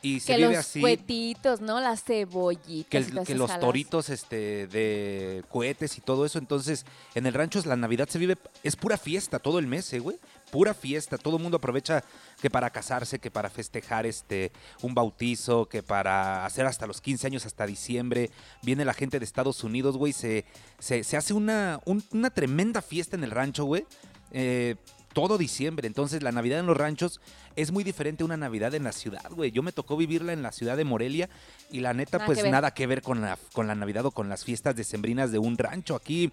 Y 0.00 0.20
se 0.20 0.26
que 0.28 0.36
vive 0.36 0.48
los 0.50 0.58
así. 0.58 0.80
cuetitos, 0.80 1.60
¿no? 1.60 1.80
Las 1.80 2.04
cebollitas. 2.04 2.88
Que, 2.88 2.98
el- 3.32 3.38
los 3.38 3.58
toritos 3.58 4.10
este, 4.10 4.68
de 4.68 5.42
cohetes 5.50 5.98
y 5.98 6.00
todo 6.00 6.24
eso. 6.24 6.38
Entonces, 6.38 6.86
en 7.16 7.26
el 7.26 7.34
rancho 7.34 7.60
la 7.64 7.74
Navidad 7.76 8.08
se 8.08 8.18
vive, 8.18 8.36
es 8.62 8.76
pura 8.76 8.96
fiesta 8.96 9.38
todo 9.40 9.58
el 9.58 9.66
mes, 9.66 9.92
¿eh, 9.92 9.98
güey. 9.98 10.16
Pura 10.52 10.72
fiesta. 10.72 11.18
Todo 11.18 11.36
el 11.36 11.42
mundo 11.42 11.56
aprovecha 11.56 12.04
que 12.40 12.48
para 12.48 12.70
casarse, 12.70 13.18
que 13.18 13.30
para 13.30 13.50
festejar 13.50 14.06
este, 14.06 14.52
un 14.82 14.94
bautizo, 14.94 15.66
que 15.68 15.82
para 15.82 16.46
hacer 16.46 16.64
hasta 16.66 16.86
los 16.86 17.00
15 17.00 17.26
años, 17.26 17.44
hasta 17.44 17.66
diciembre. 17.66 18.30
Viene 18.62 18.84
la 18.84 18.94
gente 18.94 19.18
de 19.18 19.24
Estados 19.24 19.64
Unidos, 19.64 19.96
güey. 19.96 20.12
Se, 20.12 20.44
se, 20.78 21.02
se 21.02 21.16
hace 21.16 21.34
una, 21.34 21.80
un- 21.86 22.04
una 22.12 22.30
tremenda 22.30 22.82
fiesta 22.82 23.16
en 23.16 23.24
el 23.24 23.32
rancho, 23.32 23.64
güey. 23.64 23.84
Eh, 24.30 24.76
todo 25.20 25.36
diciembre. 25.38 25.86
Entonces, 25.88 26.22
la 26.22 26.30
Navidad 26.32 26.60
en 26.60 26.66
los 26.66 26.76
ranchos 26.76 27.20
es 27.56 27.72
muy 27.72 27.82
diferente 27.82 28.22
a 28.22 28.26
una 28.26 28.36
Navidad 28.36 28.72
en 28.74 28.84
la 28.84 28.92
ciudad, 28.92 29.28
güey. 29.30 29.50
Yo 29.50 29.62
me 29.64 29.72
tocó 29.72 29.96
vivirla 29.96 30.32
en 30.32 30.42
la 30.42 30.52
ciudad 30.52 30.76
de 30.76 30.84
Morelia 30.84 31.28
y 31.72 31.80
la 31.80 31.92
neta, 31.92 32.18
Nada 32.18 32.26
pues 32.26 32.42
que 32.42 32.50
nada 32.50 32.70
que 32.72 32.86
ver 32.86 33.02
con 33.02 33.20
la, 33.20 33.36
con 33.52 33.66
la 33.66 33.74
Navidad 33.74 34.06
o 34.06 34.10
con 34.12 34.28
las 34.28 34.44
fiestas 34.44 34.76
decembrinas 34.76 35.32
de 35.32 35.38
un 35.38 35.58
rancho. 35.58 35.96
Aquí, 35.96 36.32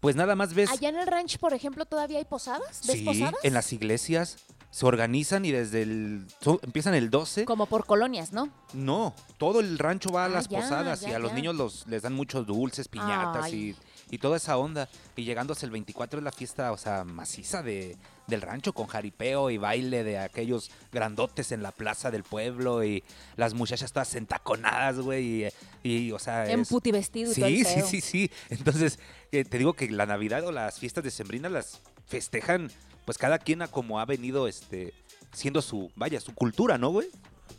pues 0.00 0.16
nada 0.16 0.36
más 0.36 0.52
ves. 0.54 0.70
Allá 0.70 0.90
en 0.90 0.96
el 0.96 1.06
ranch, 1.06 1.38
por 1.38 1.54
ejemplo, 1.54 1.86
¿todavía 1.86 2.18
hay 2.18 2.24
posadas? 2.26 2.82
¿Ves 2.86 2.98
Sí, 2.98 3.04
posadas? 3.04 3.34
en 3.42 3.54
las 3.54 3.72
iglesias 3.72 4.36
se 4.70 4.84
organizan 4.84 5.46
y 5.46 5.52
desde 5.52 5.82
el. 5.82 6.26
so- 6.42 6.60
empiezan 6.62 6.94
el 6.94 7.08
12. 7.08 7.46
Como 7.46 7.64
por 7.66 7.86
colonias, 7.86 8.32
¿no? 8.32 8.50
No, 8.74 9.14
todo 9.38 9.60
el 9.60 9.78
rancho 9.78 10.10
va 10.10 10.24
a 10.24 10.26
Ah, 10.26 10.28
las 10.28 10.48
ya, 10.48 10.60
posadas 10.60 11.00
ya, 11.00 11.10
y 11.10 11.12
a 11.14 11.18
los 11.18 11.32
niños 11.32 11.54
los, 11.54 11.86
les 11.86 12.02
dan 12.02 12.12
muchos 12.12 12.46
dulces, 12.46 12.86
piñatas 12.88 13.50
y, 13.52 13.74
y 14.10 14.18
toda 14.18 14.36
esa 14.36 14.58
onda. 14.58 14.88
Y 15.16 15.24
llegando 15.24 15.54
hasta 15.54 15.64
el 15.64 15.72
24 15.72 16.18
es 16.18 16.24
la 16.24 16.32
fiesta, 16.32 16.72
o 16.72 16.76
sea, 16.76 17.04
maciza 17.04 17.62
de, 17.62 17.96
del 18.26 18.42
rancho 18.42 18.72
con 18.72 18.86
jaripeo 18.86 19.50
y 19.50 19.58
baile 19.58 20.04
de 20.04 20.18
aquellos 20.18 20.70
grandotes 20.92 21.52
en 21.52 21.62
la 21.62 21.70
plaza 21.72 22.10
del 22.10 22.22
pueblo 22.24 22.84
y 22.84 23.04
las 23.36 23.54
muchachas 23.54 23.92
todas 23.92 24.14
entaconadas, 24.14 24.98
güey. 24.98 25.46
Y, 25.82 25.88
y, 26.08 26.12
o 26.12 26.18
sea, 26.18 26.50
En 26.50 26.60
es- 26.60 26.68
puti 26.68 26.92
vestido 26.92 27.30
y 27.32 27.34
todo 27.34 27.46
el 27.46 27.56
Sí, 27.56 27.64
sí, 27.64 27.82
sí, 27.82 28.00
sí. 28.00 28.30
Entonces, 28.50 28.98
eh, 29.32 29.44
te 29.44 29.58
digo 29.58 29.74
que 29.74 29.88
la 29.90 30.06
Navidad 30.06 30.44
o 30.46 30.52
las 30.52 30.78
fiestas 30.78 31.04
decembrinas 31.04 31.52
las 31.52 31.80
festejan, 32.06 32.70
pues 33.04 33.18
cada 33.18 33.38
quien 33.38 33.62
a 33.62 33.68
como 33.68 34.00
ha 34.00 34.04
venido 34.04 34.48
este 34.48 34.92
siendo 35.32 35.60
su, 35.62 35.90
vaya, 35.96 36.18
su 36.20 36.34
cultura, 36.34 36.78
¿no, 36.78 36.90
güey? 36.90 37.08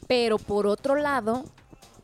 Pero 0.07 0.37
por 0.37 0.67
otro 0.67 0.95
lado, 0.95 1.45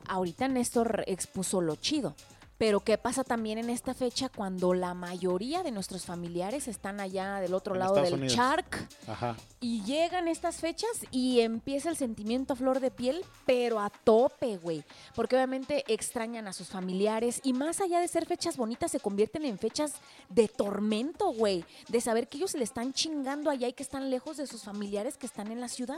ahorita 0.08 0.48
Néstor 0.48 1.04
expuso 1.08 1.62
lo 1.62 1.76
chido. 1.76 2.16
Pero 2.58 2.80
¿qué 2.82 2.98
pasa 2.98 3.24
también 3.24 3.58
en 3.58 3.70
esta 3.70 3.94
fecha 3.94 4.30
cuando 4.30 4.74
la 4.74 4.94
mayoría 4.94 5.64
de 5.64 5.72
nuestros 5.72 6.06
familiares 6.06 6.68
están 6.68 7.00
allá 7.00 7.40
del 7.40 7.54
otro 7.56 7.74
En 7.74 7.80
lado 7.80 7.96
Estados 7.96 8.12
del 8.12 8.20
Unidos. 8.20 8.36
charc 8.36 8.88
Ajá. 9.08 9.36
y 9.60 9.82
llegan 9.84 10.28
estas 10.28 10.58
fechas 10.58 10.90
y 11.12 11.42
empieza 11.42 11.90
el 11.90 11.98
sentimiento 11.98 12.54
a 12.54 12.56
flor 12.56 12.80
de 12.80 12.92
piel, 12.92 13.26
pero 13.46 13.80
a 13.80 13.90
tope, 13.90 14.58
güey? 14.58 14.84
Porque 15.16 15.36
obviamente 15.36 15.84
extrañan 15.92 16.48
a 16.48 16.54
sus 16.54 16.68
familiares 16.70 17.42
y 17.44 17.54
más 17.54 17.82
allá 17.82 18.00
de 18.00 18.08
ser 18.08 18.26
fechas 18.28 18.56
bonitas 18.56 18.92
se 18.92 19.00
convierten 19.00 19.46
en 19.46 19.58
fechas 19.58 19.94
de 20.30 20.48
tormento, 20.48 21.34
güey, 21.34 21.66
de 21.90 22.02
saber 22.02 22.30
que 22.30 22.38
ellos 22.38 22.52
se 22.52 22.60
le 22.60 22.64
están 22.64 22.94
chingando 22.94 23.50
allá 23.50 23.68
y 23.68 23.74
que 23.74 23.84
están 23.84 24.10
lejos 24.10 24.38
de 24.38 24.48
sus 24.48 24.64
familiares 24.64 25.18
que 25.18 25.26
están 25.26 25.52
en 25.52 25.60
la 25.60 25.68
ciudad. 25.68 25.98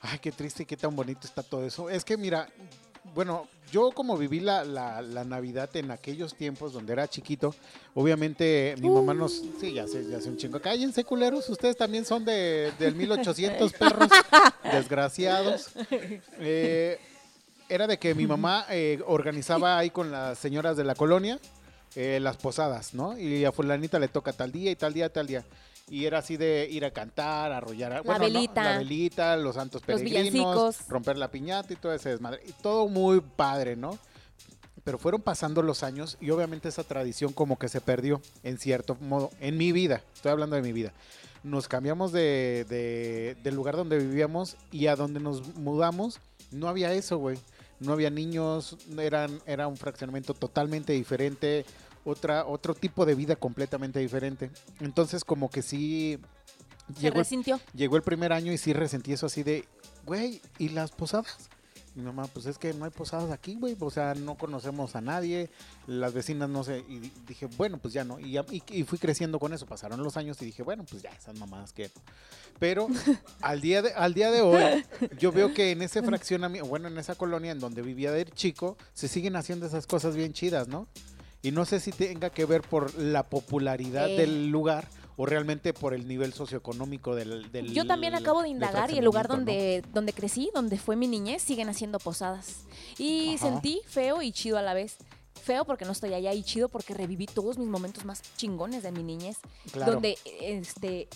Ay, 0.00 0.18
qué 0.18 0.32
triste 0.32 0.64
y 0.64 0.66
qué 0.66 0.76
tan 0.76 0.96
bonito 0.96 1.20
está 1.28 1.42
todo 1.44 1.64
eso. 1.64 1.88
Es 1.88 2.04
que 2.04 2.16
mira, 2.16 2.48
bueno, 3.14 3.48
yo 3.70 3.90
como 3.92 4.16
viví 4.16 4.40
la, 4.40 4.64
la, 4.64 5.02
la 5.02 5.24
Navidad 5.24 5.74
en 5.76 5.90
aquellos 5.90 6.34
tiempos 6.34 6.72
donde 6.72 6.92
era 6.92 7.08
chiquito, 7.08 7.54
obviamente 7.94 8.74
mi 8.80 8.88
mamá 8.88 9.14
nos... 9.14 9.42
Sí, 9.60 9.72
ya 9.72 9.86
sé, 9.86 10.08
ya 10.08 10.20
sé 10.20 10.28
un 10.28 10.36
chingo. 10.36 10.60
Cállense, 10.60 11.04
culeros, 11.04 11.48
ustedes 11.48 11.76
también 11.76 12.04
son 12.04 12.24
de, 12.24 12.72
del 12.78 12.94
1800 12.94 13.72
perros, 13.78 14.10
desgraciados. 14.70 15.70
Eh, 16.38 16.98
era 17.68 17.86
de 17.86 17.98
que 17.98 18.14
mi 18.14 18.26
mamá 18.26 18.66
eh, 18.68 19.00
organizaba 19.06 19.78
ahí 19.78 19.90
con 19.90 20.10
las 20.12 20.38
señoras 20.38 20.76
de 20.76 20.84
la 20.84 20.94
colonia 20.94 21.38
eh, 21.94 22.20
las 22.20 22.38
posadas, 22.38 22.94
¿no? 22.94 23.18
Y 23.18 23.44
a 23.44 23.52
fulanita 23.52 23.98
le 23.98 24.08
toca 24.08 24.32
tal 24.32 24.50
día 24.50 24.70
y 24.70 24.76
tal 24.76 24.94
día, 24.94 25.12
tal 25.12 25.26
día. 25.26 25.44
Y 25.88 26.06
era 26.06 26.18
así 26.18 26.36
de 26.36 26.68
ir 26.70 26.84
a 26.84 26.90
cantar, 26.90 27.52
arrollar, 27.52 27.92
a- 27.92 28.00
bueno, 28.02 28.20
¿no? 28.20 28.24
velita. 28.32 28.62
la 28.64 28.78
velita, 28.78 29.36
los 29.36 29.56
santos 29.56 29.82
Los 29.86 30.00
peregrinos, 30.00 30.32
villancicos. 30.32 30.88
romper 30.88 31.18
la 31.18 31.30
piñata 31.30 31.72
y 31.72 31.76
todo 31.76 31.92
ese 31.92 32.10
desmadre. 32.10 32.40
Y 32.46 32.52
todo 32.62 32.88
muy 32.88 33.20
padre, 33.20 33.76
¿no? 33.76 33.98
Pero 34.84 34.98
fueron 34.98 35.20
pasando 35.22 35.62
los 35.62 35.82
años 35.82 36.16
y 36.20 36.30
obviamente 36.30 36.68
esa 36.68 36.82
tradición 36.82 37.32
como 37.32 37.58
que 37.58 37.68
se 37.68 37.80
perdió 37.80 38.20
en 38.42 38.58
cierto 38.58 38.96
modo, 39.00 39.30
en 39.40 39.56
mi 39.56 39.70
vida, 39.70 40.02
estoy 40.14 40.32
hablando 40.32 40.56
de 40.56 40.62
mi 40.62 40.72
vida. 40.72 40.92
Nos 41.44 41.68
cambiamos 41.68 42.10
de, 42.12 42.64
de- 42.68 43.36
del 43.42 43.54
lugar 43.54 43.76
donde 43.76 43.98
vivíamos 43.98 44.56
y 44.70 44.86
a 44.86 44.96
donde 44.96 45.20
nos 45.20 45.54
mudamos 45.56 46.20
no 46.52 46.68
había 46.68 46.92
eso, 46.94 47.18
güey. 47.18 47.38
No 47.80 47.92
había 47.92 48.10
niños, 48.10 48.76
eran, 48.98 49.40
era 49.46 49.66
un 49.66 49.76
fraccionamiento 49.76 50.34
totalmente 50.34 50.92
diferente, 50.92 51.64
otra, 52.04 52.46
otro 52.46 52.74
tipo 52.74 53.04
de 53.06 53.14
vida 53.14 53.36
completamente 53.36 53.98
diferente. 54.00 54.50
Entonces 54.80 55.24
como 55.24 55.50
que 55.50 55.62
sí 55.62 56.18
Se 56.94 57.00
llegó, 57.00 57.18
resintió. 57.18 57.60
llegó 57.74 57.96
el 57.96 58.02
primer 58.02 58.32
año 58.32 58.52
y 58.52 58.58
sí 58.58 58.72
resentí 58.72 59.12
eso 59.12 59.26
así 59.26 59.42
de, 59.42 59.66
güey, 60.06 60.40
¿y 60.58 60.70
las 60.70 60.90
posadas? 60.92 61.48
Mi 61.94 62.02
mamá, 62.02 62.26
pues 62.32 62.46
es 62.46 62.56
que 62.56 62.72
no 62.72 62.86
hay 62.86 62.90
posadas 62.90 63.30
aquí, 63.32 63.54
güey, 63.54 63.76
o 63.78 63.90
sea, 63.90 64.14
no 64.14 64.34
conocemos 64.36 64.96
a 64.96 65.02
nadie, 65.02 65.50
las 65.86 66.14
vecinas 66.14 66.48
no 66.48 66.64
sé, 66.64 66.82
y 66.88 67.00
di- 67.00 67.12
dije, 67.26 67.44
bueno, 67.58 67.76
pues 67.76 67.92
ya 67.92 68.02
no, 68.02 68.18
y, 68.18 68.32
ya- 68.32 68.46
y- 68.50 68.62
y 68.66 68.84
fui 68.84 68.98
creciendo 68.98 69.38
con 69.38 69.52
eso, 69.52 69.66
pasaron 69.66 70.02
los 70.02 70.16
años 70.16 70.40
y 70.40 70.46
dije, 70.46 70.62
bueno, 70.62 70.86
pues 70.88 71.02
ya, 71.02 71.10
esas 71.10 71.38
mamadas 71.38 71.74
que... 71.74 71.90
Pero 72.58 72.88
al 73.42 73.60
día, 73.60 73.82
de, 73.82 73.92
al 73.92 74.14
día 74.14 74.30
de 74.30 74.40
hoy, 74.40 74.86
yo 75.18 75.32
veo 75.32 75.52
que 75.52 75.72
en 75.72 75.82
ese 75.82 76.02
fraccionamiento, 76.02 76.66
bueno, 76.66 76.88
en 76.88 76.96
esa 76.96 77.14
colonia 77.14 77.52
en 77.52 77.58
donde 77.60 77.82
vivía 77.82 78.10
de 78.10 78.24
chico, 78.24 78.78
se 78.94 79.06
siguen 79.06 79.36
haciendo 79.36 79.66
esas 79.66 79.86
cosas 79.86 80.16
bien 80.16 80.32
chidas, 80.32 80.68
¿no? 80.68 80.88
Y 81.42 81.50
no 81.50 81.64
sé 81.64 81.80
si 81.80 81.90
tenga 81.90 82.30
que 82.30 82.44
ver 82.46 82.62
por 82.62 82.94
la 82.98 83.24
popularidad 83.24 84.08
Eh. 84.08 84.16
del 84.16 84.48
lugar 84.48 84.86
o 85.16 85.26
realmente 85.26 85.74
por 85.74 85.92
el 85.92 86.06
nivel 86.08 86.32
socioeconómico 86.32 87.14
del, 87.14 87.50
del 87.52 87.72
Yo 87.72 87.86
también 87.86 88.14
acabo 88.14 88.42
de 88.42 88.48
indagar 88.48 88.90
y 88.92 88.98
el 88.98 89.04
lugar 89.04 89.28
donde, 89.28 89.82
donde 89.92 90.12
crecí, 90.12 90.50
donde 90.54 90.78
fue 90.78 90.96
mi 90.96 91.06
niñez, 91.08 91.42
siguen 91.42 91.68
haciendo 91.68 91.98
posadas. 91.98 92.60
Y 92.96 93.34
Ajá. 93.34 93.46
sentí 93.48 93.80
feo 93.86 94.22
y 94.22 94.32
chido 94.32 94.56
a 94.56 94.62
la 94.62 94.72
vez. 94.74 94.96
Feo 95.42 95.64
porque 95.64 95.84
no 95.84 95.90
estoy 95.92 96.14
allá 96.14 96.32
y 96.32 96.42
chido 96.44 96.68
porque 96.68 96.94
reviví 96.94 97.26
todos 97.26 97.58
mis 97.58 97.66
momentos 97.68 98.04
más 98.04 98.22
chingones 98.36 98.82
de 98.84 98.92
mi 98.92 99.02
niñez. 99.02 99.38
Claro. 99.72 99.92
Donde, 99.94 100.16
este, 100.40 101.08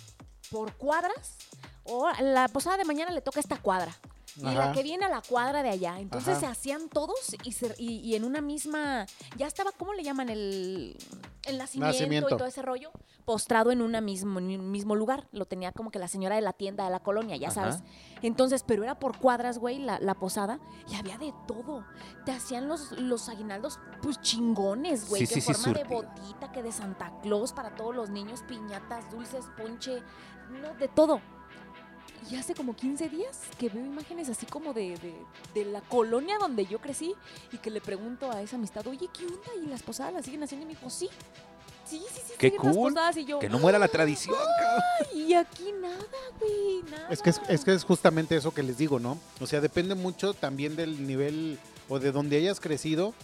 por 0.50 0.72
cuadras, 0.74 1.36
o 1.84 2.10
la 2.20 2.48
posada 2.48 2.76
de 2.76 2.84
mañana 2.84 3.12
le 3.12 3.20
toca 3.20 3.38
esta 3.40 3.56
cuadra. 3.56 3.96
Y 4.38 4.46
Ajá. 4.46 4.66
la 4.66 4.72
que 4.72 4.82
viene 4.82 5.04
a 5.06 5.08
la 5.08 5.22
cuadra 5.22 5.62
de 5.62 5.70
allá. 5.70 5.98
Entonces 6.00 6.30
Ajá. 6.36 6.40
se 6.40 6.46
hacían 6.46 6.88
todos 6.88 7.16
y, 7.44 7.52
se- 7.52 7.74
y- 7.78 8.00
y 8.00 8.14
en 8.16 8.24
una 8.24 8.40
misma, 8.40 9.06
ya 9.36 9.46
estaba, 9.46 9.72
¿cómo 9.72 9.94
le 9.94 10.02
llaman? 10.02 10.28
El, 10.28 10.96
el 11.44 11.58
nacimiento, 11.58 11.92
Nacimiento. 11.98 12.34
y 12.34 12.36
todo 12.38 12.46
ese 12.46 12.62
rollo, 12.62 12.90
postrado 13.24 13.70
en, 13.70 13.80
una 13.82 14.00
mismo, 14.00 14.38
en 14.38 14.60
un 14.60 14.70
mismo 14.70 14.94
lugar. 14.94 15.26
Lo 15.32 15.46
tenía 15.46 15.72
como 15.72 15.90
que 15.90 15.98
la 15.98 16.08
señora 16.08 16.34
de 16.36 16.42
la 16.42 16.52
tienda 16.52 16.84
de 16.84 16.90
la 16.90 17.00
colonia, 17.00 17.36
ya 17.36 17.48
Ajá. 17.48 17.54
sabes. 17.72 17.82
Entonces, 18.22 18.62
pero 18.66 18.82
era 18.82 18.98
por 18.98 19.18
cuadras, 19.18 19.58
güey, 19.58 19.78
la, 19.78 19.98
la 20.00 20.14
posada, 20.14 20.58
y 20.90 20.94
había 20.96 21.18
de 21.18 21.32
todo. 21.46 21.84
Te 22.24 22.32
hacían 22.32 22.68
los, 22.68 22.92
los 22.92 23.28
aguinaldos, 23.28 23.78
pues 24.02 24.20
chingones, 24.20 25.08
güey, 25.08 25.26
Sí, 25.26 25.34
que 25.34 25.40
sí, 25.40 25.52
forma 25.54 25.72
de 25.78 25.84
botita, 25.84 26.52
que 26.52 26.62
de 26.62 26.72
Santa 26.72 27.12
Claus 27.22 27.52
para 27.52 27.74
todos 27.74 27.94
los 27.94 28.10
niños, 28.10 28.42
piñatas, 28.48 29.10
dulces, 29.10 29.44
ponche, 29.56 30.02
no, 30.50 30.74
de 30.74 30.88
todo. 30.88 31.20
Y 32.30 32.34
hace 32.36 32.54
como 32.54 32.74
15 32.74 33.08
días 33.08 33.38
que 33.58 33.68
veo 33.68 33.84
imágenes 33.84 34.28
así 34.28 34.46
como 34.46 34.72
de, 34.72 34.96
de, 34.98 35.14
de 35.54 35.64
la 35.70 35.80
colonia 35.80 36.38
donde 36.38 36.66
yo 36.66 36.80
crecí 36.80 37.14
y 37.52 37.58
que 37.58 37.70
le 37.70 37.80
pregunto 37.80 38.30
a 38.32 38.42
esa 38.42 38.56
amistad, 38.56 38.86
oye, 38.88 39.08
¿qué 39.16 39.24
onda? 39.24 39.50
¿Y 39.62 39.66
las 39.68 39.82
posadas 39.82 40.12
las 40.12 40.24
siguen 40.24 40.42
haciendo? 40.42 40.64
Y 40.64 40.66
me 40.68 40.74
dijo, 40.74 40.90
sí. 40.90 41.08
Sí, 41.88 42.02
sí, 42.12 42.20
sí, 42.26 42.32
Qué 42.36 42.48
las 42.50 42.58
cool. 42.58 42.92
posadas. 42.94 43.16
Y 43.16 43.24
yo, 43.26 43.38
Que 43.38 43.48
no 43.48 43.60
muera 43.60 43.78
la 43.78 43.86
tradición, 43.86 44.34
cabrón. 44.34 44.82
"Ay, 45.12 45.22
y 45.22 45.34
aquí 45.34 45.72
nada, 45.80 46.04
güey, 46.40 46.82
nada. 46.90 47.08
Es 47.10 47.22
que 47.22 47.30
es, 47.30 47.40
es 47.48 47.64
que 47.64 47.72
es 47.74 47.84
justamente 47.84 48.34
eso 48.36 48.52
que 48.52 48.64
les 48.64 48.76
digo, 48.76 48.98
¿no? 48.98 49.18
O 49.40 49.46
sea, 49.46 49.60
depende 49.60 49.94
mucho 49.94 50.34
también 50.34 50.74
del 50.74 51.06
nivel 51.06 51.60
o 51.88 52.00
de 52.00 52.10
donde 52.10 52.38
hayas 52.38 52.58
crecido 52.58 53.14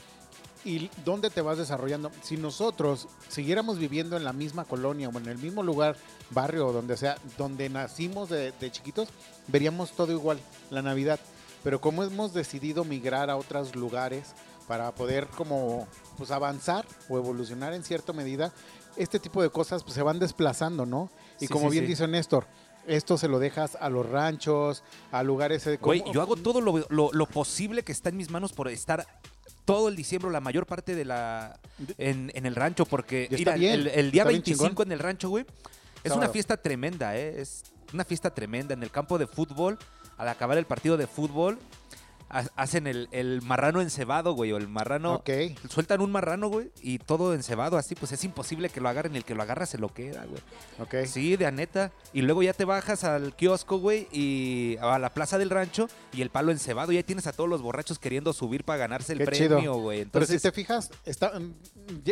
y 0.65 0.91
dónde 1.05 1.31
te 1.31 1.41
vas 1.43 1.59
desarrollando. 1.59 2.11
Si 2.23 2.37
nosotros 2.37 3.09
siguiéramos 3.29 3.79
viviendo 3.79 4.17
en 4.17 4.25
la 4.25 4.33
misma 4.33 4.65
colonia 4.65 5.09
o 5.09 5.19
en 5.19 5.27
el 5.29 5.39
mismo 5.39 5.63
lugar, 5.63 5.97
barrio 6.31 6.69
o 6.69 6.73
donde 6.73 6.97
sea, 6.97 7.17
donde 7.39 7.69
nacimos 7.69 8.29
de, 8.29 8.53
de 8.53 8.71
chiquitos, 8.71 9.09
veríamos 9.49 9.93
todo 9.93 10.13
igual, 10.13 10.39
la 10.71 10.83
Navidad. 10.83 11.19
Pero 11.65 11.81
como 11.81 12.03
hemos 12.05 12.33
decidido 12.35 12.85
migrar 12.85 13.31
a 13.31 13.37
otros 13.37 13.75
lugares 13.77 14.35
para 14.69 14.93
poder 14.95 15.27
como 15.29 15.87
pues 16.17 16.31
avanzar 16.31 16.87
o 17.09 17.19
evolucionar 17.19 17.73
en 17.75 17.83
cierta 17.85 18.13
medida, 18.13 18.53
este 18.97 19.19
tipo 19.19 19.43
de 19.43 19.51
cosas 19.51 19.83
pues, 19.83 19.95
se 19.95 20.03
van 20.03 20.19
desplazando, 20.19 20.87
¿no? 20.87 21.11
Y 21.41 21.47
Sí, 21.47 21.49
como 21.53 21.67
sí, 21.69 21.73
bien 21.73 21.85
sí. 21.85 21.91
dice 21.93 22.07
Néstor, 22.09 22.47
esto 22.87 23.17
se 23.17 23.29
lo 23.29 23.39
dejas 23.39 23.77
a 23.81 23.89
los 23.89 24.09
ranchos, 24.09 24.83
a 25.13 25.23
lugares... 25.23 25.67
eh, 25.67 25.79
Güey, 25.81 26.03
yo 26.13 26.21
hago 26.21 26.37
todo 26.37 26.61
lo, 26.61 26.85
lo- 26.89 27.11
lo 27.13 27.27
posible 27.27 27.83
que 27.85 27.93
está 27.93 28.09
en 28.09 28.17
mis 28.17 28.31
manos 28.31 28.53
por 28.53 28.69
estar 28.69 29.07
todo 29.65 29.89
el 29.89 29.97
diciembre, 29.97 30.31
la 30.31 30.41
mayor 30.41 30.67
parte 30.67 30.95
de 30.95 31.05
la 31.05 31.59
en, 31.99 32.31
en 32.35 32.47
el 32.47 32.55
rancho, 32.55 32.85
porque 32.87 33.29
mira, 33.31 33.55
bien, 33.55 33.75
el, 33.75 33.87
el 33.89 34.11
día 34.11 34.23
está 34.23 34.31
bien 34.31 34.43
25 34.43 34.69
chingón. 34.69 34.87
en 34.89 34.93
el 34.93 34.99
rancho, 34.99 35.29
güey, 35.29 35.45
es 36.05 36.13
una 36.13 36.29
fiesta 36.29 36.57
tremenda, 36.57 37.17
¿eh? 37.17 37.41
Es 37.41 37.65
una 37.93 38.05
fiesta 38.05 38.35
tremenda 38.35 38.75
en 38.75 38.83
el 38.83 38.91
campo 38.91 39.19
de 39.19 39.27
fútbol. 39.27 39.79
Al 40.19 40.29
acabar 40.29 40.59
el 40.59 40.67
partido 40.67 40.97
de 40.97 41.07
fútbol, 41.07 41.59
hacen 42.57 42.87
el, 42.87 43.09
el 43.13 43.43
marrano 43.43 43.81
encebado, 43.83 44.33
güey, 44.33 44.53
o 44.53 44.57
el 44.57 44.67
marrano... 44.69 45.15
Ok. 45.17 45.31
Sueltan 45.69 46.01
un 46.01 46.11
marrano, 46.11 46.49
güey, 46.49 46.71
y 46.81 46.99
todo 46.99 47.35
encebado 47.35 47.77
así, 47.77 47.95
pues 47.95 48.13
es 48.13 48.25
imposible 48.25 48.71
que 48.71 48.81
lo 48.81 48.89
agarren. 48.89 49.15
El 49.15 49.25
que 49.25 49.35
lo 49.35 49.43
agarra 49.43 49.67
se 49.67 49.79
lo 49.79 49.89
queda, 49.93 50.25
güey. 50.25 50.41
Ok. 50.79 51.07
Sí, 51.07 51.37
de 51.37 51.47
a 51.47 51.51
neta. 51.51 51.93
Y 52.13 52.23
luego 52.23 52.43
ya 52.43 52.55
te 52.55 52.65
bajas 52.65 53.05
al 53.05 53.37
kiosco, 53.37 53.79
güey, 53.79 54.09
y 54.13 54.77
a 54.81 54.99
la 54.99 55.13
plaza 55.13 55.37
del 55.39 55.51
rancho 55.51 55.89
y 56.13 56.23
el 56.23 56.31
palo 56.31 56.53
encebado. 56.53 56.91
Y 56.93 56.97
ahí 56.97 57.03
tienes 57.03 57.27
a 57.27 57.33
todos 57.33 57.51
los 57.51 57.61
borrachos 57.61 57.99
queriendo 57.99 58.33
subir 58.33 58.65
para 58.65 58.79
ganarse 58.79 59.13
el 59.13 59.19
Qué 59.19 59.27
chido. 59.33 59.57
premio, 59.57 59.75
güey. 59.75 59.99
Pero 60.07 60.25
Entonces, 60.25 60.41
si 60.43 60.49
te 60.49 60.53
fijas, 60.53 60.91
está, 61.05 61.39
mm, 61.39 61.53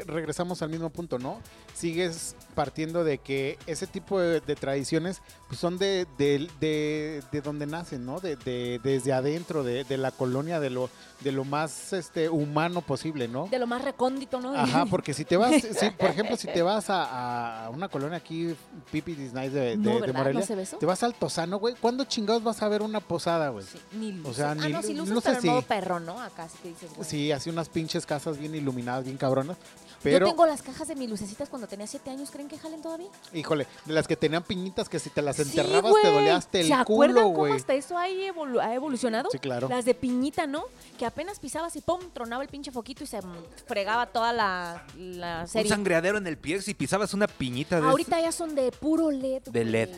regresamos 0.07 0.61
al 0.63 0.69
mismo 0.71 0.91
punto, 0.91 1.19
¿no? 1.19 1.41
Sigues 1.75 2.37
partiendo 2.61 3.05
de 3.05 3.17
que 3.17 3.59
ese 3.67 3.87
tipo 3.87 4.21
de, 4.21 4.41
de 4.43 4.55
tradiciones 4.55 5.23
pues, 5.49 5.59
son 5.59 5.79
de, 5.79 6.07
de, 6.19 6.47
de- 6.61 7.23
de 7.33 7.41
donde 7.41 7.65
nacen, 7.67 8.05
¿no? 8.05 8.21
De, 8.21 8.37
de- 8.37 8.79
desde 8.85 9.15
adentro, 9.15 9.65
de, 9.65 9.85
de 9.85 9.97
la 9.97 10.11
colonia, 10.11 10.61
de 10.61 10.69
lo, 10.69 10.91
de 11.21 11.33
lo 11.33 11.45
más 11.47 11.95
este, 11.95 12.29
humano 12.29 12.83
posible, 12.83 13.29
¿no? 13.29 13.47
De 13.47 13.59
lo 13.59 13.67
más 13.67 13.83
recóndito, 13.83 14.43
¿no? 14.43 14.55
Ajá, 14.55 14.85
porque 14.91 15.15
si 15.15 15.25
te 15.25 15.39
vas, 15.39 15.55
si, 15.55 15.89
por 15.91 16.11
ejemplo, 16.11 16.37
si 16.37 16.49
te 16.49 16.61
vas 16.61 16.91
a, 16.91 17.65
a 17.65 17.71
una 17.71 17.89
colonia 17.89 18.19
aquí, 18.19 18.55
Pipi 18.93 19.15
Disney 19.15 19.49
de, 19.49 19.61
de, 19.71 19.77
No. 19.79 20.13
Morelia, 20.13 20.45
te 20.79 20.85
vas 20.85 21.03
al 21.03 21.15
Tosano, 21.15 21.59
güey, 21.59 21.77
¿cuándo 21.81 22.05
chingados 22.05 22.43
vas 22.43 22.61
a 22.63 22.69
ver 22.69 22.83
una 22.83 23.01
posada, 23.01 23.49
güey? 23.49 23.65
Sí, 23.65 23.79
ni. 23.93 24.21
O 24.27 24.35
sea, 24.35 24.51
ah, 24.51 24.55
ni 24.55 24.71
no, 24.71 24.83
lu- 24.83 24.89
luces, 24.97 25.09
no 25.15 25.21
sé 25.23 25.29
pero 25.29 25.37
en 25.37 25.41
si- 25.41 25.49
modo 25.49 25.63
perro, 25.63 25.99
¿no? 26.01 26.21
Acá 26.21 26.47
sí 26.47 26.59
que 26.63 26.69
dices, 26.69 26.91
güey. 26.95 27.09
Sí, 27.09 27.33
así 27.33 27.49
unas 27.49 27.71
pinches 27.71 28.05
casas 28.05 28.37
bien 28.37 28.55
iluminadas, 28.55 29.05
bien 29.05 29.17
cabronas. 29.17 29.57
Pero, 30.03 30.27
Yo 30.27 30.33
tengo 30.33 30.47
las 30.47 30.63
cajas 30.63 30.89
de 30.89 30.95
mis 30.97 31.11
lucecitas 31.11 31.49
cuando 31.51 31.69
tenía 31.69 31.87
7 31.87 32.11
años, 32.11 32.31
¿creen 32.31 32.49
que 32.49 32.57
jalen 32.59 32.81
todavía? 32.81 33.09
híjole, 33.35 33.67
de 33.85 33.93
las 33.93 34.09
que 34.09 34.17
tenían 34.17 34.43
piñitas 34.43 34.89
que 34.89 34.99
si 34.99 35.11
te 35.11 35.21
las 35.21 35.37
Sí, 35.37 35.43
enterrabas 35.43 35.93
te 36.03 36.31
hasta 36.31 36.59
el 36.61 36.67
¿Se 36.69 36.73
acuerdan 36.75 37.17
culo, 37.17 37.27
cómo 37.27 37.37
güey. 37.39 37.53
hasta 37.53 37.75
eso 37.75 37.99
ha, 37.99 38.09
evolu- 38.09 38.61
ha 38.63 38.75
evolucionado? 38.75 39.29
Sí, 39.31 39.39
claro. 39.39 39.69
Las 39.69 39.85
de 39.85 39.95
piñita, 39.95 40.47
¿no? 40.47 40.65
Que 40.99 41.05
apenas 41.05 41.39
pisabas 41.39 41.77
y 41.77 41.81
pum, 41.83 42.01
tronaba 42.15 42.43
el 42.43 42.49
pinche 42.49 42.71
foquito 42.71 43.05
y 43.05 43.07
se 43.07 43.21
fregaba 43.67 44.07
toda 44.07 44.33
la, 44.33 44.85
la 44.97 45.41
un 45.43 45.49
serie. 45.49 45.69
sangreadero 45.69 46.17
en 46.19 46.27
el 46.27 46.39
pie 46.39 46.63
si 46.63 46.73
pisabas 46.75 47.13
una 47.13 47.27
piñita 47.27 47.81
de 47.81 47.87
Ahorita 47.87 48.21
ya 48.21 48.33
son 48.33 48.55
de 48.55 48.73
puro 48.73 49.11
LED. 49.11 49.43
De 49.45 49.51
güey. 49.61 49.65
LED, 49.73 49.91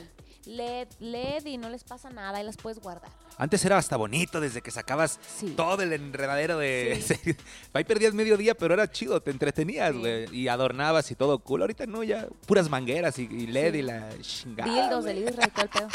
LED 0.46 1.46
y 1.46 1.56
no 1.58 1.68
les 1.70 1.84
pasa 1.84 2.10
nada 2.10 2.40
y 2.40 2.44
las 2.44 2.56
puedes 2.56 2.78
guardar. 2.80 3.10
Antes 3.38 3.64
era 3.64 3.78
hasta 3.78 3.96
bonito 3.96 4.40
desde 4.40 4.60
que 4.60 4.70
sacabas 4.70 5.18
Sí. 5.38 5.54
todo 5.56 5.82
el 5.82 5.92
enredadero 5.92 6.58
de... 6.58 7.02
Sí. 7.04 7.36
Ahí 7.72 7.84
perdías 7.84 8.12
medio 8.14 8.36
día, 8.36 8.54
pero 8.54 8.74
era 8.74 8.90
chido, 8.90 9.20
te 9.22 9.30
entretenías, 9.30 9.92
Sí. 9.92 9.98
güey. 9.98 10.34
Y 10.36 10.48
adornabas 10.48 11.10
y 11.10 11.14
todo 11.14 11.38
cool. 11.38 11.62
Ahorita 11.62 11.86
no, 11.86 12.02
ya 12.02 12.26
puras 12.46 12.68
mangueras 12.68 13.18
y, 13.18 13.22
y 13.22 13.46
LED 13.46 13.72
Sí. 13.72 13.78
y 13.78 13.82
la 13.82 14.08
chingada. 14.20 14.72
Dildos 14.82 15.04
del 15.04 15.18
Israel 15.18 15.48
y 15.48 15.50
todo 15.50 15.62
el 15.64 15.70
pedo. 15.70 15.88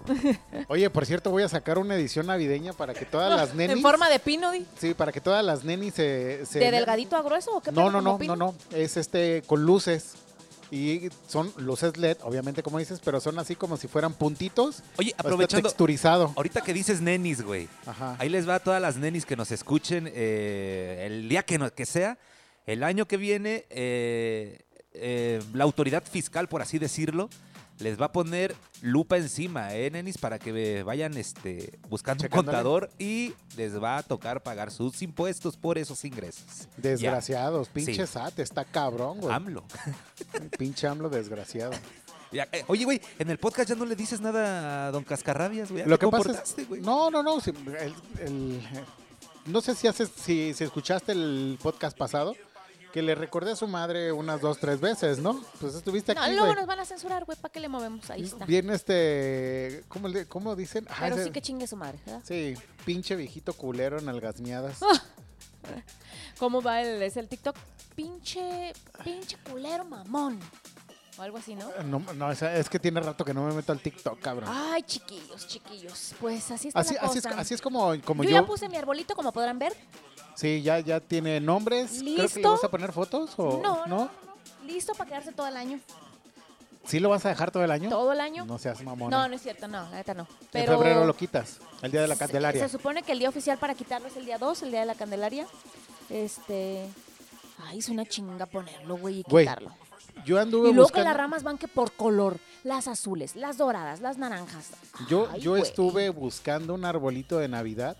Oye, 0.68 0.88
por 0.88 1.04
cierto, 1.04 1.30
voy 1.30 1.42
a 1.42 1.48
sacar 1.48 1.78
una 1.78 1.94
edición 1.94 2.26
navideña 2.26 2.72
para 2.72 2.94
que 2.94 3.04
todas 3.04 3.36
las 3.36 3.54
nenis... 3.54 3.76
En 3.76 3.82
forma 3.82 4.08
de 4.08 4.18
pino, 4.18 4.50
di. 4.50 4.66
Sí, 4.78 4.94
para 4.94 5.12
que 5.12 5.20
todas 5.20 5.44
las 5.44 5.62
nenis 5.64 5.94
se... 5.94 6.46
se- 6.46 6.58
¿De 6.58 6.70
delgadito 6.70 7.16
a 7.16 7.22
grueso 7.22 7.56
o 7.56 7.60
qué 7.60 7.70
No, 7.70 7.82
pedo, 7.82 7.90
no, 7.90 8.00
no, 8.00 8.18
pino? 8.18 8.34
no, 8.36 8.52
no. 8.70 8.76
Es 8.76 8.96
este 8.96 9.42
con 9.46 9.62
luces. 9.64 10.14
Y 10.70 11.08
son 11.26 11.52
luces 11.56 11.96
LED, 11.96 12.18
obviamente, 12.22 12.62
como 12.62 12.78
dices, 12.78 13.00
pero 13.04 13.20
son 13.20 13.38
así 13.38 13.56
como 13.56 13.76
si 13.76 13.88
fueran 13.88 14.14
puntitos. 14.14 14.82
Oye, 14.98 15.12
aprovechando... 15.18 15.68
texturizado. 15.68 16.32
Ahorita 16.36 16.60
que 16.60 16.72
dices 16.72 17.00
nenis, 17.00 17.42
güey. 17.42 17.68
Ajá. 17.86 18.16
Ahí 18.18 18.28
les 18.28 18.48
va 18.48 18.56
a 18.56 18.60
todas 18.60 18.80
las 18.80 18.96
nenis 18.96 19.26
que 19.26 19.34
nos 19.36 19.50
escuchen 19.50 20.08
eh, 20.14 21.04
el 21.06 21.28
día 21.28 21.42
que, 21.42 21.58
no- 21.58 21.72
que 21.74 21.86
sea, 21.86 22.18
el 22.66 22.84
año 22.84 23.06
que 23.06 23.16
viene, 23.16 23.64
eh, 23.70 24.60
eh, 24.94 25.42
la 25.54 25.64
autoridad 25.64 26.04
fiscal, 26.04 26.48
por 26.48 26.62
así 26.62 26.78
decirlo, 26.78 27.28
les 27.80 28.00
va 28.00 28.06
a 28.06 28.12
poner 28.12 28.54
lupa 28.82 29.16
encima, 29.16 29.74
¿eh, 29.74 29.90
nenis? 29.90 30.16
Para 30.18 30.38
que 30.38 30.82
vayan 30.82 31.16
este, 31.16 31.78
buscando 31.88 32.24
un 32.24 32.30
contador 32.30 32.90
y 32.98 33.32
les 33.56 33.82
va 33.82 33.98
a 33.98 34.02
tocar 34.02 34.42
pagar 34.42 34.70
sus 34.70 35.02
impuestos 35.02 35.56
por 35.56 35.78
esos 35.78 36.04
ingresos. 36.04 36.68
Desgraciados, 36.76 37.68
pinche 37.68 38.06
Sí. 38.06 38.12
SAT, 38.12 38.38
está 38.40 38.64
cabrón, 38.64 39.16
Ya, 39.16 39.20
güey. 39.22 39.34
AMLO. 39.34 39.64
Pinche 40.58 40.86
AMLO 40.86 41.08
desgraciado. 41.08 41.72
Ya, 42.32 42.46
eh, 42.52 42.64
oye, 42.68 42.84
güey, 42.84 43.00
en 43.18 43.28
el 43.30 43.38
podcast 43.38 43.70
ya 43.70 43.74
no 43.74 43.84
le 43.84 43.96
dices 43.96 44.20
nada 44.20 44.86
a 44.86 44.90
don 44.92 45.02
Cascarrabias, 45.02 45.70
güey. 45.72 45.82
¿Ya 45.82 45.88
Lo 45.88 45.98
que 45.98 46.06
pasa 46.06 46.42
es, 46.56 46.68
güey? 46.68 46.80
no, 46.80 47.10
no, 47.10 47.22
no, 47.24 47.40
sí, 47.40 47.50
el- 47.80 47.94
el- 48.24 48.60
no 49.46 49.60
sé 49.60 49.74
si 49.74 49.88
haces, 49.88 50.10
si, 50.14 50.54
si 50.54 50.62
escuchaste 50.64 51.10
el 51.12 51.58
podcast 51.60 51.96
pasado, 51.98 52.36
que 52.92 53.02
le 53.02 53.14
recordé 53.14 53.52
a 53.52 53.56
su 53.56 53.66
madre 53.66 54.12
unas 54.12 54.40
dos, 54.40 54.58
tres 54.58 54.80
veces, 54.80 55.18
¿no? 55.18 55.40
Pues 55.60 55.74
estuviste 55.74 56.14
No, 56.14 56.22
aquí, 56.22 56.32
luego 56.32 56.46
güey. 56.46 56.56
nos 56.56 56.66
van 56.66 56.80
a 56.80 56.84
censurar, 56.84 57.24
güey. 57.24 57.38
¿Para 57.38 57.52
qué 57.52 57.60
le 57.60 57.68
movemos? 57.68 58.08
Ahí 58.10 58.22
está. 58.22 58.44
Bien, 58.46 58.68
este, 58.70 59.84
¿cómo, 59.88 60.08
le- 60.08 60.26
cómo 60.26 60.56
dicen? 60.56 60.86
Ah, 60.90 60.96
Pero 61.00 61.14
ese- 61.16 61.24
sí 61.24 61.30
que 61.30 61.40
chingue 61.42 61.66
su 61.66 61.76
madre, 61.76 61.98
¿verdad? 62.06 62.22
sí, 62.24 62.54
pinche 62.84 63.16
viejito 63.16 63.52
culero 63.52 64.00
en. 64.00 64.76
¿Cómo 66.38 66.62
va 66.62 66.80
el, 66.82 67.02
es 67.02 67.16
el 67.16 67.28
TikTok? 67.28 67.54
Pinche, 67.94 68.72
pinche 69.04 69.36
culero 69.50 69.84
mamón. 69.84 70.38
O 71.20 71.22
algo 71.22 71.36
así, 71.36 71.54
¿no? 71.54 71.70
No, 71.84 71.98
no, 72.14 72.32
esa- 72.32 72.56
es 72.56 72.70
que 72.70 72.78
tiene 72.78 72.98
rato 72.98 73.26
que 73.26 73.34
no 73.34 73.44
me 73.46 73.52
meto 73.52 73.72
al 73.72 73.78
TikTok, 73.80 74.18
cabrón. 74.20 74.48
Ay, 74.50 74.82
chiquillos, 74.84 75.46
chiquillos. 75.46 76.14
Pues 76.18 76.50
así 76.50 76.68
está 76.68 76.80
Así, 76.80 76.94
la 76.94 77.02
así, 77.02 77.18
es, 77.18 77.26
así 77.26 77.52
es 77.54 77.60
como, 77.60 77.92
como 78.06 78.24
yo, 78.24 78.30
yo. 78.30 78.36
ya 78.36 78.46
puse 78.46 78.70
mi 78.70 78.78
arbolito, 78.78 79.14
como 79.14 79.30
podrán 79.30 79.58
ver. 79.58 79.76
Sí, 80.34 80.62
ya, 80.62 80.80
ya 80.80 80.98
tiene 80.98 81.38
nombres. 81.38 81.90
Creo 81.90 82.04
que 82.04 82.10
le 82.16 82.22
¿Listo? 82.22 82.52
vas 82.52 82.64
a 82.64 82.70
poner 82.70 82.90
fotos 82.92 83.34
o 83.36 83.60
No, 83.62 83.84
no, 83.84 83.86
no, 83.86 83.96
no. 84.04 84.10
Listo 84.66 84.94
para 84.94 85.10
quedarse 85.10 85.32
todo 85.32 85.46
el 85.46 85.58
año. 85.58 85.78
¿Sí 86.86 87.00
lo 87.00 87.10
vas 87.10 87.26
a 87.26 87.28
dejar 87.28 87.50
todo 87.50 87.64
el 87.64 87.70
año? 87.70 87.90
¿Todo 87.90 88.12
el 88.12 88.20
año? 88.20 88.46
No 88.46 88.56
seas 88.56 88.82
mamón. 88.82 89.10
No, 89.10 89.28
no 89.28 89.34
es 89.34 89.42
cierto, 89.42 89.68
no, 89.68 89.82
la 89.90 89.96
neta 89.96 90.14
no. 90.14 90.26
En 90.54 90.66
febrero 90.66 91.04
lo 91.04 91.14
quitas, 91.14 91.58
el 91.82 91.92
día 91.92 92.00
de 92.00 92.08
la 92.08 92.16
Candelaria. 92.16 92.66
Se, 92.66 92.70
supone 92.70 93.02
que 93.02 93.12
el 93.12 93.18
día 93.18 93.28
oficial 93.28 93.58
para 93.58 93.74
quitarlo 93.74 94.08
es 94.08 94.16
el 94.16 94.24
día 94.24 94.38
2, 94.38 94.62
el 94.62 94.70
día 94.70 94.80
de 94.80 94.86
la 94.86 94.94
Candelaria. 94.94 95.46
Este. 96.08 96.86
Ay, 97.58 97.80
es 97.80 97.90
una 97.90 98.06
chinga 98.06 98.46
ponerlo, 98.46 98.96
güey, 98.96 99.18
y 99.20 99.24
quitarlo. 99.24 99.70
Yo 100.24 100.38
anduve 100.38 100.70
Y 100.70 100.72
luego 100.72 100.90
que 100.90 101.02
las 101.02 101.16
ramas 101.16 101.42
van 101.42 101.58
que 101.58 101.68
por 101.68 101.92
color. 101.92 102.38
Las 102.62 102.88
azules, 102.88 103.36
las 103.36 103.56
doradas, 103.56 104.00
las 104.00 104.18
naranjas. 104.18 104.70
Yo, 105.08 105.28
Ay, 105.32 105.40
yo 105.40 105.52
güey. 105.52 105.62
estuve 105.62 106.10
buscando 106.10 106.74
un 106.74 106.84
arbolito 106.84 107.38
de 107.38 107.48
Navidad 107.48 107.96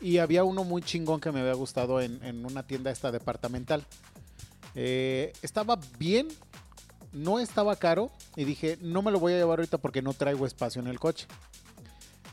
y 0.00 0.18
había 0.18 0.44
uno 0.44 0.64
muy 0.64 0.82
chingón 0.82 1.20
que 1.20 1.32
me 1.32 1.40
había 1.40 1.54
gustado 1.54 2.00
en, 2.00 2.22
en 2.22 2.44
una 2.44 2.62
tienda 2.62 2.90
esta 2.90 3.10
departamental. 3.10 3.84
Eh, 4.74 5.32
estaba 5.40 5.78
bien, 5.98 6.28
no 7.12 7.38
estaba 7.38 7.76
caro 7.76 8.10
y 8.36 8.44
dije, 8.44 8.76
no 8.82 9.00
me 9.00 9.10
lo 9.10 9.18
voy 9.18 9.32
a 9.32 9.36
llevar 9.36 9.58
ahorita 9.60 9.78
porque 9.78 10.02
no 10.02 10.12
traigo 10.12 10.46
espacio 10.46 10.82
en 10.82 10.88
el 10.88 11.00
coche. 11.00 11.26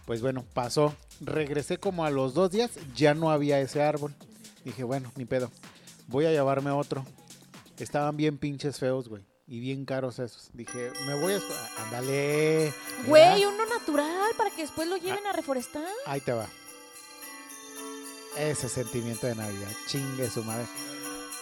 Pues 0.06 0.22
bueno, 0.22 0.44
pasó. 0.54 0.94
Regresé 1.22 1.78
como 1.78 2.04
a 2.04 2.10
los 2.10 2.34
dos 2.34 2.52
días, 2.52 2.72
ya 2.94 3.14
no 3.14 3.32
había 3.32 3.62
ese 3.62 3.82
árbol. 3.82 4.14
Dije, 4.66 4.84
bueno, 4.84 5.10
ni 5.16 5.24
pedo. 5.24 5.50
Voy 6.08 6.26
a 6.26 6.32
llevarme 6.32 6.72
otro. 6.72 7.06
Estaban 7.78 8.16
bien 8.18 8.38
pinches 8.38 8.80
feos, 8.80 9.10
güey. 9.10 9.26
Y 9.48 9.60
bien 9.60 9.86
caros 9.86 10.20
esos. 10.20 10.50
Dije, 10.54 10.92
me 11.06 11.20
voy 11.20 11.34
a... 11.34 11.42
Ándale. 11.84 12.74
Güey, 13.08 13.46
uno 13.46 13.66
natural 13.66 14.32
para 14.38 14.50
que 14.52 14.62
después 14.62 14.88
lo 14.88 14.98
lleven 14.98 15.26
a 15.28 15.34
reforestar. 15.34 15.84
Ahí 16.06 16.22
te 16.22 16.32
va. 16.32 16.48
Ese 18.38 18.70
sentimiento 18.70 19.28
de 19.28 19.36
Navidad. 19.36 19.70
Chingue 19.88 20.30
su 20.30 20.44
madre. 20.44 20.66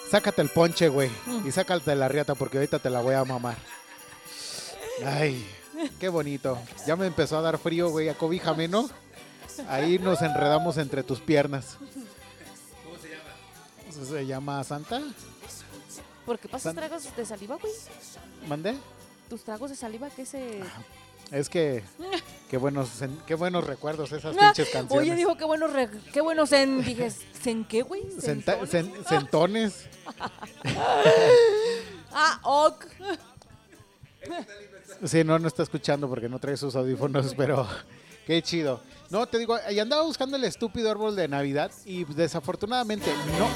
Sácate 0.09 0.41
el 0.41 0.49
ponche, 0.49 0.89
güey. 0.89 1.09
Mm. 1.25 1.47
Y 1.47 1.51
sácate 1.51 1.95
la 1.95 2.07
riata 2.07 2.35
porque 2.35 2.57
ahorita 2.57 2.79
te 2.79 2.89
la 2.89 3.01
voy 3.01 3.15
a 3.15 3.23
mamar. 3.23 3.57
Ay, 5.05 5.47
qué 5.99 6.09
bonito. 6.09 6.57
Ya 6.85 6.95
me 6.95 7.05
empezó 7.05 7.37
a 7.37 7.41
dar 7.41 7.57
frío, 7.57 7.89
güey. 7.89 8.09
Acobíjame, 8.09 8.67
¿no? 8.67 8.89
Ahí 9.69 9.99
nos 9.99 10.21
enredamos 10.21 10.77
entre 10.77 11.03
tus 11.03 11.19
piernas. 11.19 11.77
¿Cómo 12.83 12.97
se 12.97 13.09
llama? 13.09 14.05
¿Se 14.09 14.25
llama 14.25 14.63
Santa? 14.63 15.01
¿Por 16.31 16.39
qué 16.39 16.47
pasas 16.47 16.73
tragos 16.73 17.13
de 17.13 17.25
saliva, 17.25 17.57
güey? 17.57 17.73
¿Mandé? 18.47 18.73
Tus 19.29 19.43
tragos 19.43 19.69
de 19.69 19.75
saliva, 19.75 20.09
¿qué 20.09 20.25
se...? 20.25 20.61
Es 21.29 21.49
que 21.49 21.83
qué 22.49 22.55
buenos, 22.55 22.87
qué 23.27 23.35
buenos 23.35 23.67
recuerdos 23.67 24.13
esas 24.13 24.33
Ah, 24.39 24.53
pinches 24.53 24.69
canciones. 24.69 25.09
Oye, 25.09 25.15
dijo, 25.17 25.35
qué 25.35 25.43
buenos, 25.43 25.73
re- 25.73 25.89
qué 26.13 26.21
buenos 26.21 26.53
en... 26.53 26.81
Dije, 26.85 27.11
¿en 27.43 27.65
qué, 27.65 27.81
güey? 27.81 28.03
Senta- 28.21 28.65
¿Sentones? 28.65 28.71
sen- 29.03 29.07
sentones. 29.09 29.85
Ah, 32.13 32.39
ok. 32.43 32.85
Sí, 35.05 35.23
no, 35.25 35.37
no 35.37 35.47
está 35.49 35.63
escuchando 35.63 36.07
porque 36.07 36.29
no 36.29 36.39
trae 36.39 36.55
sus 36.55 36.75
audífonos, 36.77 37.33
pero 37.35 37.67
qué 38.25 38.41
chido. 38.41 38.81
No, 39.09 39.25
te 39.27 39.37
digo, 39.37 39.57
y 39.69 39.79
andaba 39.79 40.03
buscando 40.03 40.37
el 40.37 40.45
estúpido 40.45 40.91
árbol 40.91 41.15
de 41.15 41.27
Navidad 41.27 41.71
y 41.85 42.05
desafortunadamente 42.05 43.11
no. 43.37 43.47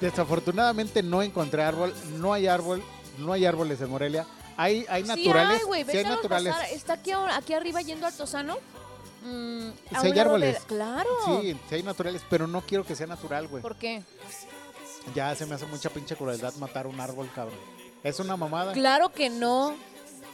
Desafortunadamente 0.00 1.02
no 1.02 1.22
encontré 1.22 1.62
árbol, 1.62 1.94
no 2.18 2.32
hay 2.32 2.46
árbol, 2.46 2.82
no 3.18 3.32
hay 3.32 3.46
árboles 3.46 3.80
en 3.80 3.90
Morelia. 3.90 4.26
Hay, 4.56 4.84
hay 4.88 5.02
naturales, 5.04 5.62
Sí 5.62 5.72
hay, 5.72 5.96
hay 5.98 6.04
naturales. 6.04 6.52
pasar. 6.54 6.70
Está 6.72 6.92
aquí, 6.94 7.12
aquí 7.12 7.54
arriba 7.54 7.80
yendo 7.80 8.06
al 8.06 8.12
Tosano. 8.14 8.56
Mm, 9.24 9.70
Sí 10.00 10.06
hay 10.08 10.18
árboles. 10.18 10.60
de- 10.60 10.66
Claro. 10.66 11.08
Sí, 11.24 11.56
sí 11.68 11.74
hay 11.76 11.82
naturales, 11.82 12.22
pero 12.28 12.46
no 12.46 12.60
quiero 12.60 12.84
que 12.84 12.94
sea 12.96 13.06
natural, 13.06 13.46
güey. 13.48 13.62
¿Por 13.62 13.76
qué? 13.76 14.02
Ya 15.14 15.34
se 15.34 15.46
me 15.46 15.54
hace 15.54 15.66
mucha 15.66 15.90
pinche 15.90 16.16
crueldad 16.16 16.54
matar 16.56 16.86
un 16.86 17.00
árbol, 17.00 17.28
cabrón. 17.34 17.58
Es 18.02 18.18
una 18.20 18.36
mamada. 18.36 18.72
Claro 18.72 19.10
que 19.12 19.30
no. 19.30 19.74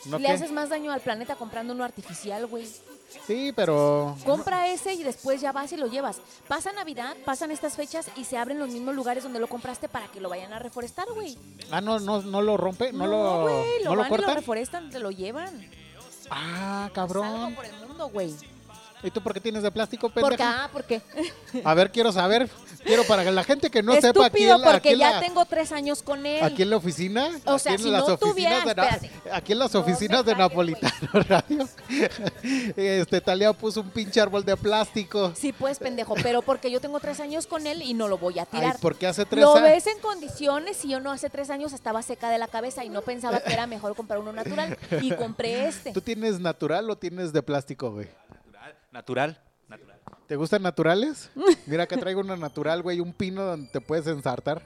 ¿No 0.05 0.19
Le 0.19 0.27
qué? 0.27 0.33
haces 0.33 0.51
más 0.53 0.69
daño 0.69 0.93
al 0.93 1.01
planeta 1.01 1.37
comprando 1.37 1.75
uno 1.75 1.85
artificial, 1.85 2.47
güey. 2.47 2.67
Sí, 3.27 3.53
pero 3.57 4.17
Compra 4.25 4.69
ese 4.69 4.93
y 4.95 5.03
después 5.03 5.41
ya 5.41 5.53
vas 5.53 5.73
y 5.73 5.77
lo 5.77 5.87
llevas. 5.87 6.21
Pasa 6.47 6.73
Navidad, 6.73 7.17
pasan 7.25 7.51
estas 7.51 7.75
fechas 7.77 8.11
y 8.17 8.25
se 8.25 8.37
abren 8.37 8.59
los 8.59 8.69
mismos 8.69 8.95
lugares 8.95 9.23
donde 9.23 9.41
lo 9.41 9.47
compraste 9.49 9.89
para 9.89 10.09
que 10.09 10.21
lo 10.21 10.29
vayan 10.29 10.53
a 10.53 10.59
reforestar, 10.59 11.07
güey. 11.15 11.37
ah 11.71 11.81
no 11.81 11.99
no 12.01 12.21
no 12.23 12.43
lo 12.43 12.57
rompe, 12.57 12.93
no, 12.93 13.07
lo 13.07 13.43
güey, 13.43 13.85
no 13.85 13.95
lo 13.95 14.03
van 14.03 14.07
y 14.07 14.11
lo 14.11 14.17
corta. 14.17 14.35
reforestan, 14.35 14.91
te 14.91 14.99
lo 15.01 15.11
llevan. 15.11 15.69
Ah, 16.31 16.83
Salgo 16.85 16.95
cabrón. 16.95 17.55
por 17.55 17.65
el 17.65 17.87
mundo, 17.87 18.09
güey. 18.11 18.35
¿Y 19.03 19.11
tú 19.13 19.21
por 19.23 19.33
qué 19.33 19.41
tienes 19.41 19.63
de 19.63 19.71
plástico, 19.71 20.09
pendeja? 20.11 20.65
Ah, 20.65 20.69
¿por 20.73 20.83
qué? 20.85 21.01
A 21.65 21.75
ver, 21.75 21.91
quiero 21.93 22.11
saber. 22.13 22.49
Quiero 22.85 23.05
para 23.05 23.23
que 23.25 23.31
la 23.31 23.45
gente 23.45 23.71
que 23.71 23.83
no 23.83 23.93
sepa 23.95 24.27
aquí 24.27 24.45
Estúpido, 24.45 24.59
la- 24.59 24.65
aquí 24.65 24.73
porque 24.73 24.93
en 24.93 24.99
ya 24.99 25.11
la, 25.13 25.21
tengo 25.21 25.45
tres 25.45 25.73
años 25.73 26.03
con 26.03 26.25
él. 26.25 26.43
aquí 26.43 26.63
en 26.63 26.71
la 26.71 26.77
oficina, 26.77 27.29
O 27.45 27.53
aquí 27.55 27.59
sea, 27.63 27.73
en 27.75 27.79
si 27.81 27.91
las 27.91 28.07
no 28.09 28.15
oficinas 28.15 28.31
tuviera- 28.35 28.59
de 28.65 28.75
na- 28.75 28.89
espérate. 28.89 29.11
aquí 29.33 29.53
en 29.53 29.59
las 29.59 29.75
No 29.75 29.81
oficinas 29.81 30.25
de. 30.25 30.35
Napolitano 30.35 31.09
Radio, 31.29 31.69
este 32.77 33.21
Talía 33.21 33.53
puso 33.53 33.81
un 33.81 33.91
pinche 33.91 34.21
árbol 34.21 34.45
de 34.45 34.57
plástico. 34.57 35.33
Sí, 35.37 35.53
pues, 35.53 35.79
pendejo, 35.79 36.15
pero 36.23 36.43
porque 36.43 36.71
yo 36.71 36.81
tengo 36.81 37.01
tres 37.01 37.21
años 37.21 37.47
con 37.47 37.67
él 37.67 37.83
y 37.83 37.95
no 37.95 38.09
lo 38.09 38.19
voy 38.19 38.39
a 38.39 38.43
Ay, 38.43 38.49
tirar. 38.61 38.77
porque 38.81 39.07
hace 39.07 39.25
tres 39.27 39.43
Lo 39.45 39.55
años. 39.57 39.69
ves 39.69 39.87
en 39.87 39.99
condiciones 40.01 40.85
y 40.85 40.89
yo 40.91 41.01
no 41.01 41.11
hace 41.13 41.29
tres 41.31 41.51
años 41.51 41.73
estaba 41.73 42.03
seca 42.03 42.31
de 42.31 42.39
la 42.39 42.47
cabeza 42.49 42.85
y 42.85 42.89
no 42.89 43.03
pensaba 43.03 43.41
que 43.41 43.53
era 43.53 43.67
mejor 43.67 43.95
comprar 43.97 44.19
uno 44.21 44.33
natural 44.33 44.77
y 45.03 45.13
compré 45.13 45.67
este. 45.69 45.93
¿Tú 45.93 46.01
tienes 46.01 46.41
natural 46.41 46.89
o 46.91 46.97
tienes 46.97 47.33
de 47.33 47.43
plástico, 47.43 47.91
güey? 47.91 48.09
Natural, 48.91 49.41
natural. 49.69 49.99
¿Te 50.27 50.37
gustan 50.37 50.63
naturales? 50.63 51.31
Mira, 51.67 51.85
acá 51.85 51.97
traigo 51.97 52.21
una 52.21 52.37
natural, 52.37 52.83
güey, 52.83 53.01
un 53.01 53.13
pino 53.13 53.43
donde 53.43 53.71
te 53.71 53.81
puedes 53.81 54.07
ensartar. 54.07 54.63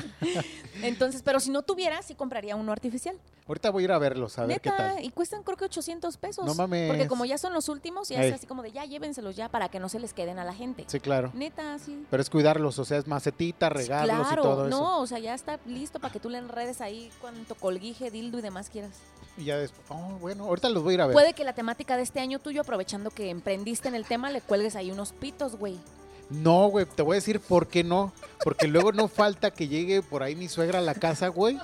Entonces, 0.82 1.22
pero 1.22 1.40
si 1.40 1.50
no 1.50 1.62
tuviera, 1.62 2.00
sí 2.02 2.14
compraría 2.14 2.56
uno 2.56 2.72
artificial. 2.72 3.16
Ahorita 3.50 3.70
voy 3.70 3.82
a 3.82 3.84
ir 3.86 3.90
a 3.90 3.98
verlos, 3.98 4.38
a 4.38 4.42
ver 4.42 4.50
Neta, 4.50 4.60
qué 4.60 4.70
tal. 4.76 5.04
y 5.04 5.10
cuestan 5.10 5.42
creo 5.42 5.56
que 5.56 5.64
800 5.64 6.16
pesos. 6.18 6.46
No 6.46 6.54
mames. 6.54 6.88
Porque 6.88 7.08
como 7.08 7.24
ya 7.24 7.36
son 7.36 7.52
los 7.52 7.68
últimos, 7.68 8.08
ya 8.08 8.22
Ey. 8.22 8.28
es 8.28 8.34
así 8.36 8.46
como 8.46 8.62
de 8.62 8.70
ya 8.70 8.84
llévenselos 8.84 9.34
ya 9.34 9.48
para 9.48 9.68
que 9.68 9.80
no 9.80 9.88
se 9.88 9.98
les 9.98 10.14
queden 10.14 10.38
a 10.38 10.44
la 10.44 10.54
gente. 10.54 10.84
Sí, 10.86 11.00
claro. 11.00 11.32
Neta, 11.34 11.76
sí. 11.80 12.06
Pero 12.08 12.22
es 12.22 12.30
cuidarlos, 12.30 12.78
o 12.78 12.84
sea, 12.84 12.98
es 12.98 13.08
macetita, 13.08 13.68
regarlos 13.68 14.28
claro, 14.28 14.42
y 14.42 14.44
todo 14.44 14.68
eso. 14.68 14.78
no, 14.78 15.00
o 15.00 15.06
sea, 15.08 15.18
ya 15.18 15.34
está 15.34 15.58
listo 15.66 15.98
para 15.98 16.12
que 16.12 16.20
tú 16.20 16.30
le 16.30 16.38
enredes 16.38 16.80
ahí 16.80 17.10
cuanto 17.20 17.56
colguije, 17.56 18.12
dildo 18.12 18.38
y 18.38 18.42
demás 18.42 18.70
quieras. 18.70 18.92
Y 19.36 19.46
ya 19.46 19.58
después, 19.58 19.82
oh, 19.88 20.16
bueno, 20.20 20.44
ahorita 20.44 20.68
los 20.68 20.84
voy 20.84 20.92
a 20.92 20.94
ir 20.94 21.00
a 21.00 21.06
ver. 21.06 21.14
Puede 21.14 21.32
que 21.32 21.42
la 21.42 21.52
temática 21.52 21.96
de 21.96 22.04
este 22.04 22.20
año 22.20 22.38
tuyo, 22.38 22.60
aprovechando 22.60 23.10
que 23.10 23.30
emprendiste 23.30 23.88
en 23.88 23.96
el 23.96 24.04
tema, 24.04 24.30
le 24.30 24.42
cuelgues 24.42 24.76
ahí 24.76 24.92
unos 24.92 25.10
pitos, 25.10 25.56
güey. 25.56 25.76
No, 26.30 26.68
güey, 26.68 26.86
te 26.86 27.02
voy 27.02 27.14
a 27.14 27.16
decir 27.16 27.40
por 27.40 27.66
qué 27.66 27.82
no. 27.82 28.12
Porque 28.44 28.68
luego 28.68 28.92
no 28.92 29.08
falta 29.08 29.50
que 29.50 29.66
llegue 29.66 30.02
por 30.02 30.22
ahí 30.22 30.36
mi 30.36 30.48
suegra 30.48 30.78
a 30.78 30.82
la 30.82 30.94
casa, 30.94 31.26
güey. 31.26 31.58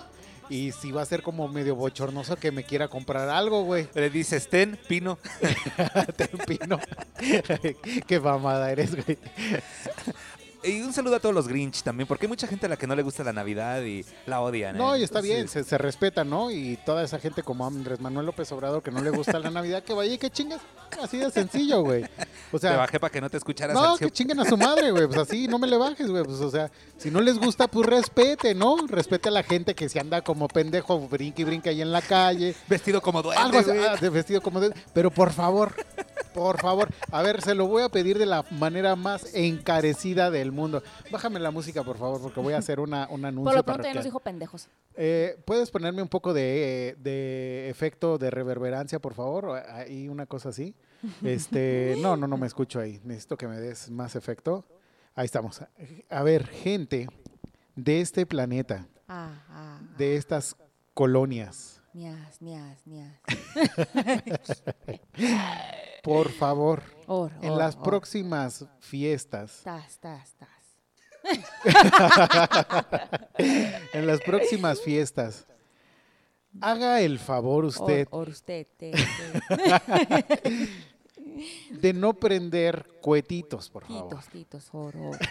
Y 0.48 0.72
si 0.72 0.92
va 0.92 1.02
a 1.02 1.06
ser 1.06 1.22
como 1.22 1.48
medio 1.48 1.74
bochornoso 1.74 2.36
que 2.36 2.52
me 2.52 2.64
quiera 2.64 2.88
comprar 2.88 3.28
algo, 3.28 3.64
güey. 3.64 3.88
Le 3.94 4.10
dices, 4.10 4.48
ten, 4.48 4.78
pino. 4.88 5.18
Te 6.16 6.28
empino. 6.32 6.78
qué 8.06 8.20
mamada 8.20 8.70
eres, 8.70 8.94
güey. 8.94 9.18
Y 10.62 10.80
un 10.82 10.92
saludo 10.92 11.16
a 11.16 11.20
todos 11.20 11.34
los 11.34 11.48
Grinch 11.48 11.82
también, 11.82 12.06
porque 12.06 12.26
hay 12.26 12.28
mucha 12.28 12.46
gente 12.46 12.66
a 12.66 12.68
la 12.68 12.76
que 12.76 12.86
no 12.86 12.96
le 12.96 13.02
gusta 13.02 13.22
la 13.22 13.32
Navidad 13.32 13.82
y 13.82 14.04
la 14.26 14.40
odian. 14.40 14.76
No, 14.76 14.94
¿eh? 14.94 15.00
y 15.00 15.02
está 15.02 15.20
bien, 15.20 15.48
se, 15.48 15.64
se 15.64 15.78
respeta, 15.78 16.24
¿no? 16.24 16.50
Y 16.50 16.78
toda 16.84 17.04
esa 17.04 17.18
gente 17.18 17.42
como 17.42 17.66
Andrés 17.66 18.00
Manuel 18.00 18.26
López 18.26 18.50
Obrador 18.52 18.82
que 18.82 18.90
no 18.90 19.00
le 19.00 19.10
gusta 19.10 19.38
la 19.38 19.50
Navidad, 19.50 19.82
que 19.82 19.92
vaya 19.92 20.14
y 20.14 20.18
que 20.18 20.30
chingas. 20.30 20.60
Así 21.02 21.18
de 21.18 21.30
sencillo, 21.30 21.82
güey. 21.82 22.04
O 22.52 22.58
Te 22.58 22.68
sea, 22.68 22.76
bajé 22.76 22.98
para 23.00 23.10
que 23.10 23.20
no 23.20 23.28
te 23.28 23.36
escucharas. 23.36 23.74
No, 23.74 23.96
que 23.96 24.10
chinguen 24.10 24.40
a 24.40 24.44
su 24.44 24.56
madre, 24.56 24.90
güey. 24.90 25.06
Pues 25.06 25.18
así, 25.18 25.48
no 25.48 25.58
me 25.58 25.66
le 25.66 25.76
bajes, 25.76 26.08
güey. 26.10 26.24
Pues, 26.24 26.40
o 26.40 26.50
sea, 26.50 26.70
si 26.96 27.10
no 27.10 27.20
les 27.20 27.38
gusta, 27.38 27.68
pues 27.68 27.86
respete, 27.86 28.54
¿no? 28.54 28.76
Respete 28.86 29.28
a 29.28 29.32
la 29.32 29.42
gente 29.42 29.74
que 29.74 29.88
se 29.88 30.00
anda 30.00 30.22
como 30.22 30.48
pendejo, 30.48 31.08
brinca 31.08 31.42
y 31.42 31.44
brinca 31.44 31.70
ahí 31.70 31.82
en 31.82 31.92
la 31.92 32.02
calle. 32.02 32.54
Vestido 32.68 33.02
como 33.02 33.22
duende, 33.22 33.42
Algo 33.42 33.58
así, 33.58 33.70
ah, 33.70 33.96
vestido 34.10 34.40
como 34.40 34.60
de... 34.60 34.72
Pero 34.92 35.10
por 35.10 35.32
favor, 35.32 35.74
por 36.34 36.60
favor. 36.60 36.88
A 37.10 37.22
ver, 37.22 37.42
se 37.42 37.54
lo 37.54 37.66
voy 37.66 37.82
a 37.82 37.88
pedir 37.88 38.18
de 38.18 38.26
la 38.26 38.44
manera 38.50 38.96
más 38.96 39.34
encarecida 39.34 40.30
del 40.30 40.52
mundo. 40.52 40.55
Bájame 41.10 41.38
la 41.40 41.50
música, 41.50 41.82
por 41.84 41.98
favor, 41.98 42.20
porque 42.20 42.40
voy 42.40 42.54
a 42.54 42.58
hacer 42.58 42.80
una, 42.80 43.06
un 43.10 43.24
anuncio. 43.24 43.44
Por 43.44 43.56
lo 43.56 43.64
pronto 43.64 43.84
ya 43.84 43.94
nos 43.94 44.04
dijo 44.04 44.20
pendejos. 44.20 44.68
Eh, 44.94 45.40
¿Puedes 45.44 45.70
ponerme 45.70 46.02
un 46.02 46.08
poco 46.08 46.32
de, 46.32 46.96
de 46.98 47.68
efecto 47.70 48.18
de 48.18 48.30
reverberancia, 48.30 48.98
por 48.98 49.14
favor? 49.14 49.62
Ahí 49.68 50.08
una 50.08 50.26
cosa 50.26 50.48
así. 50.48 50.74
Este, 51.22 51.96
no, 52.00 52.16
no, 52.16 52.26
no 52.26 52.36
me 52.36 52.46
escucho 52.46 52.80
ahí. 52.80 53.00
Necesito 53.04 53.36
que 53.36 53.46
me 53.46 53.60
des 53.60 53.90
más 53.90 54.16
efecto. 54.16 54.64
Ahí 55.14 55.26
estamos. 55.26 55.62
A 56.10 56.22
ver, 56.22 56.46
gente 56.46 57.08
de 57.74 58.00
este 58.00 58.26
planeta, 58.26 58.86
Ah, 59.08 59.44
ah, 59.48 59.80
de 59.96 60.16
estas 60.16 60.56
colonias, 60.92 61.80
Nias, 61.94 62.42
nias, 62.42 62.86
nias. 62.86 63.14
Por 66.06 66.30
favor, 66.30 66.82
Or, 67.08 67.32
en 67.42 67.58
las 67.58 67.74
or. 67.76 67.82
próximas 67.82 68.64
fiestas, 68.80 69.60
Tas, 69.64 69.98
tas, 69.98 70.34
tas. 70.36 70.48
en 73.92 74.06
las 74.06 74.20
próximas 74.20 74.80
fiestas, 74.80 75.44
haga 76.60 77.00
el 77.00 77.18
favor 77.18 77.64
usted 77.64 78.06
usted. 78.12 78.66
te- 78.76 78.92
te- 78.92 80.68
de 81.80 81.92
no 81.92 82.14
prender 82.14 82.86
cohetitos, 83.02 83.68
por 83.68 83.84
favor. 83.84 84.08
Titos, 84.08 84.28
titos, 84.28 84.68
or, 84.72 84.96
or. 84.96 85.18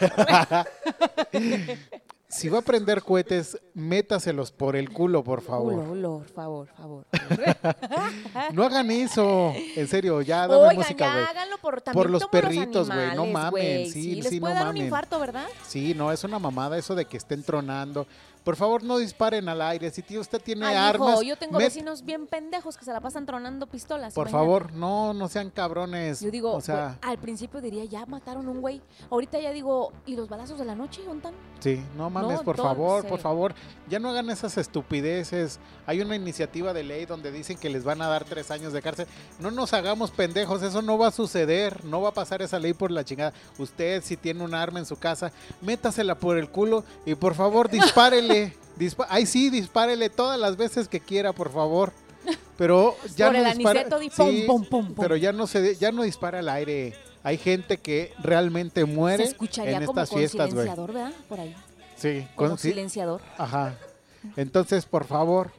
Si 2.27 2.49
va 2.49 2.59
a 2.59 2.61
prender 2.63 3.03
cohetes, 3.03 3.57
métaselos 3.75 4.51
por 4.51 4.75
el 4.75 4.89
culo, 4.89 5.23
por 5.23 5.41
favor. 5.41 5.75
Por 5.75 6.27
favor, 6.27 6.67
favor. 6.75 7.05
No 8.53 8.63
hagan 8.63 8.89
eso. 8.91 9.53
En 9.75 9.87
serio, 9.87 10.21
ya 10.21 10.47
dame 10.47 10.55
Oigan, 10.63 10.75
música, 10.77 11.05
ya 11.05 11.13
güey. 11.13 11.25
háganlo 11.25 11.57
por 11.59 11.81
también 11.81 12.01
Por 12.03 12.09
los 12.11 12.25
perritos, 12.27 12.89
güey, 12.89 13.15
no 13.15 13.25
mamen, 13.27 13.51
güey. 13.51 13.89
sí, 13.91 14.15
les 14.15 14.29
sí, 14.29 14.39
puede 14.39 14.53
no 14.53 14.59
dar 14.59 14.67
un 14.67 14.73
mamen. 14.73 14.83
infarto, 14.85 15.19
¿verdad? 15.19 15.45
Sí, 15.67 15.93
no, 15.95 16.11
es 16.11 16.23
una 16.23 16.39
mamada 16.39 16.77
eso 16.77 16.95
de 16.95 17.05
que 17.05 17.17
estén 17.17 17.43
tronando. 17.43 18.07
Por 18.45 18.55
favor 18.55 18.81
no 18.83 18.97
disparen 18.97 19.49
al 19.49 19.61
aire. 19.61 19.91
Si 19.91 20.01
tío, 20.01 20.21
usted 20.21 20.41
tiene 20.41 20.65
Ay, 20.67 20.75
armas, 20.75 21.15
hijo, 21.15 21.23
yo 21.23 21.35
tengo 21.37 21.57
met- 21.59 21.63
vecinos 21.65 22.05
bien 22.05 22.27
pendejos 22.27 22.77
que 22.77 22.85
se 22.85 22.93
la 22.93 23.01
pasan 23.01 23.25
tronando 23.25 23.67
pistolas. 23.67 24.13
por 24.13 24.29
imagínate. 24.29 24.45
favor, 24.45 24.73
no, 24.73 25.13
no 25.13 25.27
sean 25.27 25.49
cabrones. 25.49 26.21
Yo 26.21 26.31
digo, 26.31 26.53
o 26.53 26.61
sea, 26.61 26.97
al 27.01 27.17
principio 27.17 27.59
diría, 27.59 27.83
ya 27.83 28.05
mataron 28.05 28.47
un 28.47 28.61
güey. 28.61 28.81
Ahorita 29.11 29.37
ya 29.39 29.51
digo, 29.51 29.91
¿y 30.05 30.15
los 30.15 30.29
balazos 30.29 30.57
de 30.57 30.63
la 30.65 30.75
noche? 30.75 31.01
¿Dónde 31.03 31.27
están? 31.27 31.33
sí, 31.59 31.83
no 31.97 32.09
mames, 32.11 32.37
No, 32.37 32.43
por 32.43 32.57
favor, 32.57 33.01
sí. 33.01 33.07
por 33.07 33.19
favor, 33.19 33.55
ya 33.89 33.97
no 33.99 34.09
hagan 34.11 34.29
esas 34.29 34.55
estupideces. 34.59 35.59
Hay 35.87 36.01
una 36.01 36.15
iniciativa 36.15 36.73
de 36.73 36.83
ley 36.83 37.05
donde 37.05 37.31
dicen 37.31 37.57
que 37.57 37.69
les 37.69 37.83
van 37.83 38.01
a 38.03 38.07
dar 38.07 38.23
tres 38.25 38.51
años 38.51 38.71
de 38.73 38.81
cárcel. 38.83 39.07
No 39.39 39.49
nos 39.49 39.73
hagamos 39.73 40.11
pendejos, 40.11 40.61
eso 40.61 40.81
no 40.83 40.97
va 40.99 41.07
a 41.07 41.11
suceder, 41.11 41.83
no 41.85 42.01
va 42.01 42.09
a 42.09 42.13
pasar 42.13 42.41
esa 42.43 42.59
ley 42.59 42.73
por 42.73 42.91
la 42.91 43.03
chingada. 43.03 43.33
Usted, 43.57 44.03
si 44.03 44.15
tiene 44.17 44.43
un 44.43 44.53
arma 44.53 44.77
en 44.79 44.85
su 44.85 44.97
casa, 44.97 45.31
métasela 45.61 46.15
por 46.15 46.37
el 46.37 46.49
culo 46.51 46.83
y 47.05 47.15
por 47.15 47.33
favor 47.33 47.69
dispárele. 47.71 48.34
Dispa- 48.77 49.07
Ay, 49.09 49.25
sí, 49.25 49.49
dispárele 49.49 50.09
todas 50.09 50.39
las 50.39 50.57
veces 50.57 50.87
que 50.87 50.99
quiera, 50.99 51.31
por 51.33 51.51
favor. 51.51 51.93
Pero 52.57 52.95
ya 53.15 53.31
no 53.31 53.37
el 53.37 53.45
dispara- 53.45 53.81
aniceto 53.81 53.99
di 53.99 54.09
pum, 54.09 54.29
Sí, 54.29 54.43
pum, 54.47 54.65
pum, 54.65 54.85
pum. 54.93 54.95
pero 55.03 55.15
ya 55.15 55.31
no 55.31 55.45
se 55.47 55.75
ya 55.75 55.91
no 55.91 56.03
dispara 56.03 56.39
al 56.39 56.49
aire. 56.49 56.93
Hay 57.23 57.37
gente 57.37 57.77
que 57.77 58.13
realmente 58.19 58.81
Se 58.81 58.85
muere 58.87 59.23
escucharía 59.23 59.77
en 59.77 59.85
como 59.85 59.99
estas 59.99 60.09
con 60.09 60.19
fiestas, 60.19 60.53
güey. 60.53 60.63
silenciador, 60.67 60.93
¿verdad? 60.93 61.13
Por 61.29 61.39
ahí. 61.39 61.55
Sí, 61.95 62.27
Como 62.35 62.49
con- 62.51 62.57
silenciador. 62.59 63.21
Ajá. 63.37 63.75
Entonces, 64.37 64.85
por 64.85 65.05
favor, 65.05 65.51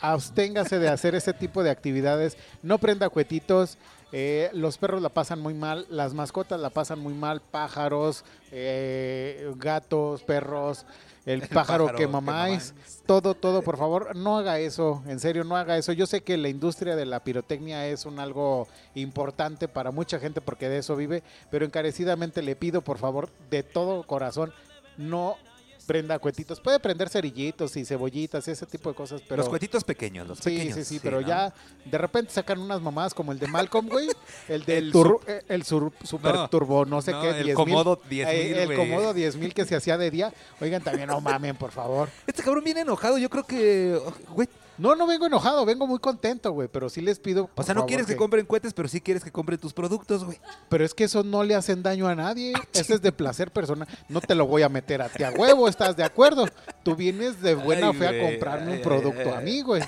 absténgase 0.00 0.78
de 0.78 0.88
hacer 0.88 1.14
ese 1.14 1.32
tipo 1.32 1.62
de 1.62 1.70
actividades. 1.70 2.36
No 2.62 2.78
prenda 2.78 3.08
cuetitos. 3.08 3.78
eh, 4.16 4.48
los 4.52 4.78
perros 4.78 5.02
la 5.02 5.08
pasan 5.08 5.40
muy 5.40 5.54
mal, 5.54 5.86
las 5.90 6.14
mascotas 6.14 6.60
la 6.60 6.70
pasan 6.70 7.00
muy 7.00 7.14
mal, 7.14 7.40
pájaros, 7.42 8.24
eh, 8.52 9.50
gatos, 9.56 10.22
perros, 10.22 10.86
el, 11.26 11.40
pájaro, 11.40 11.54
pájaro 11.54 11.86
que 11.86 12.04
que 12.04 12.06
mamáis, 12.06 12.72
mamáis. 12.72 13.02
todo, 13.06 13.34
todo, 13.34 13.62
por 13.62 13.76
favor, 13.78 14.14
no 14.14 14.36
haga 14.36 14.58
eso, 14.58 15.02
en 15.06 15.18
serio, 15.20 15.44
no 15.44 15.56
haga 15.56 15.78
eso. 15.78 15.92
Yo 15.92 16.06
sé 16.06 16.22
que 16.22 16.36
la 16.36 16.48
industria 16.48 16.96
de 16.96 17.06
la 17.06 17.20
pirotecnia 17.20 17.86
es 17.86 18.04
un 18.04 18.20
algo 18.20 18.68
importante 18.94 19.68
para 19.68 19.90
mucha 19.90 20.18
gente 20.18 20.40
porque 20.40 20.68
de 20.68 20.78
eso 20.78 20.96
vive, 20.96 21.22
pero 21.50 21.64
encarecidamente 21.64 22.42
le 22.42 22.56
pido, 22.56 22.82
por 22.82 22.98
favor, 22.98 23.30
de 23.50 23.62
todo 23.62 24.02
corazón, 24.06 24.52
no 24.98 25.36
prenda 25.84 26.18
cuetitos. 26.18 26.60
Puede 26.60 26.80
prender 26.80 27.08
cerillitos 27.08 27.76
y 27.76 27.84
cebollitas 27.84 28.46
y 28.48 28.50
ese 28.50 28.66
tipo 28.66 28.88
de 28.88 28.94
cosas, 28.96 29.20
pero... 29.28 29.36
los 29.36 29.48
cuetitos 29.48 29.84
pequeños, 29.84 30.26
los 30.26 30.38
Sí, 30.38 30.50
pequeños. 30.50 30.74
sí, 30.76 30.84
sí, 30.84 31.00
pero 31.02 31.20
¿no? 31.20 31.26
ya 31.28 31.52
de 31.84 31.98
repente 31.98 32.32
sacan 32.32 32.58
unas 32.58 32.80
mamadas 32.80 33.14
como 33.14 33.32
el 33.32 33.38
de 33.38 33.46
Malcolm, 33.46 33.88
güey. 33.88 34.08
El 34.48 34.64
del 34.64 34.86
El 34.86 34.92
tur- 34.92 35.20
eh, 35.26 35.42
el 35.48 35.64
sur- 35.64 35.92
super 36.02 36.34
No, 36.34 36.48
turbo, 36.48 36.84
no 36.84 37.00
sé 37.02 37.12
no, 37.12 37.22
qué, 37.22 37.28
el 37.30 37.44
10,000. 37.44 37.54
Comodo 37.54 38.00
10,000, 38.08 38.36
Eh, 38.36 38.62
El. 38.64 38.74
Comodo 38.76 39.14
10.000 39.14 39.52
que 39.52 39.64
se 39.64 39.76
hacía 39.76 39.96
de 39.98 40.10
día. 40.10 40.32
Oigan, 40.60 40.82
también 40.82 41.08
no 41.08 41.20
mamen, 41.20 41.56
por 41.56 41.70
favor. 41.70 42.08
Este 42.26 42.42
cabrón 42.42 42.64
viene 42.64 42.80
enojado, 42.80 43.18
yo 43.18 43.30
creo 43.30 43.44
que... 43.44 43.98
Güey, 44.30 44.48
No, 44.76 44.96
no 44.96 45.06
vengo 45.06 45.26
enojado, 45.26 45.64
vengo 45.64 45.86
muy 45.86 45.98
contento, 45.98 46.52
güey, 46.52 46.68
pero 46.68 46.88
sí 46.88 47.00
les 47.00 47.18
pido. 47.20 47.48
o 47.54 47.62
sea, 47.62 47.74
no 47.74 47.80
favor, 47.80 47.88
quieres 47.88 48.06
que 48.06 48.16
compren 48.16 48.44
cohetes, 48.44 48.74
pero 48.74 48.88
sí 48.88 49.00
quieres 49.00 49.22
que 49.22 49.30
compren 49.30 49.58
tus 49.58 49.72
productos, 49.72 50.24
güey. 50.24 50.40
Pero 50.68 50.84
es 50.84 50.94
que 50.94 51.04
eso 51.04 51.22
no 51.22 51.44
le 51.44 51.54
hacen 51.54 51.82
daño 51.82 52.08
a 52.08 52.14
nadie. 52.14 52.54
Ese 52.72 52.94
es 52.94 53.02
de 53.02 53.12
placer 53.12 53.52
personal. 53.52 53.86
No 54.08 54.20
te 54.20 54.34
lo 54.34 54.46
voy 54.46 54.62
a 54.62 54.68
meter 54.68 55.02
a 55.02 55.08
ti 55.08 55.22
a 55.22 55.30
huevo, 55.30 55.68
¿estás 55.68 55.96
de 55.96 56.04
acuerdo? 56.04 56.46
Tú 56.82 56.96
vienes 56.96 57.40
de 57.40 57.54
buena 57.54 57.88
Ay, 57.88 57.94
fe 57.94 58.08
a 58.08 58.30
comprarme 58.30 58.72
ay, 58.72 58.76
un 58.78 58.82
producto 58.82 59.20
ay, 59.20 59.34
a 59.36 59.40
mí, 59.40 59.62
güey. 59.62 59.82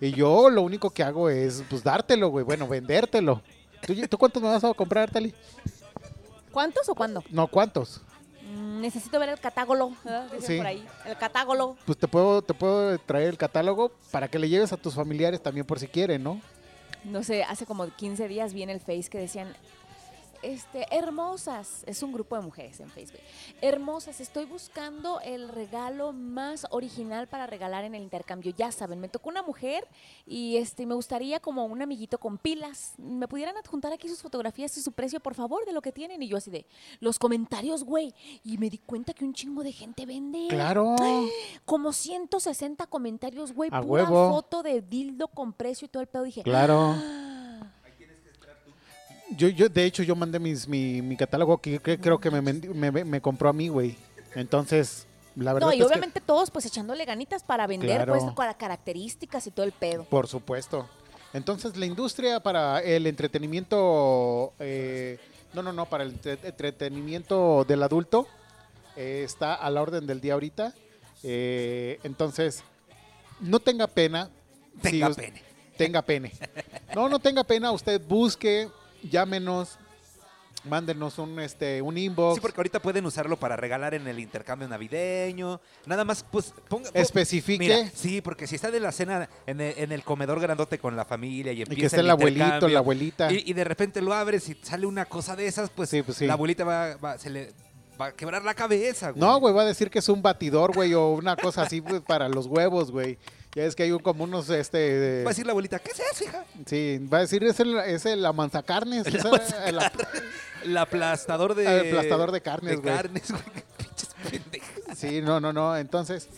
Y 0.00 0.10
yo 0.12 0.50
lo 0.50 0.62
único 0.62 0.90
que 0.90 1.02
hago 1.02 1.30
es, 1.30 1.62
pues, 1.70 1.84
dártelo, 1.84 2.28
güey. 2.28 2.44
Bueno, 2.44 2.66
vendértelo. 2.66 3.42
¿Tú, 3.86 3.94
tú 4.08 4.18
cuántos 4.18 4.42
me 4.42 4.48
vas 4.48 4.64
a 4.64 4.74
comprar, 4.74 5.10
Tali? 5.10 5.34
¿Cuántos 6.50 6.88
o 6.88 6.94
cuándo? 6.94 7.22
No, 7.30 7.46
¿cuántos? 7.48 8.00
Necesito 8.84 9.18
ver 9.18 9.30
el 9.30 9.40
catálogo. 9.40 9.94
Sí. 10.40 10.58
por 10.58 10.66
ahí. 10.66 10.86
El 11.06 11.16
catálogo. 11.16 11.74
Pues 11.86 11.96
te 11.96 12.06
puedo, 12.06 12.42
te 12.42 12.52
puedo 12.52 12.98
traer 12.98 13.28
el 13.28 13.38
catálogo 13.38 13.90
para 14.10 14.28
que 14.28 14.38
le 14.38 14.46
lleves 14.46 14.74
a 14.74 14.76
tus 14.76 14.92
familiares 14.92 15.42
también 15.42 15.64
por 15.64 15.78
si 15.78 15.88
quieren, 15.88 16.22
¿no? 16.22 16.38
No 17.02 17.22
sé, 17.22 17.44
hace 17.44 17.64
como 17.64 17.88
15 17.88 18.28
días 18.28 18.52
vi 18.52 18.62
en 18.62 18.68
el 18.68 18.80
Face 18.80 19.08
que 19.10 19.16
decían, 19.16 19.56
este, 20.52 20.86
hermosas, 20.90 21.82
es 21.86 22.02
un 22.02 22.12
grupo 22.12 22.36
de 22.36 22.42
mujeres 22.42 22.80
en 22.80 22.90
Facebook. 22.90 23.20
Hermosas, 23.60 24.20
estoy 24.20 24.44
buscando 24.44 25.20
el 25.20 25.48
regalo 25.48 26.12
más 26.12 26.66
original 26.70 27.26
para 27.28 27.46
regalar 27.46 27.84
en 27.84 27.94
el 27.94 28.02
intercambio. 28.02 28.52
Ya 28.56 28.70
saben, 28.72 29.00
me 29.00 29.08
tocó 29.08 29.28
una 29.30 29.42
mujer 29.42 29.86
y 30.26 30.56
este 30.56 30.86
me 30.86 30.94
gustaría 30.94 31.40
como 31.40 31.64
un 31.64 31.80
amiguito 31.82 32.18
con 32.18 32.38
pilas. 32.38 32.94
¿Me 32.98 33.26
pudieran 33.28 33.56
adjuntar 33.56 33.92
aquí 33.92 34.08
sus 34.08 34.22
fotografías 34.22 34.76
y 34.76 34.82
su 34.82 34.92
precio, 34.92 35.20
por 35.20 35.34
favor, 35.34 35.64
de 35.64 35.72
lo 35.72 35.82
que 35.82 35.92
tienen? 35.92 36.22
Y 36.22 36.28
yo 36.28 36.36
así 36.36 36.50
de, 36.50 36.66
los 37.00 37.18
comentarios, 37.18 37.84
güey. 37.84 38.14
Y 38.44 38.58
me 38.58 38.70
di 38.70 38.78
cuenta 38.78 39.14
que 39.14 39.24
un 39.24 39.32
chingo 39.34 39.62
de 39.62 39.72
gente 39.72 40.06
vende. 40.06 40.46
Claro. 40.48 40.96
Como 41.64 41.92
160 41.92 42.86
comentarios, 42.86 43.52
güey. 43.52 43.70
A 43.72 43.80
Pura 43.80 44.04
huevo. 44.04 44.30
foto 44.30 44.62
de 44.62 44.80
dildo 44.82 45.28
con 45.28 45.52
precio 45.52 45.86
y 45.86 45.88
todo 45.88 46.02
el 46.02 46.08
pedo. 46.08 46.24
Dije, 46.24 46.42
Claro. 46.42 46.94
"Ah". 46.96 47.20
Yo, 49.36 49.48
yo, 49.48 49.68
de 49.68 49.84
hecho, 49.84 50.02
yo 50.02 50.14
mandé 50.16 50.38
mis, 50.38 50.66
mi, 50.68 51.02
mi 51.02 51.16
catálogo 51.16 51.58
que, 51.58 51.78
que 51.78 51.98
creo 51.98 52.18
que 52.18 52.30
me, 52.30 52.40
me, 52.42 53.04
me 53.04 53.20
compró 53.20 53.48
a 53.48 53.52
mí, 53.52 53.68
güey. 53.68 53.96
Entonces, 54.34 55.06
la 55.36 55.52
verdad 55.52 55.68
No, 55.68 55.72
y 55.72 55.76
es 55.76 55.80
que- 55.82 55.86
obviamente 55.92 56.20
todos 56.20 56.50
pues 56.50 56.66
echándole 56.66 57.04
ganitas 57.04 57.42
para 57.42 57.66
vender, 57.66 57.96
Claro. 58.04 58.12
pues 58.12 58.24
con 58.24 58.34
características 58.54 59.46
y 59.46 59.50
todo 59.50 59.66
el 59.66 59.72
pedo. 59.72 60.04
Por 60.04 60.26
supuesto. 60.28 60.88
Entonces, 61.32 61.76
la 61.76 61.86
industria 61.86 62.40
para 62.40 62.80
el 62.80 63.06
entretenimiento, 63.08 64.52
eh, 64.60 65.18
no, 65.52 65.62
no, 65.62 65.72
no, 65.72 65.86
para 65.86 66.04
el 66.04 66.10
entre- 66.10 66.38
entretenimiento 66.42 67.64
del 67.66 67.82
adulto 67.82 68.26
eh, 68.96 69.22
está 69.24 69.54
a 69.54 69.68
la 69.70 69.82
orden 69.82 70.06
del 70.06 70.20
día 70.20 70.34
ahorita. 70.34 70.72
Eh, 71.22 71.98
entonces, 72.04 72.62
no 73.40 73.58
tenga 73.58 73.86
pena. 73.88 74.30
Tenga 74.80 75.08
si 75.08 75.14
pene. 75.20 75.42
Tenga 75.76 76.02
pene. 76.02 76.32
No, 76.94 77.08
no 77.08 77.18
tenga 77.18 77.42
pena. 77.42 77.72
Usted 77.72 78.00
busque, 78.06 78.68
llámenos, 79.10 79.78
mándenos 80.64 81.18
un, 81.18 81.38
este, 81.40 81.82
un 81.82 81.98
inbox. 81.98 82.36
Sí, 82.36 82.40
porque 82.40 82.58
ahorita 82.60 82.80
pueden 82.80 83.04
usarlo 83.04 83.36
para 83.38 83.54
regalar 83.56 83.92
en 83.94 84.06
el 84.08 84.18
intercambio 84.18 84.66
navideño. 84.66 85.60
Nada 85.86 86.04
más, 86.04 86.24
pues, 86.30 86.54
ponga... 86.68 86.90
po- 86.90 86.98
Especifique. 86.98 87.58
Mira, 87.64 87.90
sí, 87.94 88.20
porque 88.22 88.46
si 88.46 88.54
está 88.56 88.70
de 88.70 88.80
la 88.80 88.90
cena 88.92 89.28
en 89.46 89.60
el, 89.60 89.74
en 89.78 89.92
el 89.92 90.02
comedor 90.02 90.40
grandote 90.40 90.78
con 90.78 90.96
la 90.96 91.04
familia 91.04 91.52
y 91.52 91.58
y 91.58 91.62
empieza 91.62 91.80
que 91.80 91.86
esté 91.86 92.00
el 92.00 92.06
el 92.06 92.10
abuelito, 92.12 92.68
la 92.68 92.78
abuelita. 92.78 93.32
Y, 93.32 93.42
y 93.46 93.52
de 93.52 93.64
repente 93.64 94.00
lo 94.00 94.14
abres 94.14 94.48
y 94.48 94.54
sale 94.62 94.86
una 94.86 95.04
cosa 95.04 95.36
de 95.36 95.46
esas, 95.46 95.68
pues, 95.70 95.90
Sí, 95.90 96.02
pues 96.02 96.16
sí. 96.18 96.26
la 96.26 96.32
abuelita 96.32 96.64
va, 96.64 96.96
va- 96.96 97.18
se 97.18 97.28
le 97.30 97.52
va 98.00 98.06
a 98.06 98.12
quebrar 98.12 98.42
la 98.42 98.54
cabeza, 98.54 99.10
güey. 99.10 99.20
No, 99.20 99.38
güey, 99.38 99.54
va 99.54 99.62
a 99.62 99.66
decir 99.66 99.88
que 99.90 99.98
es 100.00 100.08
un 100.08 100.20
batidor, 100.22 100.74
güey, 100.74 100.94
o 100.94 101.10
una 101.10 101.36
cosa 101.36 101.62
así 101.62 101.80
pues, 101.80 102.00
para 102.00 102.28
los 102.28 102.46
huevos, 102.46 102.90
güey. 102.90 103.18
Ya 103.54 103.64
es 103.64 103.76
que 103.76 103.84
hay 103.84 103.92
un, 103.92 104.00
como 104.00 104.24
unos, 104.24 104.50
este... 104.50 105.22
Va 105.22 105.28
a 105.28 105.32
decir 105.32 105.46
la 105.46 105.52
abuelita, 105.52 105.78
¿qué 105.78 105.92
es 105.92 106.00
eso, 106.00 106.24
hija? 106.24 106.44
Sí, 106.66 106.98
va 107.12 107.18
a 107.18 107.20
decir, 107.20 107.44
es 107.44 107.60
el, 107.60 107.76
es 107.78 108.04
el 108.06 108.24
amanzacarnes. 108.26 109.06
El 109.06 109.16
esa- 109.16 109.68
el, 109.68 109.78
El 110.64 110.76
aplastador 110.76 111.54
de... 111.54 111.64
El 111.64 111.88
aplastador 111.88 112.32
de 112.32 112.40
carnes, 112.40 112.70
De 112.72 112.76
güey. 112.82 112.94
carnes, 112.96 113.30
güey. 113.30 113.42
Qué 113.54 113.62
pinches 113.84 114.14
pendejas. 114.30 114.98
sí, 114.98 115.20
no, 115.22 115.38
no, 115.40 115.52
no. 115.52 115.76
Entonces, 115.76 116.28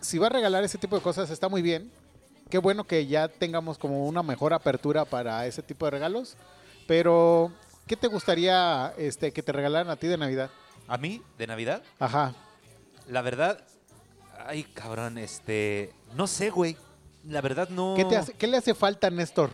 si 0.00 0.18
va 0.18 0.26
a 0.28 0.30
regalar 0.30 0.62
ese 0.62 0.78
tipo 0.78 0.94
de 0.96 1.02
cosas, 1.02 1.28
está 1.30 1.48
muy 1.48 1.60
bien. 1.62 1.90
Qué 2.50 2.58
bueno 2.58 2.84
que 2.84 3.06
ya 3.06 3.26
tengamos 3.28 3.76
como 3.78 4.06
una 4.06 4.22
mejor 4.22 4.52
apertura 4.54 5.04
para 5.04 5.46
ese 5.46 5.62
tipo 5.62 5.86
de 5.86 5.90
regalos. 5.92 6.36
Pero, 6.86 7.52
¿qué 7.86 7.96
te 7.96 8.06
gustaría 8.06 8.92
este, 8.96 9.32
que 9.32 9.42
te 9.42 9.50
regalaran 9.52 9.90
a 9.90 9.96
ti 9.96 10.06
de 10.06 10.18
Navidad? 10.18 10.50
A 10.88 10.98
mí, 10.98 11.22
de 11.38 11.46
Navidad, 11.48 11.82
Ajá. 11.98 12.34
la 13.08 13.22
verdad... 13.22 13.64
Ay, 14.46 14.64
cabrón, 14.64 15.18
este... 15.18 15.92
No 16.14 16.26
sé, 16.26 16.50
güey. 16.50 16.76
La 17.24 17.40
verdad 17.40 17.68
no... 17.68 17.94
¿Qué, 17.96 18.04
te 18.04 18.16
hace, 18.16 18.32
¿Qué 18.32 18.46
le 18.46 18.56
hace 18.56 18.74
falta 18.74 19.08
a 19.08 19.10
Néstor? 19.10 19.50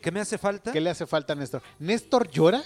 ¿Qué 0.00 0.10
me 0.10 0.20
hace 0.20 0.38
falta? 0.38 0.72
¿Qué 0.72 0.80
le 0.80 0.90
hace 0.90 1.06
falta 1.06 1.32
a 1.32 1.36
Néstor? 1.36 1.62
¿Néstor 1.78 2.28
llora? 2.30 2.62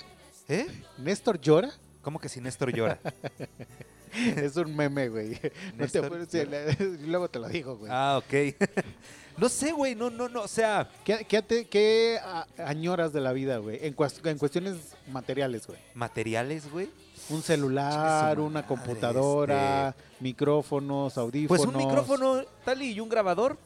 ¿Eh? 0.49 0.67
¿Néstor 0.99 1.41
llora? 1.41 1.71
¿Cómo 2.03 2.19
que 2.19 2.29
si 2.29 2.41
Néstor 2.41 2.73
llora? 2.73 2.99
es 4.37 4.57
un 4.57 4.75
meme, 4.77 5.09
güey. 5.09 5.39
No 5.77 5.87
te 5.89 5.99
acuerdas, 5.99 6.29
sí, 6.31 6.41
luego 7.07 7.29
te 7.29 7.39
lo 7.39 7.49
digo, 7.49 7.77
güey. 7.77 7.91
ah, 7.93 8.21
ok. 8.23 8.55
no 9.39 9.49
sé, 9.49 9.73
güey, 9.73 9.95
no, 9.95 10.11
no, 10.11 10.29
no, 10.29 10.43
o 10.43 10.49
sea... 10.49 10.89
¿Qué, 11.05 11.25
qué 11.29 11.43
te- 11.43 11.67
qué, 11.67 12.19
a- 12.23 12.47
añoras 12.67 13.13
de 13.13 13.21
la 13.21 13.33
vida, 13.33 13.59
güey? 13.59 13.79
En, 13.83 13.95
cues- 13.97 14.25
en 14.29 14.39
cuestiones 14.39 14.77
materiales, 15.11 15.67
güey. 15.67 15.79
Materiales, 15.95 16.71
güey. 16.71 16.91
Un 17.31 17.41
celular, 17.43 18.35
su 18.37 18.43
una 18.43 18.63
madre, 18.63 18.67
computadora, 18.67 19.95
micrófonos, 20.21 21.15
Pues 21.15 21.19
audífonos. 21.19 21.67
un 21.67 21.77
micrófono 21.77 22.43
tal 22.65 22.83
y 22.83 22.99
un 23.01 23.09
grabador 23.09 23.57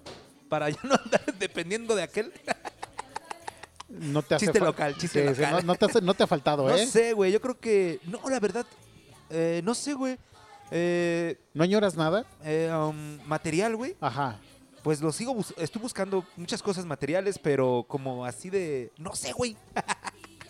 para 0.49 0.69
ya 0.71 0.79
no 0.85 0.95
andar 0.95 1.25
dependiendo 1.39 1.95
de 1.97 2.03
aquel. 2.03 2.33
No 3.89 4.23
te 4.23 4.35
hace 4.35 4.47
Chiste 4.47 4.59
fa- 4.59 4.65
local, 4.67 4.97
chiste 4.99 5.29
Sí, 5.29 5.35
sí, 5.35 5.41
local. 5.41 5.53
no, 5.67 5.73
no 5.73 5.75
te 5.77 5.85
hace- 5.87 6.01
no 6.03 6.15
te 6.15 6.23
ha 6.23 6.27
faltado, 6.27 6.69
No 6.69 6.75
¿eh? 6.75 6.87
sé, 6.87 7.13
güey, 7.13 7.33
yo 7.33 7.41
creo 7.41 7.59
que... 7.59 7.99
No, 8.05 8.21
la 8.29 8.41
verdad, 8.41 8.67
eh, 9.31 9.61
no 9.65 9.75
sé, 9.75 9.95
güey. 9.95 10.19
Eh, 10.71 11.39
¿No 11.55 11.63
añoras 11.65 11.95
nada? 11.97 12.25
eh, 12.45 12.71
um, 12.73 13.19
material, 13.27 13.77
güey. 13.77 13.97
Ajá. 14.01 14.39
Pues 14.83 15.01
lo 15.01 15.11
sigo, 15.13 15.35
bus- 15.35 15.55
estoy 15.57 15.83
buscando 15.83 16.25
muchas 16.37 16.63
cosas 16.63 16.85
materiales, 16.85 17.39
pero 17.39 17.85
como 17.89 18.25
así 18.25 18.51
de... 18.51 18.93
No 18.99 19.15
sé, 19.15 19.33
güey. 19.33 19.57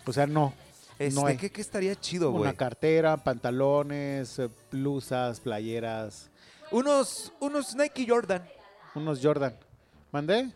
O 0.06 0.12
sea, 0.12 0.26
no. 0.26 0.52
Este, 0.98 1.20
no 1.20 1.26
hay. 1.26 1.36
¿qué, 1.36 1.50
qué 1.50 1.60
estaría 1.60 1.94
chido, 1.98 2.30
güey? 2.30 2.42
Una 2.42 2.52
cartera, 2.54 3.16
pantalones, 3.16 4.38
eh, 4.38 4.48
blusas, 4.70 5.40
playeras. 5.40 6.30
Unos, 6.70 7.32
unos 7.40 7.74
Nike 7.74 8.06
Jordan. 8.08 8.46
Unos 8.94 9.20
Jordan. 9.22 9.54
¿Mandé? 10.12 10.50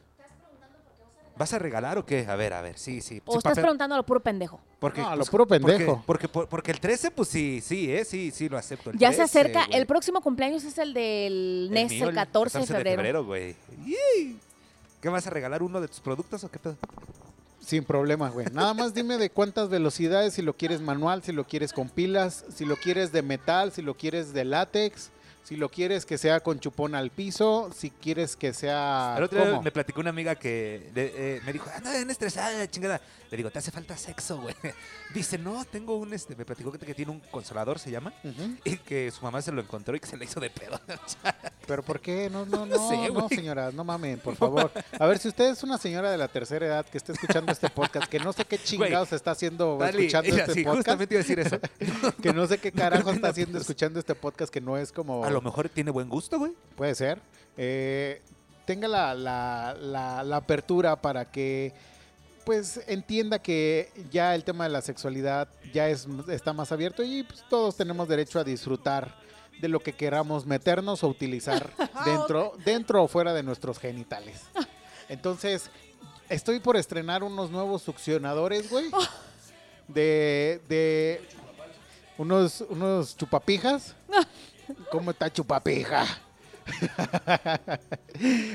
¿Vas 1.41 1.55
a 1.55 1.59
regalar 1.59 1.97
o 1.97 2.05
qué? 2.05 2.26
A 2.28 2.36
ver, 2.36 2.53
a 2.53 2.61
ver, 2.61 2.76
sí, 2.78 3.01
sí. 3.01 3.22
O 3.24 3.32
sí, 3.32 3.38
estás 3.38 3.53
papel- 3.53 3.62
preguntando 3.62 3.95
a 3.95 3.99
lo 3.99 4.05
puro 4.05 4.20
pendejo. 4.20 4.61
Porque, 4.78 5.01
No, 5.01 5.09
a 5.09 5.12
lo 5.12 5.20
pues, 5.20 5.30
puro 5.30 5.47
pendejo. 5.47 6.03
Porque, 6.07 6.28
porque, 6.28 6.51
porque 6.51 6.70
el 6.70 6.80
13, 6.80 7.11
pues 7.12 7.30
sí, 7.30 7.62
sí, 7.64 7.91
¿eh? 7.91 8.05
Sí, 8.05 8.30
sí, 8.30 8.51
lo 8.51 8.59
acepto. 8.59 8.91
el 8.91 8.99
Ya 8.99 9.09
se 9.11 9.16
13, 9.16 9.22
acerca, 9.38 9.64
el 9.74 9.86
próximo 9.86 10.20
cumpleaños 10.20 10.64
es 10.64 10.76
el 10.76 10.93
del 10.93 11.68
El 11.68 11.70
NES, 11.72 11.91
mío, 11.93 12.09
el 12.11 12.14
14 12.14 12.59
de 12.59 12.64
14 12.66 12.91
febrero. 12.91 13.24
güey. 13.24 13.57
¿Qué 15.01 15.09
vas 15.09 15.26
a 15.26 15.30
regalar 15.30 15.62
uno 15.62 15.80
de 15.80 15.88
tus 15.88 16.01
productos 16.01 16.45
o 16.45 16.51
qué 16.51 16.59
pedo? 16.59 16.76
Sin 17.64 17.84
problema, 17.84 18.28
güey. 18.28 18.47
Nada 18.53 18.74
más 18.74 18.93
dime 18.93 19.16
de 19.16 19.30
cuántas 19.30 19.70
velocidades, 19.70 20.34
si 20.34 20.43
lo 20.43 20.53
quieres 20.55 20.82
manual, 20.82 21.22
si 21.22 21.32
lo 21.32 21.45
quieres 21.45 21.72
con 21.72 21.88
pilas, 21.88 22.45
si 22.55 22.66
lo 22.66 22.76
quieres 22.76 23.12
de 23.12 23.22
metal, 23.22 23.72
si 23.72 23.80
lo 23.80 23.95
quieres 23.95 24.34
de 24.34 24.45
látex, 24.45 25.11
si 25.43 25.57
lo 25.57 25.68
quieres 25.68 26.07
que 26.07 26.16
sea 26.18 26.41
con 26.41 26.61
chupón 26.61 26.95
al 26.95 27.11
piso, 27.11 27.70
si 27.76 27.91
quieres 27.91 28.36
que 28.36 28.53
sea... 28.53 29.14
El 29.18 29.24
otro 29.24 29.45
día 29.45 29.61
me 29.61 29.72
platicó 29.72 30.01
una 30.01 30.11
amiga 30.11 30.34
que 30.36 30.91
de- 30.95 31.12
eh, 31.36 31.41
me 31.45 31.53
dijo, 31.53 31.68
anda 31.74 31.93
bien 31.93 32.09
estresada, 32.11 32.68
chingada. 32.70 33.01
Le 33.30 33.36
digo, 33.36 33.51
te 33.51 33.59
hace 33.61 33.70
falta 33.70 33.97
sexo, 33.97 34.41
güey. 34.41 34.55
Dice, 35.14 35.38
no, 35.38 35.64
tengo 35.64 35.97
un, 35.97 36.12
este, 36.12 36.34
me 36.36 36.45
platicó 36.45 36.70
que, 36.72 36.78
que 36.78 36.95
tiene 36.95 37.12
un 37.12 37.20
consolador, 37.20 37.78
se 37.78 37.91
llama, 37.91 38.12
y 38.64 38.76
que 38.78 39.11
su 39.12 39.22
mamá 39.22 39.41
se 39.43 39.51
lo 39.53 39.61
encontró 39.61 39.95
y 39.97 40.01
que 40.01 40.07
se 40.09 40.16
le 40.16 40.24
hizo 40.24 40.41
de 40.41 40.51
pedo. 40.51 40.80
¿Pero 41.66 41.82
por 41.84 42.01
qué? 42.01 42.28
No, 42.30 42.45
no, 42.47 42.66
No 42.66 42.76
no, 42.76 42.88
sé, 42.88 42.97
no, 43.09 43.14
güey. 43.14 43.28
señora, 43.28 43.70
no 43.72 43.84
mamen, 43.84 44.18
por 44.18 44.34
favor. 44.36 44.70
A 44.99 45.07
ver, 45.07 45.18
si 45.18 45.28
usted 45.28 45.51
es 45.51 45.62
una 45.62 45.78
señora 45.78 46.11
de 46.11 46.18
la 46.18 46.26
tercera 46.28 46.66
edad 46.66 46.86
que 46.86 46.99
está 46.99 47.12
escuchando 47.12 47.51
este 47.53 47.68
podcast, 47.70 48.09
que 48.09 48.18
no 48.18 48.32
sé 48.32 48.45
qué 48.45 48.59
chingados 48.59 49.12
está 49.12 49.30
haciendo 49.32 49.78
Dale, 49.78 49.99
escuchando 49.99 50.30
mira, 50.30 50.43
este 50.45 50.55
sí, 50.55 50.64
podcast, 50.64 50.76
justamente 50.78 51.14
iba 51.14 51.20
a 51.20 51.22
decir 51.24 51.38
eso. 51.41 51.61
que 52.22 52.32
no 52.32 52.47
sé 52.49 52.59
qué 52.59 52.72
carajo 52.72 53.11
está 53.11 53.28
haciendo 53.28 53.53
pues. 53.53 53.62
escuchando 53.62 53.99
este 54.01 54.14
podcast, 54.16 54.53
que 54.53 54.61
no 54.61 54.76
es 54.76 54.91
como... 54.93 55.24
A 55.31 55.35
lo 55.35 55.41
mejor 55.43 55.68
tiene 55.68 55.91
buen 55.91 56.09
gusto, 56.09 56.39
güey. 56.39 56.53
Puede 56.76 56.95
ser. 56.95 57.20
Eh, 57.57 58.22
tenga 58.66 58.89
la, 58.89 59.14
la- 59.14 59.74
la- 59.81 60.22
la 60.24 60.37
apertura 60.37 60.97
para 61.01 61.31
que 61.31 61.72
pues 62.45 62.81
entienda 62.87 63.39
que 63.39 63.93
ya 64.11 64.35
el 64.35 64.45
tema 64.45 64.64
de 64.64 64.70
la 64.70 64.81
sexualidad 64.81 65.49
ya 65.72 65.89
es, 65.89 66.09
está 66.28 66.53
más 66.53 66.72
abierto 66.72 67.03
y 67.05 67.22
pues, 67.22 67.45
todos 67.51 67.76
tenemos 67.76 68.09
derecho 68.09 68.41
a 68.41 68.45
disfrutar 68.45 69.14
de 69.61 69.68
lo 69.68 69.81
que 69.81 69.93
queramos 69.93 70.47
meternos 70.47 71.05
o 71.05 71.09
utilizar 71.09 71.70
dentro, 72.05 72.55
dentro 72.64 73.03
o 73.05 73.09
fuera 73.09 73.35
de 73.35 73.43
nuestros 73.43 73.78
genitales. 73.78 74.41
Entonces, 75.09 75.70
estoy 76.31 76.61
por 76.61 76.76
estrenar 76.76 77.22
unos 77.22 77.51
nuevos 77.51 77.83
succionadores, 77.83 78.70
güey. 78.70 78.91
De, 79.89 80.61
de 80.68 81.20
unos, 82.16 82.61
unos 82.68 83.16
chupapijas. 83.16 83.95
¿Cómo 84.91 85.11
está 85.11 85.33
chupapija? 85.33 86.05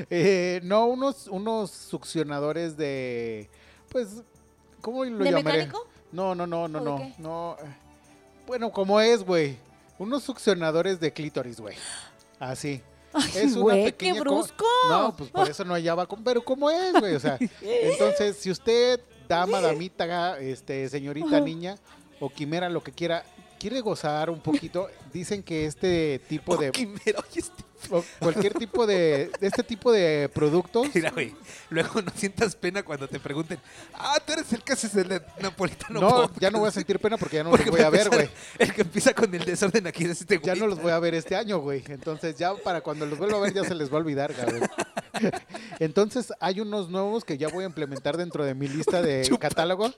Eh, 0.09 0.59
no, 0.63 0.86
unos, 0.88 1.28
unos 1.28 1.72
succionadores 1.72 2.78
de. 2.78 3.49
Pues, 3.89 4.22
¿cómo 4.82 5.03
lo 5.05 5.24
¿De 5.24 5.32
llamaré? 5.32 5.57
mecánico? 5.63 5.88
No, 6.11 6.36
no, 6.36 6.45
no, 6.45 6.68
no, 6.68 6.80
¿O 6.80 6.84
de 6.84 6.89
no. 6.91 6.97
qué? 6.97 7.13
no. 7.18 7.57
Bueno, 8.47 8.72
como 8.72 8.99
es, 8.99 9.24
güey. 9.24 9.57
Unos 9.97 10.24
succionadores 10.24 10.99
de 10.99 11.11
clítoris, 11.13 11.59
güey. 11.59 11.76
Así. 12.39 12.82
Ay, 13.13 13.32
Es 13.36 13.55
una 13.55 13.74
qué 13.76 13.84
pequeña 13.86 14.16
co- 14.18 14.22
brusco. 14.24 14.66
No, 14.89 15.16
pues 15.16 15.30
por 15.32 15.49
eso 15.49 15.63
no 15.66 15.74
hallaba. 15.74 16.05
con- 16.05 16.24
Pero 16.24 16.43
¿cómo 16.43 16.70
es, 16.70 16.93
güey? 16.99 17.16
O 17.16 17.20
sea, 17.20 17.38
entonces, 17.61 18.36
si 18.38 18.51
usted, 18.51 18.99
dama, 19.28 19.61
damita, 19.61 20.38
este, 20.39 20.88
señorita, 20.89 21.39
niña, 21.39 21.78
o 22.20 22.30
quimera, 22.30 22.70
lo 22.70 22.84
que 22.84 22.91
quiera, 22.91 23.24
quiere 23.66 23.82
gozar 23.82 24.30
un 24.30 24.39
poquito, 24.39 24.88
dicen 25.11 25.41
que 25.41 25.66
este 25.66 26.22
tipo 26.30 26.55
de. 26.55 26.68
Este- 27.36 27.66
o 27.89 28.03
cualquier 28.20 28.53
tipo 28.53 28.86
de. 28.88 29.32
de 29.39 29.47
este 29.47 29.63
tipo 29.63 29.91
de 29.91 30.30
productos. 30.34 30.88
Mira, 30.93 31.09
güey. 31.09 31.34
Luego 31.70 32.01
no 32.01 32.11
sientas 32.16 32.55
pena 32.55 32.84
cuando 32.84 33.07
te 33.07 33.20
pregunten, 33.20 33.59
ah, 33.95 34.18
tú 34.26 34.34
eres 34.34 34.51
el 34.53 34.63
que 34.63 34.74
haces 34.74 34.95
el 34.95 35.22
napolitano. 35.39 35.99
No, 35.99 36.09
podcast". 36.09 36.39
ya 36.39 36.51
no 36.51 36.59
voy 36.59 36.68
a 36.70 36.72
sentir 36.72 36.99
pena 36.99 37.18
porque 37.18 37.38
ya 37.38 37.43
no 37.43 37.49
Porque 37.49 37.66
los 37.66 37.76
voy 37.76 37.82
a 37.84 37.89
ver, 37.89 38.09
güey. 38.09 38.30
El 38.59 38.74
que 38.74 38.82
empieza 38.82 39.13
con 39.13 39.34
el 39.34 39.43
desorden 39.43 39.88
aquí 39.88 40.05
es 40.05 40.22
este 40.22 40.38
güey. 40.38 40.45
Ya 40.45 40.55
no 40.55 40.68
los 40.68 40.80
voy 40.80 40.91
a 40.91 40.99
ver 40.99 41.16
este 41.16 41.36
año, 41.36 41.59
güey. 41.59 41.84
Entonces 41.88 42.36
ya 42.38 42.53
para 42.55 42.82
cuando 42.82 43.05
los 43.07 43.18
vuelva 43.18 43.38
a 43.38 43.41
ver 43.41 43.53
ya 43.53 43.63
se 43.63 43.74
les 43.74 43.89
va 43.91 43.95
a 43.95 43.97
olvidar, 43.97 44.34
cabrón. 44.34 44.61
Entonces 45.80 46.32
hay 46.39 46.59
unos 46.59 46.89
nuevos 46.89 47.24
que 47.26 47.38
ya 47.38 47.49
voy 47.49 47.63
a 47.63 47.68
implementar 47.68 48.16
dentro 48.18 48.45
de 48.45 48.53
mi 48.53 48.68
lista 48.68 49.01
de 49.01 49.24
Chupa 49.26 49.49
catálogo. 49.49 49.91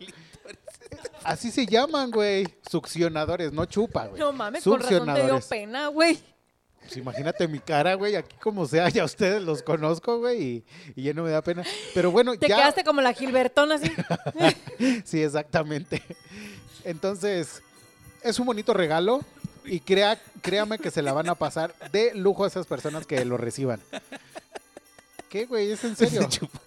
Así 1.28 1.52
se 1.52 1.66
llaman, 1.66 2.10
güey. 2.10 2.48
Succionadores, 2.70 3.52
no 3.52 3.66
chupa, 3.66 4.08
güey. 4.08 4.18
No 4.18 4.32
mames, 4.32 4.64
con 4.64 4.80
razón 4.80 5.14
te 5.14 5.26
dio 5.26 5.40
pena, 5.42 5.88
güey. 5.88 6.18
Pues 6.80 6.96
imagínate 6.96 7.50
mi 7.50 7.60
cara, 7.60 7.96
güey. 7.96 8.16
Aquí 8.16 8.38
como 8.38 8.66
sea, 8.66 8.88
ya 8.88 9.04
ustedes 9.04 9.42
los 9.42 9.62
conozco, 9.62 10.20
güey. 10.20 10.42
Y, 10.42 10.66
y 10.96 11.04
ya 11.04 11.14
no 11.14 11.24
me 11.24 11.32
da 11.32 11.42
pena. 11.42 11.66
Pero 11.94 12.12
bueno, 12.12 12.38
Te 12.38 12.48
ya. 12.48 12.56
quedaste 12.56 12.86
como 12.86 13.02
la 13.02 13.12
Gilbertona 13.12 13.76
así. 13.76 13.92
Sí, 15.04 15.22
exactamente. 15.22 16.02
Entonces, 16.86 17.62
es 18.24 18.40
un 18.40 18.46
bonito 18.46 18.74
regalo 18.74 19.20
y 19.66 19.82
crea, 19.82 20.18
créame 20.42 20.80
que 20.80 20.92
se 20.92 21.02
la 21.02 21.12
van 21.12 21.28
a 21.28 21.36
pasar 21.36 21.76
de 21.92 22.14
lujo 22.16 22.46
a 22.46 22.48
esas 22.48 22.68
personas 22.68 23.06
que 23.06 23.26
lo 23.26 23.36
reciban. 23.36 23.82
¿Qué, 25.30 25.46
güey? 25.46 25.72
¿Es 25.72 25.84
en 25.84 25.98
serio? 25.98 26.26
Chupa 26.30 26.46
este 26.46 26.48
güey. 26.48 26.67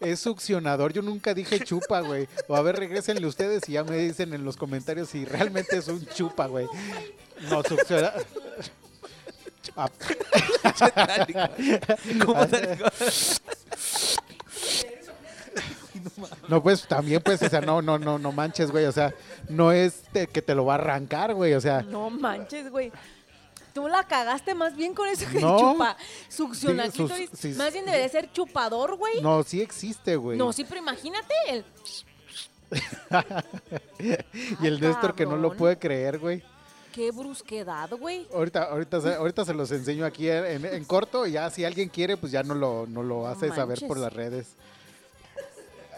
Es 0.00 0.20
succionador. 0.20 0.92
Yo 0.92 1.02
nunca 1.02 1.34
dije 1.34 1.60
chupa, 1.60 2.00
güey. 2.00 2.26
O 2.48 2.56
a 2.56 2.62
ver, 2.62 2.76
regrésenle 2.76 3.26
ustedes 3.26 3.68
y 3.68 3.72
ya 3.72 3.84
me 3.84 3.96
dicen 3.98 4.32
en 4.32 4.44
los 4.44 4.56
comentarios 4.56 5.10
si 5.10 5.24
realmente 5.24 5.76
es 5.76 5.88
un 5.88 6.04
chupa, 6.06 6.46
güey. 6.46 6.66
No, 7.50 7.62
succionador. 7.62 8.24
Ah. 9.76 9.90
¿Cómo 12.24 12.46
no, 16.48 16.62
pues 16.62 16.86
también, 16.86 17.22
pues, 17.22 17.42
o 17.42 17.48
sea, 17.48 17.60
no, 17.60 17.82
no, 17.82 17.98
no, 17.98 18.18
no 18.18 18.32
manches, 18.32 18.70
güey. 18.70 18.86
O 18.86 18.92
sea, 18.92 19.14
no 19.48 19.72
es 19.72 20.02
de 20.12 20.26
que 20.26 20.42
te 20.42 20.54
lo 20.54 20.64
va 20.64 20.74
a 20.74 20.78
arrancar, 20.78 21.34
güey. 21.34 21.54
O 21.54 21.60
sea, 21.60 21.82
No 21.82 22.10
manches, 22.10 22.70
güey. 22.70 22.90
Tú 23.72 23.88
la 23.88 24.04
cagaste 24.04 24.54
más 24.54 24.74
bien 24.76 24.94
con 24.94 25.08
eso 25.08 25.26
que 25.30 25.40
No. 25.40 25.58
chupa. 25.72 25.96
Succiona 26.28 26.90
Sí, 26.90 26.96
sus- 26.96 27.12
clítoris. 27.12 27.38
sí, 27.40 27.48
Más 27.56 27.72
bien 27.72 27.84
debería 27.84 28.08
ser 28.08 28.32
chupador, 28.32 28.96
güey. 28.96 29.20
no, 29.22 29.42
sí 29.42 29.60
existe, 29.60 30.16
güey. 30.16 30.36
No, 30.38 30.52
sí, 30.52 30.64
pero 30.64 30.80
imagínate 30.80 31.34
el... 31.48 31.64
Y 34.62 34.66
el 34.66 34.80
Néstor 34.80 35.14
que 35.14 35.26
no 35.26 35.36
lo 35.36 35.56
puede 35.56 35.78
creer, 35.78 36.18
güey. 36.18 36.42
Qué 36.92 37.10
brusquedad, 37.12 37.90
güey. 37.90 38.26
Ahorita, 38.34 38.64
ahorita, 38.64 39.00
se, 39.00 39.14
ahorita 39.14 39.44
se 39.44 39.54
los 39.54 39.70
enseño 39.70 40.04
aquí 40.04 40.28
en, 40.28 40.64
en 40.64 40.84
corto 40.84 41.24
y 41.26 41.32
ya 41.32 41.48
si 41.50 41.64
alguien 41.64 41.88
quiere, 41.88 42.16
pues 42.16 42.32
ya 42.32 42.42
no 42.42 42.54
lo, 42.54 42.86
no 42.88 43.02
lo 43.02 43.26
hace 43.28 43.48
saber 43.50 43.80
por 43.86 43.96
las 43.98 44.12
redes. 44.12 44.48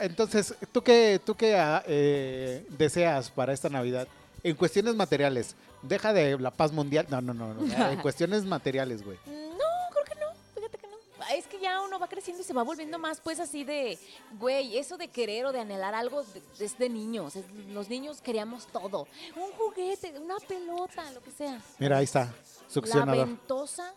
Entonces, 0.00 0.54
¿tú 0.72 0.82
qué, 0.82 1.20
tú 1.24 1.34
qué 1.34 1.56
ah, 1.56 1.82
eh, 1.86 2.66
deseas 2.70 3.30
para 3.30 3.52
esta 3.52 3.68
Navidad? 3.68 4.06
En 4.44 4.56
cuestiones 4.56 4.94
materiales. 4.94 5.54
Deja 5.82 6.12
de 6.12 6.38
la 6.38 6.50
paz 6.50 6.72
mundial. 6.72 7.06
No, 7.10 7.20
no, 7.20 7.32
no. 7.34 7.54
no, 7.54 7.62
En 7.90 8.00
cuestiones 8.00 8.44
materiales, 8.44 9.04
güey. 9.04 9.18
No, 9.26 9.64
creo 9.92 10.04
que 10.04 10.14
no. 10.20 10.26
Fíjate 10.54 10.78
que 10.78 10.86
no. 10.88 10.96
Es 11.36 11.46
que 11.46 11.60
ya 11.60 11.80
uno 11.80 11.98
va 11.98 12.08
creciendo 12.08 12.42
y 12.42 12.44
se 12.44 12.52
va 12.52 12.62
volviendo 12.62 12.98
más, 12.98 13.20
pues, 13.20 13.38
así 13.40 13.62
de, 13.64 13.98
güey, 14.38 14.76
eso 14.78 14.96
de 14.96 15.08
querer 15.08 15.44
o 15.46 15.52
de 15.52 15.60
anhelar 15.60 15.94
algo 15.94 16.22
de- 16.24 16.64
es 16.64 16.76
de 16.78 16.88
niños. 16.88 17.34
Los 17.72 17.88
niños 17.88 18.20
queríamos 18.20 18.66
todo. 18.66 19.06
Un 19.36 19.52
juguete, 19.52 20.18
una 20.18 20.36
pelota, 20.46 21.10
lo 21.12 21.22
que 21.22 21.30
sea. 21.30 21.60
Mira, 21.78 21.98
ahí 21.98 22.04
está. 22.04 22.24
La 22.24 22.32
Succionador. 22.68 23.26
ventosa. 23.26 23.92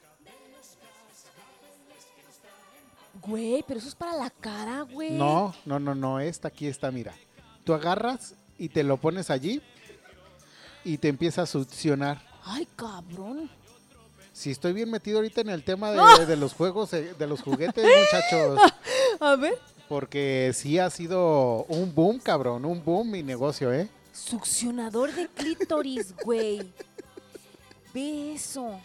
Güey, 3.21 3.63
pero 3.67 3.79
eso 3.79 3.87
es 3.87 3.95
para 3.95 4.13
la 4.15 4.29
cara, 4.29 4.81
güey. 4.81 5.11
No, 5.11 5.55
no, 5.65 5.79
no, 5.79 5.95
no. 5.95 6.19
Esta 6.19 6.49
aquí 6.49 6.67
está, 6.67 6.91
mira. 6.91 7.13
Tú 7.63 7.73
agarras 7.73 8.35
y 8.57 8.69
te 8.69 8.83
lo 8.83 8.97
pones 8.97 9.29
allí 9.31 9.61
y 10.85 10.97
te 10.97 11.09
empieza 11.09 11.41
a 11.41 11.45
succionar. 11.45 12.21
Ay, 12.45 12.67
cabrón. 12.75 13.49
Si 14.31 14.51
estoy 14.51 14.73
bien 14.73 14.91
metido 14.91 15.17
ahorita 15.17 15.41
en 15.41 15.49
el 15.49 15.63
tema 15.63 15.91
¡Ah! 15.97 16.19
de, 16.19 16.25
de 16.27 16.37
los 16.37 16.53
juegos, 16.53 16.93
eh, 16.93 17.13
de 17.17 17.27
los 17.27 17.41
juguetes, 17.41 17.83
muchachos. 17.83 18.59
A 19.19 19.35
ver. 19.35 19.57
Porque 19.89 20.51
sí 20.53 20.79
ha 20.79 20.89
sido 20.89 21.65
un 21.65 21.93
boom, 21.93 22.19
cabrón. 22.19 22.65
Un 22.65 22.83
boom 22.83 23.11
mi 23.11 23.23
negocio, 23.23 23.73
¿eh? 23.73 23.89
Succionador 24.13 25.13
de 25.13 25.27
clítoris, 25.27 26.15
güey. 26.23 26.71
Ve 27.93 28.33
eso. 28.33 28.79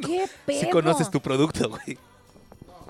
¿Qué 0.00 0.28
pedo? 0.46 0.60
Si 0.60 0.70
conoces 0.70 1.10
tu 1.10 1.20
producto, 1.20 1.68
güey. 1.68 1.98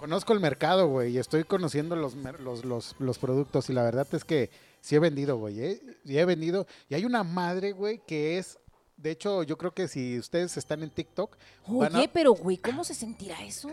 Conozco 0.00 0.32
el 0.32 0.40
mercado, 0.40 0.88
güey, 0.88 1.12
y 1.12 1.18
estoy 1.18 1.44
conociendo 1.44 1.94
los, 1.94 2.14
los, 2.14 2.64
los, 2.64 2.96
los 2.98 3.18
productos. 3.18 3.68
Y 3.68 3.74
la 3.74 3.82
verdad 3.82 4.06
es 4.12 4.24
que 4.24 4.48
sí 4.80 4.96
he 4.96 4.98
vendido, 4.98 5.36
güey, 5.36 5.60
¿eh? 5.60 5.80
Sí 6.06 6.18
he 6.18 6.24
vendido. 6.24 6.66
Y 6.88 6.94
hay 6.94 7.04
una 7.04 7.22
madre, 7.22 7.72
güey, 7.72 8.00
que 8.06 8.38
es... 8.38 8.58
De 8.96 9.10
hecho, 9.10 9.42
yo 9.42 9.58
creo 9.58 9.72
que 9.74 9.88
si 9.88 10.18
ustedes 10.18 10.56
están 10.56 10.82
en 10.82 10.88
TikTok, 10.88 11.36
van 11.68 11.94
a- 11.94 11.98
Oye, 11.98 12.10
pero 12.10 12.32
güey, 12.32 12.56
¿cómo 12.56 12.82
se 12.82 12.94
sentirá 12.94 13.42
eso? 13.44 13.70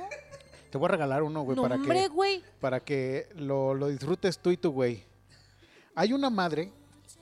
te 0.69 0.77
voy 0.77 0.87
a 0.87 0.91
regalar 0.91 1.23
uno, 1.23 1.43
güey, 1.43 1.55
no, 1.55 1.61
para 1.61 1.75
hombre, 1.75 2.01
que... 2.01 2.07
güey. 2.09 2.43
para 2.59 2.81
que 2.81 3.29
lo, 3.35 3.73
lo 3.73 3.87
disfrutes 3.87 4.37
tú 4.39 4.51
y 4.51 4.57
tu 4.57 4.71
güey. 4.71 5.01
Hay 5.95 6.11
una 6.11 6.29
madre 6.29 6.73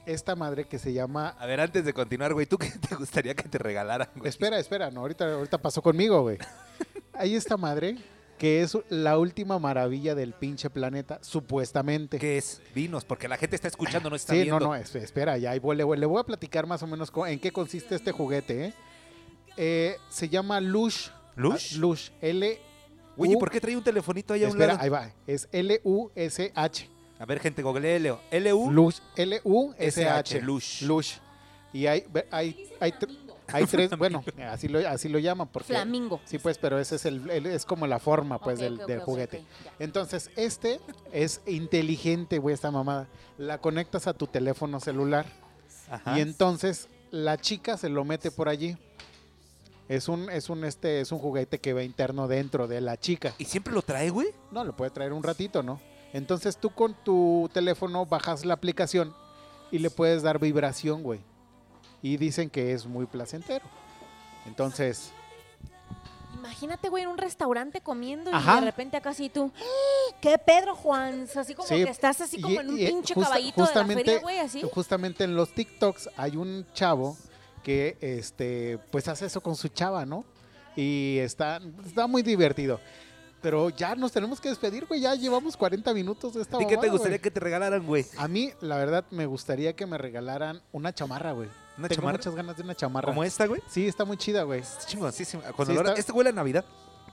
esta 0.07 0.35
madre 0.35 0.65
que 0.65 0.79
se 0.79 0.93
llama... 0.93 1.29
A 1.39 1.45
ver, 1.45 1.59
antes 1.61 1.85
de 1.85 1.93
continuar, 1.93 2.33
güey, 2.33 2.47
¿tú 2.47 2.57
qué 2.57 2.71
te 2.89 2.95
gustaría 2.95 3.35
que 3.35 3.47
te 3.47 3.59
regalaran, 3.59 4.09
güey? 4.15 4.29
Espera, 4.29 4.57
espera, 4.57 4.89
no, 4.89 5.01
ahorita, 5.01 5.31
ahorita 5.31 5.59
pasó 5.59 5.83
conmigo, 5.83 6.23
güey. 6.23 6.39
Hay 7.13 7.35
esta 7.35 7.55
madre 7.55 7.97
que 8.37 8.61
es 8.61 8.77
la 8.89 9.17
última 9.17 9.59
maravilla 9.59 10.13
del 10.15 10.33
pinche 10.33 10.69
planeta, 10.69 11.19
supuestamente. 11.21 12.19
¿Qué 12.19 12.37
es? 12.37 12.61
Vinos, 12.73 13.05
porque 13.05 13.27
la 13.27 13.37
gente 13.37 13.55
está 13.55 13.67
escuchando, 13.67 14.09
no 14.09 14.15
está 14.15 14.33
Sí, 14.33 14.39
viendo. 14.41 14.59
no, 14.59 14.65
no, 14.67 14.75
es- 14.75 14.93
espera, 14.95 15.37
ya 15.37 15.53
le, 15.53 15.59
voy- 15.59 15.97
le 15.97 16.05
voy 16.05 16.19
a 16.19 16.23
platicar 16.23 16.67
más 16.67 16.83
o 16.83 16.87
menos 16.87 17.11
en 17.27 17.39
qué 17.39 17.51
consiste 17.51 17.95
este 17.95 18.11
juguete, 18.11 18.65
¿eh? 18.65 18.73
Eh, 19.57 19.95
se 20.09 20.27
llama 20.27 20.59
Lush. 20.59 21.07
¿Lush? 21.37 21.73
Ah, 21.75 21.77
Lush, 21.79 22.09
L... 22.21 22.59
Oye, 23.17 23.31
¿y 23.31 23.35
U- 23.35 23.39
por 23.39 23.49
qué 23.49 23.61
trae 23.61 23.77
un 23.77 23.83
telefonito 23.83 24.33
ahí 24.33 24.43
a 24.43 24.47
un 24.47 24.51
Espera, 24.51 24.73
lado? 24.73 24.83
ahí 24.83 24.89
va, 24.89 25.13
es 25.25 25.47
L-U-S-H. 25.53 26.89
A 27.17 27.25
ver, 27.25 27.39
gente, 27.39 27.61
google 27.61 27.95
L. 27.95 28.13
L-U. 28.31 28.71
Lush, 28.71 28.97
L-U-S-H. 29.15 30.01
S-H, 30.35 30.41
Lush. 30.41 30.81
Lush. 30.83 31.13
Y 31.71 31.87
hay, 31.87 32.03
hay, 32.31 32.69
hay, 32.81 32.93
hay 33.51 33.65
tres, 33.65 33.91
bueno, 33.97 34.23
así 34.49 34.67
lo, 34.67 34.79
así 34.87 35.09
lo 35.09 35.19
llaman 35.19 35.47
porque... 35.47 35.67
Flamingo. 35.73 36.19
Sí, 36.25 36.37
pues, 36.39 36.57
pero 36.57 36.79
ese 36.79 36.95
es 36.95 37.05
el, 37.05 37.29
el- 37.29 37.45
es 37.45 37.65
como 37.65 37.87
la 37.87 37.99
forma, 37.99 38.39
pues, 38.39 38.59
del, 38.59 38.79
juguete. 38.99 39.43
Entonces, 39.79 40.31
este 40.35 40.79
es 41.11 41.41
inteligente, 41.45 42.39
güey, 42.39 42.53
esta 42.53 42.71
mamada. 42.71 43.07
La 43.37 43.59
conectas 43.59 44.07
a 44.07 44.13
tu 44.13 44.27
teléfono 44.27 44.79
celular 44.79 45.25
Ajá. 45.89 46.17
y 46.17 46.21
entonces 46.21 46.87
la 47.11 47.37
chica 47.37 47.77
se 47.77 47.89
lo 47.89 48.03
mete 48.05 48.31
por 48.31 48.49
allí. 48.49 48.77
Es 49.87 50.07
un, 50.09 50.29
es 50.31 50.49
un, 50.49 50.63
este, 50.65 50.99
es 51.01 51.11
un 51.11 51.19
juguete 51.19 51.59
que 51.59 51.73
va 51.73 51.83
interno 51.83 52.27
dentro 52.27 52.67
de 52.67 52.81
la 52.81 52.97
chica. 52.97 53.35
¿Y 53.37 53.45
siempre 53.45 53.71
lo 53.73 53.83
trae, 53.83 54.09
güey? 54.09 54.29
No, 54.51 54.63
lo 54.63 54.75
puede 54.75 54.89
traer 54.89 55.13
un 55.13 55.21
ratito, 55.21 55.61
¿no? 55.61 55.79
Entonces 56.11 56.57
tú 56.57 56.71
con 56.71 56.95
tu 57.03 57.49
teléfono 57.53 58.05
bajas 58.05 58.45
la 58.45 58.55
aplicación 58.55 59.13
y 59.71 59.77
le 59.79 59.89
puedes 59.91 60.23
dar 60.23 60.39
vibración, 60.39 61.03
güey. 61.03 61.19
Y 62.05 62.17
dicen 62.17 62.51
que 62.51 62.71
es 62.73 62.85
muy 62.85 63.05
placentero. 63.07 63.65
Entonces, 64.45 65.11
Imagínate, 66.37 66.89
güey, 66.89 67.03
en 67.03 67.09
un 67.09 67.17
restaurante 67.17 67.81
comiendo 67.81 68.29
y 68.29 68.33
de 68.33 68.61
repente 68.61 68.97
acá 68.97 69.13
sí 69.15 69.29
tú. 69.29 69.51
¡Ah! 69.57 70.15
¿Qué 70.21 70.37
Pedro 70.37 70.75
Juan? 70.75 71.27
Así 71.35 71.55
como 71.55 71.67
Sí, 71.67 71.83
que 71.83 71.89
estás 71.89 72.21
así 72.21 72.39
como 72.39 72.53
y- 72.53 72.57
en 72.57 72.69
un 72.69 72.77
y, 72.79 72.85
eh, 72.85 72.89
pinche 72.89 73.13
justa- 73.15 73.29
caballito 73.29 73.55
de 73.55 73.61
la 73.61 73.65
justamente- 73.67 74.03
feria, 74.03 74.21
güey, 74.21 74.37
así. 74.39 74.61
justamente 74.71 75.23
en 75.23 75.35
los 75.35 75.53
TikToks 75.55 76.09
hay 76.17 76.37
un 76.37 76.67
chavo 76.73 77.17
que 77.63 77.97
este 77.99 78.77
pues 78.91 79.07
hace 79.07 79.25
eso 79.25 79.41
con 79.41 79.55
su 79.55 79.69
chava, 79.69 80.05
¿no? 80.05 80.23
Y 80.75 81.17
está, 81.19 81.59
está 81.83 82.05
muy 82.05 82.21
divertido. 82.21 82.79
Pero 83.41 83.69
ya 83.69 83.95
nos 83.95 84.11
tenemos 84.11 84.39
que 84.39 84.49
despedir, 84.49 84.85
güey. 84.85 85.01
Ya 85.01 85.15
llevamos 85.15 85.57
40 85.57 85.93
minutos 85.95 86.33
de 86.35 86.43
esta 86.43 86.61
¿Y 86.61 86.67
qué 86.67 86.77
te 86.77 86.89
gustaría 86.89 87.17
güey. 87.17 87.21
que 87.21 87.31
te 87.31 87.39
regalaran, 87.39 87.85
güey? 87.87 88.05
A 88.17 88.27
mí, 88.27 88.51
la 88.61 88.77
verdad, 88.77 89.03
me 89.09 89.25
gustaría 89.25 89.75
que 89.75 89.85
me 89.87 89.97
regalaran 89.97 90.61
una 90.71 90.93
chamarra, 90.93 91.31
güey. 91.31 91.49
¿Una 91.77 91.87
Tengo 91.89 92.01
chamarra? 92.01 92.17
muchas 92.17 92.35
ganas 92.35 92.57
de 92.57 92.63
una 92.63 92.75
chamarra. 92.75 93.05
¿Como 93.07 93.23
esta, 93.23 93.45
güey? 93.47 93.61
Sí, 93.67 93.87
está 93.87 94.05
muy 94.05 94.17
chida, 94.17 94.43
güey. 94.43 94.61
Es 94.61 94.77
chingoncísima. 94.87 95.43
Sí, 95.43 95.71
está- 95.73 95.93
Este 95.93 96.11
huele 96.11 96.29
a 96.29 96.33
Navidad. 96.33 96.65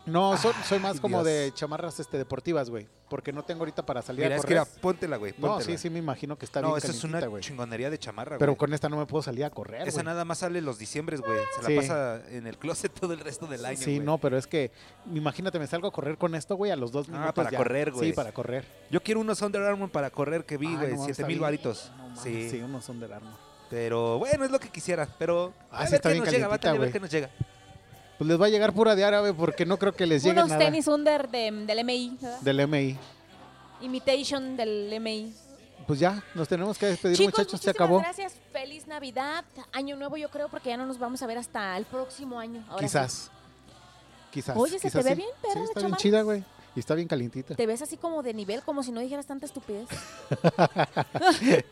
No, 0.05 0.37
so- 0.37 0.53
soy 0.67 0.81
más 0.81 0.95
Ay, 0.95 0.99
como 1.01 1.19
Dios. 1.23 1.27
de 1.27 1.53
chamarras 1.55 2.01
este, 2.01 2.19
deportivas, 2.19 2.69
güey. 2.71 2.89
Porque 3.09 3.33
no 3.33 3.45
tengo 3.45 3.61
ahorita 3.61 3.87
para 3.87 4.03
salir 4.03 4.25
Mira, 4.25 4.35
a 4.35 4.39
es 4.39 4.45
que 4.45 4.55
correr. 4.57 4.67
mira, 4.69 4.81
póntela, 4.83 5.17
güey. 5.17 5.33
no, 5.39 5.47
póntela. 5.51 5.71
sí, 5.71 5.79
sí, 5.79 5.91
me 5.91 6.01
imagino 6.01 6.37
que 6.37 6.45
está 6.45 6.61
no, 6.61 6.69
bien 6.69 6.79
esa 6.79 6.89
es 6.91 7.05
una 7.05 7.25
güey. 7.27 7.41
chingonería 7.41 7.89
de 7.89 7.99
chamarra, 7.99 8.37
Pero 8.37 8.53
güey. 8.53 8.59
con 8.59 8.75
esta 8.75 8.89
no 8.89 8.97
me 8.97 9.07
puedo 9.07 9.23
salir 9.23 9.45
a 9.45 9.51
correr, 9.51 9.83
Esa 9.87 9.99
güey. 9.99 10.07
nada 10.07 10.25
más 10.25 10.39
sale 10.39 10.61
los 10.61 10.77
diciembres, 10.79 11.21
güey. 11.21 11.39
Se 11.61 11.67
Sí. 11.67 11.75
la 11.77 11.81
pasa 11.83 12.23
en 12.31 12.49
el 12.49 12.59
closet 12.59 12.93
todo 12.93 13.13
el 13.13 13.21
resto 13.21 13.47
del 13.47 13.65
año, 13.65 13.77
Sí, 13.79 13.95
güey. 13.97 14.01
no, 14.01 14.19
pero 14.19 14.37
es 14.37 14.49
que 14.49 14.73
imagínate, 15.15 15.61
me 15.61 15.69
salgo 15.69 15.87
a 15.87 15.93
correr 15.93 16.19
con 16.19 16.35
esto, 16.35 16.57
güey, 16.57 16.73
a 16.73 16.77
los 16.77 16.91
dos 16.91 17.07
Ah, 17.09 17.13
minutos 17.13 17.35
para 17.35 17.51
ya. 17.53 17.59
correr, 17.59 17.93
güey. 17.93 18.09
Sí, 18.11 18.13
para 18.17 18.33
correr. 18.33 18.65
Yo 18.91 19.01
quiero 19.05 19.21
unos 19.21 19.41
Under 19.41 19.63
Armour 19.63 19.91
para 19.93 20.11
correr 20.11 20.45
que 20.45 20.57
vi, 20.57 20.75
Ah, 20.75 20.79
güey. 20.81 20.91
no, 20.95 20.97
Siete 20.99 21.13
está 21.13 21.23
mil 21.29 21.35
bien. 21.37 21.43
varitos. 21.43 21.93
No 21.97 22.09
mames, 22.09 22.21
sí. 22.23 22.51
sí, 22.51 22.61
unos 22.61 22.85
son 22.85 22.99
del 22.99 23.13
arma. 23.13 23.39
Pero 23.73 24.19
bueno, 24.19 24.45
es 24.45 24.51
lo 24.51 24.61
que 24.61 24.69
quisiera. 24.69 25.09
Pero 25.19 25.55
Ah, 25.71 25.79
a 25.79 25.87
sí, 25.87 25.93
ver 25.93 25.95
está 25.95 26.09
qué 26.11 26.13
bien 26.13 26.25
nos 26.27 26.35
llega. 26.35 26.47
Va 26.49 26.55
a 26.57 26.73
ver 26.75 26.93
qué 26.93 27.01
nos 27.01 27.11
llega. 27.11 27.31
Pues 28.19 28.29
les 28.29 28.39
va 28.39 28.45
a 28.45 28.49
llegar 28.51 28.75
pura 28.75 28.95
de 28.95 29.03
árabe 29.03 29.33
porque 29.33 29.65
no 29.65 29.79
creo 29.79 29.93
que 29.95 30.05
les 30.05 30.23
llegue 30.23 30.39
Unos 30.39 30.51
nada 30.51 30.61
tenis 30.63 30.87
under 30.89 31.27
de, 31.31 31.51
del 31.51 31.83
MI, 31.83 32.19
¿verdad? 32.21 32.41
del 32.43 32.69
MI. 32.69 32.99
Imitation 33.81 34.59
del 34.59 35.01
MI. 35.01 35.35
Pues 35.87 35.99
ya, 35.99 36.23
nos 36.35 36.47
tenemos 36.49 36.77
que 36.77 36.85
despedir, 36.87 37.17
Chicos, 37.17 37.39
muchachos, 37.39 37.61
se 37.63 37.71
acabó. 37.71 37.99
gracias. 38.01 38.35
Feliz 38.53 38.87
Navidad, 38.87 39.43
Año 39.73 39.97
Nuevo, 39.97 40.19
yo 40.19 40.29
creo, 40.29 40.51
porque 40.51 40.69
ya 40.69 40.77
no 40.77 40.85
nos 40.85 40.99
vamos 40.99 41.23
a 41.23 41.27
ver 41.27 41.39
hasta 41.39 41.75
el 41.79 41.87
próximo 41.87 42.39
año. 42.39 42.63
Ahora 42.69 42.79
sí. 42.81 42.85
Quizás. 42.85 43.31
Quizás. 44.31 44.57
Oye, 44.57 44.79
¿se 44.79 44.91
te 44.91 44.99
quizás 44.99 45.05
ve 45.05 45.11
sí. 45.13 45.17
bien, 45.17 45.29
perra, 45.41 45.55
Sí, 45.55 45.61
está 45.75 45.81
bien 45.81 45.97
chida, 45.97 46.23
güey. 46.23 46.45
Y 46.75 46.81
está 46.81 46.95
bien 46.95 47.07
calientita. 47.09 47.55
Te 47.55 47.67
ves 47.67 47.83
así 47.83 47.97
como 47.97 48.23
de 48.23 48.33
nivel, 48.33 48.63
como 48.63 48.83
si 48.83 48.93
no 48.93 49.01
dijeras 49.01 49.27
tanta 49.27 49.47
estupidez. 49.47 49.89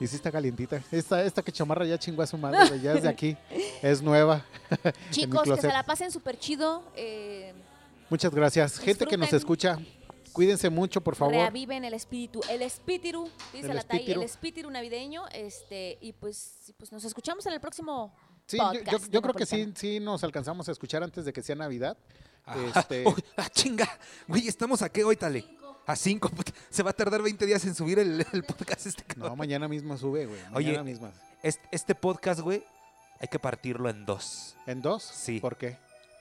Y 0.00 0.06
sí 0.08 0.16
está 0.16 0.32
calientita. 0.32 0.82
Esta, 0.90 1.22
esta 1.22 1.40
que 1.40 1.52
chamarra 1.52 1.84
ya 1.86 1.96
chingó 1.96 2.22
a 2.22 2.26
su 2.26 2.36
madre. 2.36 2.80
Ya 2.80 2.94
es 2.94 3.02
de 3.04 3.08
aquí. 3.08 3.36
Es 3.80 4.02
nueva. 4.02 4.44
Chicos, 5.10 5.44
que 5.44 5.56
se 5.60 5.68
la 5.68 5.84
pasen 5.84 6.10
súper 6.10 6.36
chido. 6.36 6.82
Eh, 6.96 7.52
Muchas 8.10 8.34
gracias. 8.34 8.78
Gente 8.80 9.06
que 9.06 9.16
nos 9.16 9.32
escucha, 9.32 9.78
cuídense 10.32 10.68
mucho, 10.68 11.00
por 11.00 11.14
favor. 11.14 11.34
reaviven 11.34 11.84
el 11.84 11.94
espíritu. 11.94 12.40
El 12.50 12.62
espíritu, 12.62 13.30
dice 13.52 13.68
El 13.68 13.76
la 13.76 13.82
Tai, 13.82 14.10
el 14.10 14.22
espíritu 14.22 14.68
navideño. 14.68 15.28
Este, 15.32 15.96
y 16.00 16.12
pues, 16.12 16.74
pues 16.76 16.90
nos 16.90 17.04
escuchamos 17.04 17.46
en 17.46 17.52
el 17.52 17.60
próximo 17.60 18.12
Sí, 18.46 18.58
yo, 18.58 18.64
podcast. 18.64 19.08
yo- 19.10 19.22
creo 19.22 19.34
que 19.34 19.46
sí, 19.46 19.72
sí 19.76 20.00
nos 20.00 20.24
alcanzamos 20.24 20.68
a 20.68 20.72
escuchar 20.72 21.04
antes 21.04 21.24
de 21.24 21.32
que 21.32 21.40
sea 21.42 21.54
Navidad. 21.54 21.96
Ah, 22.46 22.56
Este- 22.76 23.04
ah, 23.36 23.48
chinga. 23.50 23.88
Güey, 24.26 24.48
estamos 24.48 24.82
a 24.82 24.88
qué 24.88 25.04
hoy, 25.04 25.16
Tale. 25.16 25.44
A 25.86 25.96
cinco. 25.96 26.28
puta. 26.28 26.52
Se 26.70 26.82
va 26.82 26.90
a 26.90 26.92
tardar 26.92 27.22
20 27.22 27.44
días 27.46 27.64
en 27.64 27.74
subir 27.74 27.98
el, 27.98 28.24
el 28.32 28.44
podcast 28.44 28.86
este 28.86 29.02
No, 29.08 29.14
cabrón. 29.22 29.38
mañana 29.38 29.68
mismo 29.68 29.96
sube, 29.96 30.26
güey. 30.26 30.40
Oye, 30.54 30.66
Mañana 30.68 30.84
mismo. 30.84 31.10
Este, 31.42 31.62
este 31.72 31.94
podcast, 31.94 32.40
güey, 32.40 32.62
hay 33.20 33.28
que 33.28 33.38
partirlo 33.38 33.88
en 33.90 34.04
dos. 34.06 34.54
¿En 34.66 34.80
dos? 34.80 35.02
Sí. 35.02 35.40
¿Por 35.40 35.56
qué? 35.56 35.76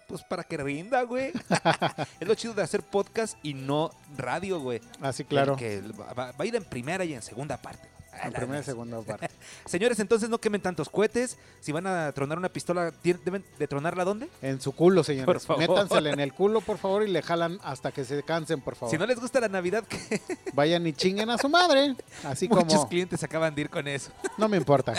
Pues 0.07 0.23
para 0.23 0.43
que 0.43 0.57
rinda, 0.57 1.03
güey. 1.03 1.31
es 2.19 2.27
lo 2.27 2.33
chido 2.35 2.53
de 2.55 2.63
hacer 2.63 2.81
podcast 2.83 3.37
y 3.43 3.53
no 3.53 3.91
radio, 4.17 4.59
güey. 4.59 4.81
Ah, 4.99 5.13
sí, 5.13 5.23
claro. 5.25 5.55
Que 5.55 5.79
va, 5.81 6.11
va- 6.13 6.31
va 6.31 6.35
a 6.39 6.45
ir 6.45 6.55
en 6.55 6.65
primera 6.65 7.05
y 7.05 7.13
en 7.13 7.21
segunda 7.21 7.55
parte. 7.57 7.87
En 8.23 8.33
primera 8.33 8.59
y 8.59 8.63
segunda 8.63 9.01
parte. 9.01 9.29
Señores, 9.65 9.99
entonces 9.99 10.29
no 10.29 10.37
quemen 10.39 10.61
tantos 10.61 10.89
cohetes. 10.89 11.37
Si 11.59 11.71
van 11.71 11.87
a 11.87 12.11
tronar 12.11 12.37
una 12.37 12.49
pistola, 12.49 12.91
¿tien- 13.03 13.19
¿deben 13.23 13.43
de 13.57 13.67
tronarla 13.67 14.03
dónde? 14.03 14.27
En 14.41 14.59
su 14.61 14.73
culo, 14.73 15.03
señores. 15.03 15.25
Por 15.25 15.39
favor. 15.39 15.59
Métansela 15.61 16.09
en 16.11 16.19
el 16.19 16.33
culo, 16.33 16.61
por 16.61 16.77
favor, 16.77 17.03
y 17.07 17.11
le 17.11 17.21
jalan 17.21 17.59
hasta 17.63 17.91
que 17.91 18.03
se 18.03 18.21
cansen, 18.23 18.61
por 18.61 18.75
favor. 18.75 18.91
Si 18.91 18.97
no 18.97 19.05
les 19.05 19.19
gusta 19.19 19.39
la 19.39 19.47
Navidad, 19.47 19.83
que 19.85 20.21
Vayan 20.53 20.85
y 20.87 20.93
chinguen 20.93 21.29
a 21.29 21.37
su 21.37 21.47
madre. 21.49 21.95
Así 22.23 22.47
muchos 22.49 22.65
como... 22.75 22.89
clientes 22.89 23.23
acaban 23.23 23.55
de 23.55 23.61
ir 23.61 23.69
con 23.69 23.87
eso. 23.87 24.11
No 24.37 24.47
me 24.49 24.57
importa. 24.57 24.93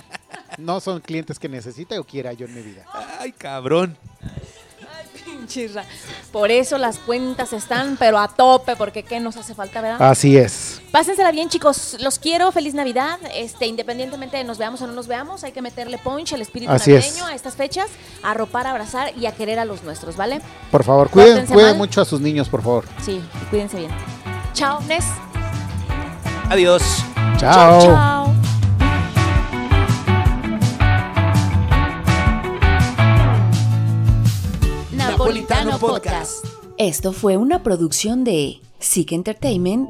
No 0.59 0.81
son 0.81 1.01
clientes 1.01 1.39
que 1.39 1.49
necesite 1.49 1.99
o 1.99 2.05
quiera 2.05 2.33
yo 2.33 2.47
en 2.47 2.55
mi 2.55 2.63
vida. 2.63 2.85
Ay, 3.19 3.33
cabrón. 3.33 3.97
Ay, 5.43 5.47
pinche 5.47 5.68
Ra. 5.68 5.84
Por 6.30 6.51
eso 6.51 6.78
las 6.78 6.99
cuentas 6.99 7.53
están, 7.53 7.97
pero 7.99 8.18
a 8.18 8.28
tope, 8.28 8.76
porque 8.76 9.03
¿qué 9.03 9.20
nos 9.20 9.36
hace 9.36 9.55
falta, 9.55 9.80
verdad? 9.80 10.11
Así 10.11 10.36
es. 10.36 10.80
Pásensela 10.90 11.30
bien, 11.32 11.49
chicos. 11.49 11.97
Los 12.01 12.18
quiero. 12.18 12.53
Feliz 12.53 12.74
Navidad. 12.74 13.18
Este, 13.34 13.66
independientemente 13.66 14.36
de 14.36 14.45
nos 14.45 14.59
veamos 14.59 14.80
o 14.82 14.86
no 14.86 14.93
nos 14.93 15.07
veamos, 15.07 15.45
hay 15.45 15.53
que 15.53 15.62
meterle 15.62 15.99
punch, 15.99 16.32
el 16.32 16.43
espíritu 16.43 16.72
Así 16.72 16.93
es. 16.93 17.05
navideño 17.05 17.26
a 17.26 17.34
estas 17.34 17.55
fechas, 17.57 17.88
a 18.22 18.30
arropar, 18.32 18.66
a 18.66 18.70
abrazar 18.70 19.16
y 19.16 19.26
a 19.26 19.32
querer 19.32 19.59
a 19.59 19.64
los 19.64 19.82
nuestros, 19.82 20.16
¿vale? 20.16 20.40
Por 20.70 20.84
favor, 20.84 21.11
cuiden, 21.11 21.47
cuiden 21.47 21.76
mucho 21.76 22.01
a 22.01 22.05
sus 22.05 22.20
niños, 22.20 22.49
por 22.49 22.62
favor. 22.62 22.84
Sí, 23.05 23.20
cuídense 23.51 23.78
bien. 23.78 23.90
Chao, 24.55 24.80
Nes. 24.82 25.05
Adiós. 26.51 26.82
Chao. 27.38 27.80
Chao. 27.80 28.41
Napolitano 35.23 35.79
Podcast. 35.79 36.45
Esto 36.79 37.12
fue 37.12 37.37
una 37.37 37.62
producción 37.62 38.25
de 38.25 38.59
Sick 38.81 39.12
Entertainment 39.12 39.89